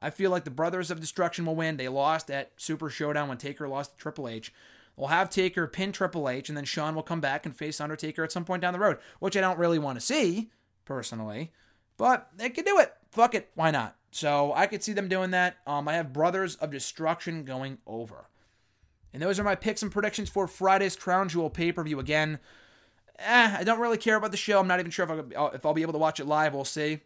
I 0.04 0.10
feel 0.10 0.32
like 0.32 0.44
the 0.44 0.52
Brothers 0.52 0.92
of 0.92 1.00
Destruction 1.00 1.46
will 1.46 1.56
win. 1.56 1.78
They 1.78 1.88
lost 1.88 2.30
at 2.30 2.52
Super 2.58 2.90
Showdown 2.90 3.30
when 3.30 3.38
Taker 3.38 3.70
lost 3.70 3.92
to 3.92 3.98
Triple 3.98 4.28
H. 4.28 4.54
We'll 4.98 5.08
have 5.08 5.30
Taker 5.30 5.66
pin 5.66 5.94
Triple 5.94 6.28
H, 6.28 6.50
and 6.50 6.58
then 6.58 6.66
Shawn 6.66 6.94
will 6.94 7.04
come 7.04 7.22
back 7.22 7.46
and 7.46 7.56
face 7.56 7.80
Undertaker 7.80 8.22
at 8.22 8.32
some 8.32 8.44
point 8.44 8.62
down 8.62 8.74
the 8.74 8.80
road, 8.80 8.98
which 9.20 9.38
I 9.38 9.42
don't 9.42 9.58
really 9.58 9.80
want 9.80 9.98
to 9.98 10.06
see, 10.06 10.52
personally. 10.84 11.54
But 11.96 12.30
they 12.36 12.50
could 12.50 12.66
do 12.66 12.80
it. 12.80 12.94
Fuck 13.12 13.34
it. 13.34 13.50
Why 13.56 13.72
not? 13.72 13.96
So 14.12 14.52
I 14.54 14.68
could 14.68 14.84
see 14.84 14.92
them 14.92 15.08
doing 15.08 15.32
that. 15.32 15.58
Um, 15.66 15.88
I 15.88 15.94
have 15.94 16.12
Brothers 16.12 16.56
of 16.58 16.70
Destruction 16.70 17.44
going 17.44 17.78
over. 17.88 18.28
And 19.14 19.22
those 19.22 19.40
are 19.40 19.44
my 19.44 19.56
picks 19.56 19.84
and 19.84 19.92
predictions 19.92 20.30
for 20.30 20.48
Friday's 20.48 20.98
Crown 20.98 21.30
Jewel 21.30 21.50
pay 21.50 21.72
per 21.72 21.82
view. 21.82 22.00
Again, 22.00 22.40
eh, 23.20 23.56
I 23.58 23.64
don't 23.64 23.80
really 23.80 23.98
care 23.98 24.18
about 24.18 24.32
the 24.32 24.38
show. 24.38 24.60
I'm 24.60 24.68
not 24.68 24.82
even 24.82 24.92
sure 24.92 25.06
if 25.06 25.38
I'll, 25.38 25.52
if 25.52 25.66
I'll 25.66 25.74
be 25.74 25.82
able 25.82 25.94
to 25.94 26.00
watch 26.00 26.20
it 26.20 26.26
live. 26.26 26.54
We'll 26.54 26.66
see 26.66 27.00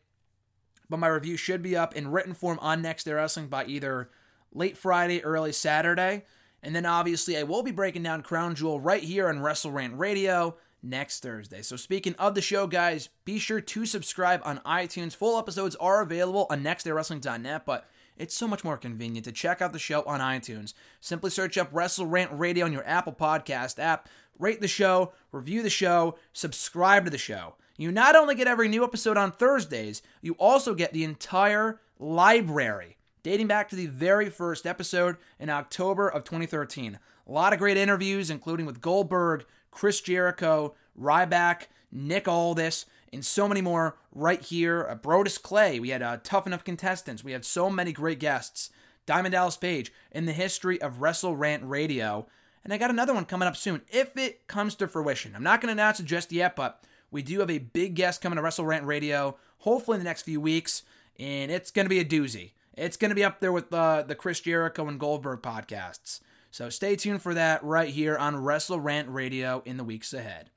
but 0.89 0.99
my 0.99 1.07
review 1.07 1.37
should 1.37 1.61
be 1.61 1.75
up 1.75 1.95
in 1.95 2.11
written 2.11 2.33
form 2.33 2.59
on 2.61 2.81
Next 2.81 3.03
Day 3.03 3.13
Wrestling 3.13 3.47
by 3.47 3.65
either 3.65 4.09
late 4.53 4.77
Friday, 4.77 5.23
or 5.23 5.31
early 5.33 5.51
Saturday. 5.51 6.25
And 6.63 6.75
then 6.75 6.85
obviously 6.85 7.37
I 7.37 7.43
will 7.43 7.63
be 7.63 7.71
breaking 7.71 8.03
down 8.03 8.23
Crown 8.23 8.55
Jewel 8.55 8.79
right 8.79 9.03
here 9.03 9.29
on 9.29 9.41
Wrestle 9.41 9.71
Rant 9.71 9.97
Radio 9.97 10.57
next 10.81 11.21
Thursday. 11.21 11.61
So 11.61 11.75
speaking 11.75 12.15
of 12.15 12.35
the 12.35 12.41
show, 12.41 12.67
guys, 12.67 13.09
be 13.25 13.39
sure 13.39 13.61
to 13.61 13.85
subscribe 13.85 14.41
on 14.43 14.59
iTunes. 14.59 15.15
Full 15.15 15.37
episodes 15.37 15.75
are 15.75 16.01
available 16.01 16.47
on 16.49 16.63
nextdaywrestling.net, 16.63 17.65
but 17.65 17.85
it's 18.17 18.35
so 18.35 18.47
much 18.47 18.63
more 18.63 18.77
convenient 18.77 19.25
to 19.25 19.31
check 19.31 19.61
out 19.61 19.73
the 19.73 19.79
show 19.79 20.01
on 20.03 20.19
iTunes. 20.19 20.73
Simply 20.99 21.29
search 21.29 21.57
up 21.57 21.69
Wrestle 21.71 22.07
Rant 22.07 22.31
Radio 22.33 22.65
on 22.65 22.73
your 22.73 22.87
Apple 22.87 23.13
Podcast 23.13 23.79
app, 23.79 24.09
rate 24.39 24.61
the 24.61 24.67
show, 24.67 25.13
review 25.31 25.61
the 25.61 25.69
show, 25.69 26.17
subscribe 26.33 27.05
to 27.05 27.11
the 27.11 27.17
show. 27.17 27.55
You 27.77 27.91
not 27.91 28.15
only 28.15 28.33
get 28.33 28.47
every 28.47 28.67
new 28.67 28.83
episode 28.83 29.17
on 29.17 29.31
Thursdays, 29.31 30.01
you 30.21 30.33
also 30.33 30.73
get 30.73 30.93
the 30.93 31.03
entire 31.03 31.79
library 31.99 32.97
dating 33.23 33.47
back 33.47 33.69
to 33.69 33.75
the 33.75 33.87
very 33.87 34.29
first 34.29 34.65
episode 34.65 35.17
in 35.39 35.49
October 35.49 36.07
of 36.07 36.23
2013. 36.23 36.97
A 37.27 37.31
lot 37.31 37.53
of 37.53 37.59
great 37.59 37.77
interviews, 37.77 38.29
including 38.29 38.65
with 38.65 38.81
Goldberg, 38.81 39.45
Chris 39.69 40.01
Jericho, 40.01 40.75
Ryback, 40.99 41.63
Nick 41.91 42.27
Aldis, 42.27 42.85
and 43.11 43.25
so 43.25 43.47
many 43.47 43.61
more 43.61 43.97
right 44.11 44.41
here. 44.41 44.87
Uh, 44.89 44.95
Brodus 44.95 45.41
Clay, 45.41 45.79
we 45.79 45.89
had 45.89 46.01
uh, 46.01 46.17
tough 46.23 46.47
enough 46.47 46.63
contestants. 46.63 47.23
We 47.23 47.33
had 47.33 47.45
so 47.45 47.69
many 47.69 47.91
great 47.91 48.19
guests. 48.19 48.69
Diamond 49.05 49.33
Dallas 49.33 49.57
Page 49.57 49.91
in 50.11 50.25
the 50.25 50.33
history 50.33 50.81
of 50.81 51.01
Wrestle 51.01 51.35
Rant 51.35 51.63
Radio. 51.63 52.27
And 52.63 52.73
I 52.73 52.77
got 52.77 52.91
another 52.91 53.13
one 53.13 53.25
coming 53.25 53.47
up 53.47 53.55
soon 53.55 53.81
if 53.89 54.17
it 54.17 54.47
comes 54.47 54.75
to 54.75 54.87
fruition. 54.87 55.35
I'm 55.35 55.43
not 55.43 55.61
going 55.61 55.67
to 55.67 55.81
announce 55.81 55.99
it 55.99 56.05
just 56.05 56.31
yet, 56.31 56.55
but 56.55 56.83
we 57.11 57.21
do 57.21 57.39
have 57.39 57.49
a 57.49 57.59
big 57.59 57.95
guest 57.95 58.21
coming 58.21 58.37
to 58.37 58.41
Wrestle 58.41 58.65
Rant 58.65 58.85
Radio, 58.85 59.37
hopefully 59.59 59.95
in 59.95 59.99
the 59.99 60.09
next 60.09 60.23
few 60.23 60.41
weeks, 60.41 60.83
and 61.19 61.51
it's 61.51 61.71
going 61.71 61.85
to 61.85 61.89
be 61.89 61.99
a 61.99 62.05
doozy. 62.05 62.51
It's 62.73 62.97
going 62.97 63.09
to 63.09 63.15
be 63.15 63.23
up 63.23 63.39
there 63.39 63.51
with 63.51 63.73
uh, 63.73 64.03
the 64.03 64.15
Chris 64.15 64.39
Jericho 64.39 64.87
and 64.87 64.99
Goldberg 64.99 65.41
podcasts. 65.41 66.19
So 66.51 66.69
stay 66.69 66.95
tuned 66.95 67.21
for 67.21 67.33
that 67.33 67.63
right 67.63 67.89
here 67.89 68.17
on 68.17 68.43
Wrestle 68.43 68.79
Rant 68.79 69.09
Radio 69.09 69.61
in 69.65 69.77
the 69.77 69.83
weeks 69.83 70.13
ahead. 70.13 70.49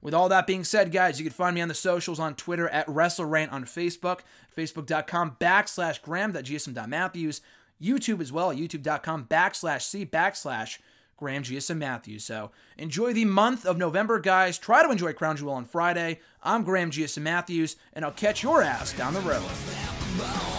With 0.00 0.14
all 0.14 0.28
that 0.28 0.46
being 0.46 0.64
said, 0.64 0.92
guys, 0.92 1.18
you 1.18 1.24
can 1.24 1.32
find 1.32 1.54
me 1.54 1.60
on 1.60 1.68
the 1.68 1.74
socials 1.74 2.20
on 2.20 2.34
Twitter 2.36 2.68
at 2.68 2.86
WrestleRant 2.86 3.52
on 3.52 3.64
Facebook, 3.64 4.20
Facebook.com 4.56 5.36
backslash 5.40 6.00
Graham.gsm.matthews, 6.02 7.40
YouTube 7.82 8.20
as 8.20 8.32
well, 8.32 8.54
YouTube.com 8.54 9.24
backslash 9.26 9.82
C 9.82 10.06
backslash 10.06 10.78
Graham 11.18 11.42
GSM 11.42 11.76
Matthews. 11.76 12.24
So 12.24 12.50
enjoy 12.78 13.12
the 13.12 13.24
month 13.24 13.66
of 13.66 13.76
November, 13.76 14.18
guys. 14.18 14.56
Try 14.56 14.82
to 14.82 14.90
enjoy 14.90 15.12
Crown 15.12 15.36
Jewel 15.36 15.52
on 15.52 15.64
Friday. 15.64 16.20
I'm 16.42 16.64
Graham 16.64 16.90
GSM 16.90 17.22
Matthews, 17.22 17.76
and 17.92 18.04
I'll 18.04 18.12
catch 18.12 18.42
your 18.42 18.62
ass 18.62 18.92
down 18.92 19.14
the 19.14 19.20
road. 19.20 20.57